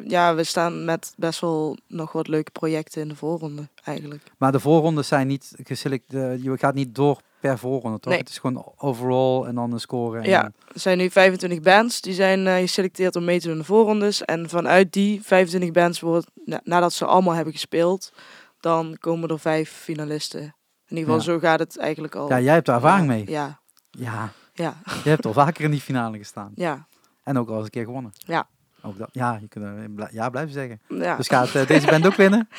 [0.05, 4.23] ja, we staan met best wel nog wat leuke projecten in de voorronde eigenlijk.
[4.39, 6.43] Maar de voorrondes zijn niet geselecteerd.
[6.43, 8.13] Je gaat niet door per voorronde, toch?
[8.13, 8.21] Nee.
[8.21, 10.19] Het is gewoon overall en dan een score.
[10.19, 13.53] En Ja, er zijn nu 25 bands die zijn eh, geselecteerd om mee te doen
[13.55, 14.25] in de voorrondes.
[14.25, 18.13] En vanuit die 25 bands, wordt, na- nadat ze allemaal hebben gespeeld,
[18.61, 20.55] dan komen er vijf finalisten.
[20.89, 21.39] In ieder geval, Ja.
[21.41, 22.29] zo gaat het eigenlijk al.
[22.29, 23.31] ja, jij hebt er ervaring mee.
[23.31, 23.61] Ja,
[23.91, 26.53] Ja, ja, je hebt al vaker in die finale gestaan.
[26.55, 26.87] ja.
[27.23, 28.13] En ook al eens een keer gewonnen.
[28.19, 28.49] Ja.
[28.83, 30.81] Ook dat, ja, je kunt ja blijven zeggen.
[30.89, 31.17] ja.
[31.17, 32.49] Dus gaat eh, deze band ook winnen?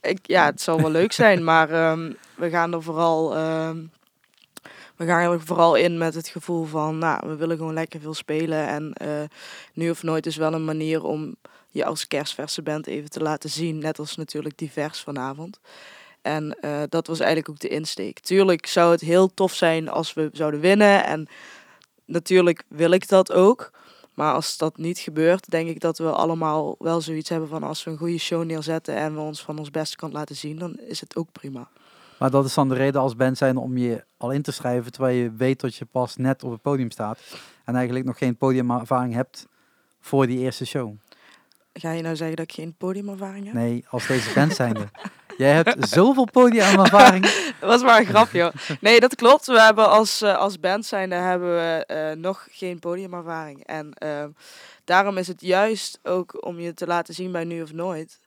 [0.00, 3.76] Ik, ja, het zal wel leuk zijn, maar ehm, we gaan er vooral, ehm,
[4.96, 8.14] we gaan er vooral in met het gevoel van, nou, we willen gewoon lekker veel
[8.14, 8.66] spelen.
[8.68, 9.08] En eh,
[9.72, 11.34] nu of nooit is wel een manier om
[11.68, 15.60] je als kerstverse band even te laten zien, net als natuurlijk divers vanavond.
[16.24, 18.20] En eh, dat was eigenlijk ook de insteek.
[18.20, 21.04] Tuurlijk zou het heel tof zijn als we zouden winnen.
[21.04, 21.26] En
[22.04, 23.70] natuurlijk wil ik dat ook.
[24.14, 27.84] Maar als dat niet gebeurt, denk ik dat we allemaal wel zoiets hebben van als
[27.84, 30.78] we een goede show neerzetten en we ons van ons beste kant laten zien, dan
[30.78, 31.68] is het ook prima.
[32.18, 34.92] Maar dat is dan de reden als band zijn om je al in te schrijven,
[34.92, 37.20] terwijl je weet dat je pas net op het podium staat.
[37.64, 39.46] En eigenlijk nog geen podiumervaring hebt
[40.00, 40.94] voor die eerste show.
[41.72, 43.54] Ga je nou zeggen dat ik geen podiumervaring heb?
[43.54, 44.88] Nee, als deze band zijnde.
[45.36, 47.24] Jij hebt zoveel podiumervaring.
[47.60, 48.42] Dat was maar een grapje.
[48.42, 48.52] hoor.
[48.80, 49.46] Nee, dat klopt.
[49.46, 53.64] We hebben als, eh, als band zijnde hebben we eh, nog geen podiumervaring.
[53.66, 54.24] En eh,
[54.84, 58.18] daarom is het juist ook om je te laten zien bij Nu of Nooit.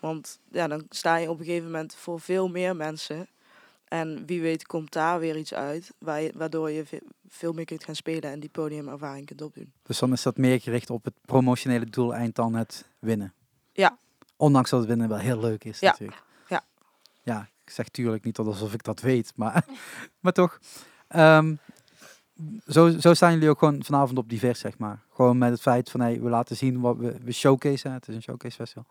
[0.00, 3.26] Want ja, dan sta je op een gegeven moment voor veel meer mensen.
[3.88, 5.92] En wie weet komt daar weer iets uit,
[6.34, 9.72] waardoor je ve- veel meer kunt gaan spelen en die podiumervaring kunt opdoen.
[9.82, 13.32] Dus dan is dat meer gericht op het promotionele doeleind dan het winnen.
[13.72, 13.96] Ja.
[14.36, 15.90] Ondanks dat het winnen wel heel leuk is Ja.
[15.90, 16.22] natuurlijk.
[17.22, 17.48] Ja.
[17.64, 19.64] Ik zeg tuurlijk niet alsof ik dat weet, maar,
[20.20, 20.58] maar toch.
[21.08, 21.54] Ehm,
[22.66, 25.02] zo, zo staan jullie ook gewoon vanavond op divers, zeg maar.
[25.14, 28.14] Gewoon met het feit van, hey, we laten zien wat we, we showcase, het is
[28.14, 28.86] een showcase festival.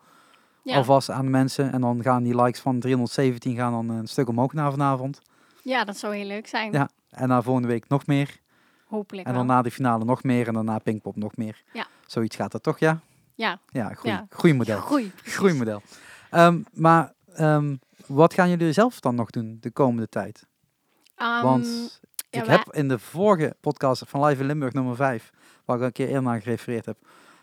[0.63, 0.75] Ja.
[0.75, 4.27] Alvast aan de mensen en dan gaan die likes van 317 gaan dan een stuk
[4.27, 5.21] omhoog naar vanavond.
[5.63, 6.71] ja, dat zou heel leuk zijn.
[6.71, 6.89] Ja.
[7.09, 8.37] En na volgende week nog meer.
[8.85, 9.45] Hopelijk En wel.
[9.45, 11.63] dan na de finale nog meer en daarna Pinkpop nog meer.
[11.73, 11.85] Ja.
[12.05, 12.99] Zoiets gaat dat toch, ja?
[13.35, 14.25] Ja, Ja, groei, Ja.
[14.29, 14.79] groeimodel.
[14.79, 15.11] groei.
[15.23, 15.81] Groeimodel.
[16.29, 17.75] Ehm, maar ehm,
[18.13, 20.47] wat gaan jullie zelf dan nog doen de komende tijd?
[21.15, 25.31] Ehm, Want ik heb in de vorige podcast van Live in Limburg nummer 5,
[25.65, 26.97] waar ik een keer eerder naar gerefereerd heb,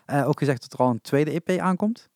[0.05, 2.09] eh, ook gezegd dat er al een tweede EP aankomt.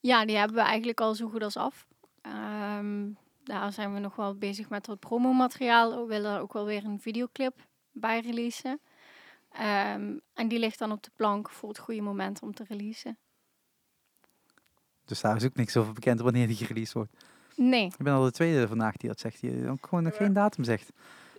[0.00, 1.86] Ja, die hebben we eigenlijk al zo goed als af.
[2.20, 3.08] Ehm,
[3.44, 6.00] daar zijn we nog wel bezig met wat promomateriaal.
[6.00, 7.54] We willen er ook wel weer een videoclip
[7.92, 8.80] bij releasen.
[9.50, 13.18] Ehm, en die ligt dan op de plank voor het goede moment om te releasen.
[15.04, 17.12] Dus daar is ook niks over bekend wanneer die gereleased wordt.
[17.56, 20.32] Nee, Ik ben al de tweede vandaag die dat zegt, die ook gewoon nog geen
[20.32, 20.92] datum zegt.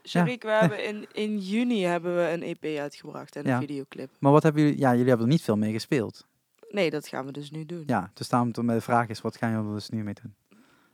[0.07, 3.59] Sharik, we hebben in, in juni hebben we een EP uitgebracht en een Ja.
[3.59, 4.09] videoclip.
[4.19, 6.25] Maar wat hebben jullie, ja, jullie hebben er niet veel mee gespeeld.
[6.69, 7.83] Nee, dat gaan we dus nu doen.
[7.85, 10.35] Ja, dus daarom mijn vraag is, wat gaan jullie er dus nu mee doen?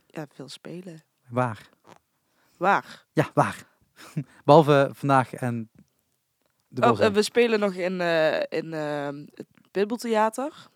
[0.08, 1.04] Ja, veel spelen.
[1.28, 1.70] Waar?
[2.58, 3.06] Waar?
[3.14, 3.64] Ja, waar?
[4.46, 5.70] Behalve vandaag en
[6.68, 10.70] de Oh, eh, we spelen nog in, eh, in eh, het Pitbull-theater.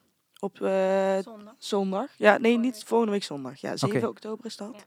[0.46, 1.54] Op eh, Zondag.
[1.58, 2.10] zondag.
[2.18, 3.62] Ja, nee, niet volgende week zondag.
[3.62, 4.86] Ja, 7 oktober is dat.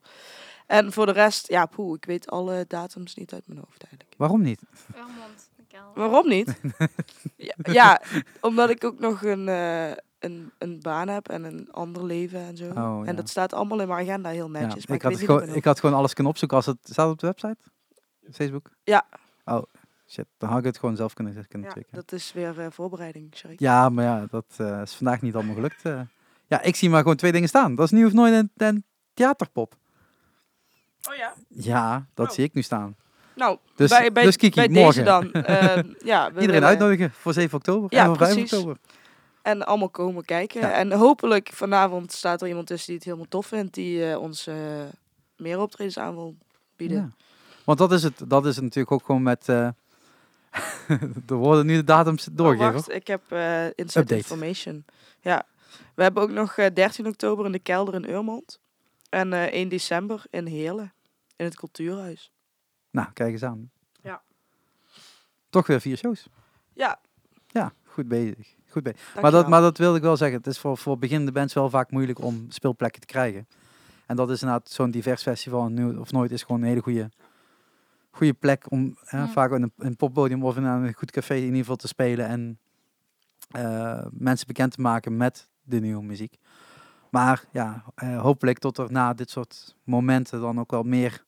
[0.67, 4.15] En voor de rest, ja, poeh, ik weet alle datums niet uit mijn hoofd eigenlijk.
[4.17, 4.63] Waarom niet?
[4.73, 5.51] Vermont.
[5.95, 6.61] Waarom niet?
[7.37, 8.03] ja, ja,
[8.41, 12.57] omdat ik ook nog een, eh, een, een baan heb en een ander leven en
[12.57, 12.69] zo.
[12.69, 13.03] Oh, ja.
[13.05, 14.87] En dat staat allemaal in mijn agenda heel Ja, netjes.
[14.87, 17.19] maar ik, ik, had gewoon, ik had gewoon alles kunnen opzoeken als het staat op
[17.19, 17.57] de website?
[18.31, 18.71] Facebook?
[18.85, 19.07] Ja.
[19.45, 19.63] Oh,
[20.09, 20.27] shit.
[20.39, 21.73] Dan had ik het gewoon zelf kunnen, kunnen hoofd.
[21.79, 21.91] checken.
[21.99, 23.61] Ja, dat is weer eh, voorbereiding, Sharik.
[23.61, 25.83] Ja, maar ja, dat eh, is vandaag niet allemaal gelukt.
[25.85, 26.01] eh.
[26.47, 27.75] Ja, ik zie maar gewoon twee dingen staan.
[27.75, 29.75] Dat is nu of nooit een, een theaterpop.
[31.09, 31.35] Oh ja.
[31.49, 32.33] Ja, dat Oh.
[32.33, 32.97] zie ik nu staan.
[33.35, 35.05] Nou, Dus- bij, bij, dus Kiki, bij morgen.
[35.05, 35.33] deze dan.
[35.45, 38.53] eh, ja, we Iedereen willen- uitnodigen voor 7 oktober Ja, en voor 5 precies.
[38.53, 38.77] oktober.
[39.43, 40.61] En allemaal komen kijken.
[40.61, 40.73] Ja.
[40.73, 43.75] En hopelijk vanavond staat er iemand tussen die het helemaal tof vindt.
[43.75, 44.49] Die eh, ons
[45.37, 46.37] meer optredens aan wil
[46.77, 46.97] bieden.
[46.99, 47.11] Ja.
[47.65, 49.49] Want dat is het, dat is het natuurlijk ook gewoon met...
[50.89, 52.73] eh er worden nu de datums Oh, doorgegeven.
[52.73, 54.15] wacht, ik heb eh inside Update.
[54.17, 54.85] information.
[55.21, 55.47] Ja,
[55.95, 58.61] we hebben ook nog eh, 13 oktober in de kelder in Urmond.
[59.09, 60.93] En eh 1 december in Heerlen.
[61.37, 62.33] In het Cultuurhuis.
[62.91, 63.71] nou, kijk eens aan.
[64.03, 64.23] Ja.
[65.51, 66.27] Toch weer vier shows.
[66.73, 67.01] Ja,
[67.47, 68.55] Ja, goed bezig.
[68.69, 69.15] Goed bezig.
[69.21, 70.37] Maar dat, maar dat wilde ik wel zeggen.
[70.39, 73.49] Het is voor, voor beginnende bands wel vaak moeilijk om speelplekken te krijgen.
[74.07, 75.69] En dat is inderdaad zo'n divers festival.
[75.69, 77.11] Nu of nooit is gewoon een hele goede,
[78.11, 79.29] goede plek om hè, Mm.
[79.29, 82.27] vaak in een, een poppodium of in een goed café in ieder geval te spelen.
[82.27, 82.59] En
[83.51, 86.39] eh, mensen bekend te maken met de nieuwe muziek.
[87.11, 91.25] Maar ja, eh, hopelijk tot er na dit soort momenten dan ook wel meer,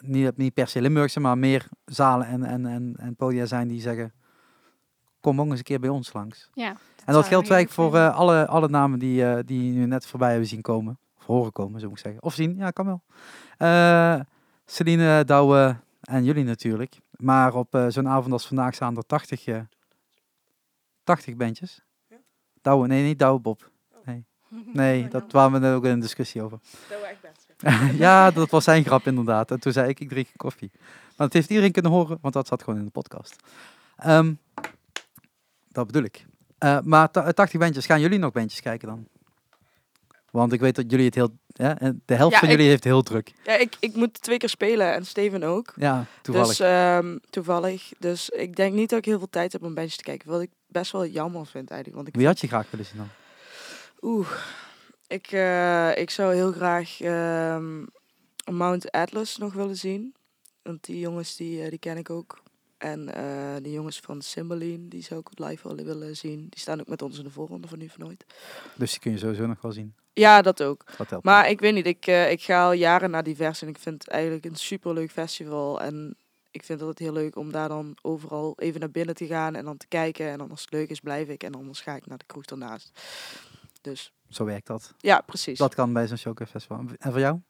[0.00, 3.80] niet, niet per se Limburgse, maar meer zalen en, en, en, en podia zijn die
[3.80, 4.12] zeggen,
[5.20, 6.50] kom ook eens een keer bij ons langs.
[6.54, 6.68] Ja,
[7.04, 10.48] En dat geldt eigenlijk voor eh, alle, alle namen die, die nu net voorbij hebben
[10.48, 10.98] zien komen.
[11.18, 12.22] Of horen komen, zo moet ik zeggen.
[12.22, 13.02] Of zien, ja, kan wel.
[14.70, 16.98] Eh Celine, Douwe en jullie natuurlijk.
[17.10, 19.60] Maar op eh, zo'n avond als vandaag staan er 80, eh
[21.04, 21.80] 80 bandjes.
[22.62, 23.70] Douwe, nee, niet Douwe Bob.
[24.04, 24.24] Nee,
[24.72, 26.58] nee dat waren we net ook in een discussie over.
[28.04, 29.50] ja, dat was zijn grap inderdaad.
[29.50, 30.70] En toen zei ik, ik drink koffie.
[31.16, 33.36] Maar dat heeft iedereen kunnen horen, want dat zat gewoon in de podcast.
[33.96, 34.34] Ehm,
[35.68, 36.26] dat bedoel ik.
[36.58, 39.06] Eh, maar ta- 80 bandjes, gaan jullie nog bandjes kijken dan?
[40.30, 41.38] Want ik weet dat jullie het heel...
[41.46, 41.74] Ja,
[42.04, 43.32] de helft Ja, van ik- jullie heeft heel druk.
[43.44, 45.72] Ja, ik, ik moet twee keer spelen en Steven ook.
[45.76, 46.48] Ja, toevallig.
[46.48, 47.92] Dus ehm, toevallig.
[47.98, 50.28] Dus ik denk niet dat ik heel veel tijd heb om bandjes te kijken.
[50.30, 51.96] Wat ik best wel jammer vind eigenlijk.
[51.96, 53.08] Want ik Wie had je graag willen zien dan?
[54.00, 54.28] Oeh,
[55.06, 57.84] ik, eh, ik zou heel graag ehm,
[58.50, 60.14] Mount Atlas nog willen zien.
[60.62, 62.42] Want die jongens die, eh, die ken ik ook.
[62.78, 66.46] En eh de jongens van Cymbeline, die zou ik live willen, willen zien.
[66.48, 68.24] Die staan ook met ons in de voorronde van Nu van Nooit.
[68.74, 69.94] Dus die kun je sowieso nog wel zien.
[70.12, 70.84] Ja, dat ook.
[70.96, 71.24] Dat helpt.
[71.24, 74.02] Maar ik weet niet, ik, eh, ik ga al jaren naar divers en ik vind
[74.02, 75.80] het eigenlijk een superleuk festival.
[75.80, 76.16] En
[76.50, 79.64] ik vind het heel leuk om daar dan overal even naar binnen te gaan en
[79.64, 80.28] dan te kijken.
[80.30, 81.42] En dan als het leuk is, blijf ik.
[81.42, 83.00] En anders ga ik naar de kroeg ernaast.
[83.80, 84.94] Dus Zo werkt dat.
[84.98, 85.58] ja, precies.
[85.58, 86.84] Dat kan bij zo'n Showcase Festival.
[86.98, 87.40] En voor jou?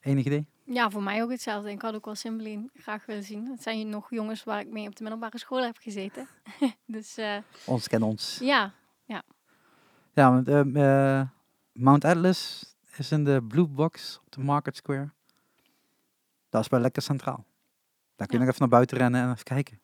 [0.00, 0.46] Enig idee?
[0.64, 1.70] Ja, voor mij ook hetzelfde.
[1.70, 3.46] Ik had ook wel Cymbeline graag willen zien.
[3.50, 6.28] Het zijn nog jongens waar ik mee op de middelbare school heb gezeten.
[6.86, 8.38] dus eh, Ons kennen ons.
[8.40, 8.72] ja,
[10.14, 11.22] Ja, want, ehm, eh,
[11.72, 15.10] Mount Atlas is in de Blue Box op de Market Square.
[16.48, 17.44] Dat is wel lekker centraal.
[18.16, 18.38] Daar kun je Ja.
[18.38, 19.78] nog even naar buiten rennen en even kijken.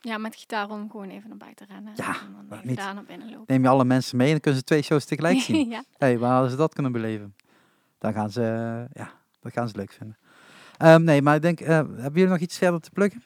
[0.00, 1.92] ja, met gitaar om gewoon even naar buiten rennen.
[1.96, 2.76] Ja, en dan niet.
[2.76, 3.44] daar naar binnen lopen.
[3.46, 5.68] Neem je alle mensen mee en dan kunnen ze twee shows tegelijk zien.
[5.68, 5.84] ja.
[5.98, 7.34] hey, waar hadden ze dat kunnen beleven?
[7.98, 10.16] Dan gaan ze, eh, ja, dat gaan ze leuk vinden.
[10.78, 13.22] Ehm, nee, maar ik denk, eh, hebben jullie nog iets verder te pluggen?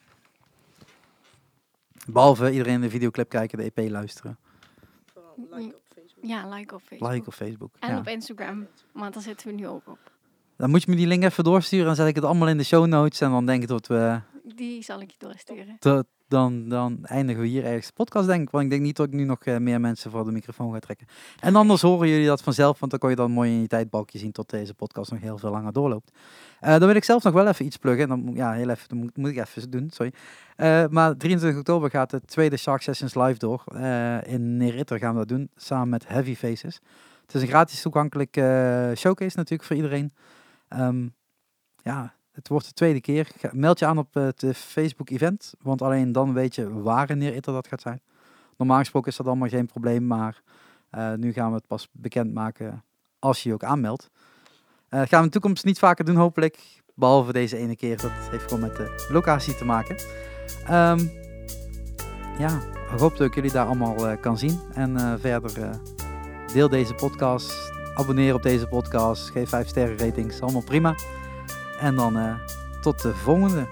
[2.07, 4.37] Behalve iedereen de videoclip kijken, de EP luisteren.
[6.27, 7.11] Ja, like op Facebook.
[7.11, 7.71] Like op Facebook.
[7.79, 7.97] en ja.
[7.97, 10.13] op Instagram, want daar zitten we nu ook op.
[10.57, 11.85] Dan moet je me die link even doorsturen.
[11.85, 13.21] Dan zet ik het allemaal in de show notes.
[13.21, 15.75] En dan denk ik dat we Die zal ik je doorsturen.
[15.79, 18.49] tot, dan, dan eindigen we hier ergens de podcast, denk ik.
[18.49, 20.79] Want ik denk niet dat ik nu nog eh, meer mensen voor de microfoon ga
[20.79, 21.07] trekken.
[21.39, 24.19] En anders horen jullie dat vanzelf, want dan kon je dan mooi in je tijdbalkje
[24.19, 26.11] zien tot deze podcast nog heel veel langer doorloopt.
[26.59, 28.07] Eh, dan wil ik zelf nog wel even iets pluggen.
[28.07, 30.13] Dan, ja, heel even, dan moet, moet ik even doen, sorry.
[30.55, 33.63] Eh, maar 23 oktober gaat de tweede Shark Sessions live door.
[34.25, 36.79] In Neritter gaan we dat doen, samen met Heavy Faces.
[37.25, 38.33] Het is een gratis toegankelijk
[38.97, 40.13] showcase natuurlijk voor iedereen.
[40.67, 41.07] Ehm,
[41.83, 43.27] ja, het wordt de tweede keer.
[43.51, 47.41] Meld je aan op het eh, Facebook-event, want alleen dan weet je waar en wanneer
[47.41, 48.01] dat gaat zijn.
[48.57, 50.41] Normaal gesproken is dat allemaal geen probleem, maar
[50.89, 52.83] eh, nu gaan we het pas bekendmaken
[53.19, 54.09] als je je ook aanmeldt.
[54.89, 56.83] Dat gaan we in de toekomst niet vaker doen, hopelijk.
[56.93, 58.01] Behalve deze ene keer.
[58.01, 59.95] Dat heeft gewoon met de locatie te maken.
[60.65, 60.99] Ehm,
[62.39, 62.61] ja,
[62.93, 64.59] ik hoop dat ik jullie daar allemaal kan zien.
[64.73, 65.79] En verder
[66.53, 67.71] deel deze podcast.
[67.95, 69.29] Abonneer op deze podcast.
[69.29, 70.41] Geef 5 sterren ratings.
[70.41, 70.95] Allemaal prima.
[71.79, 72.33] En dan eh,
[72.81, 73.67] tot de volgende.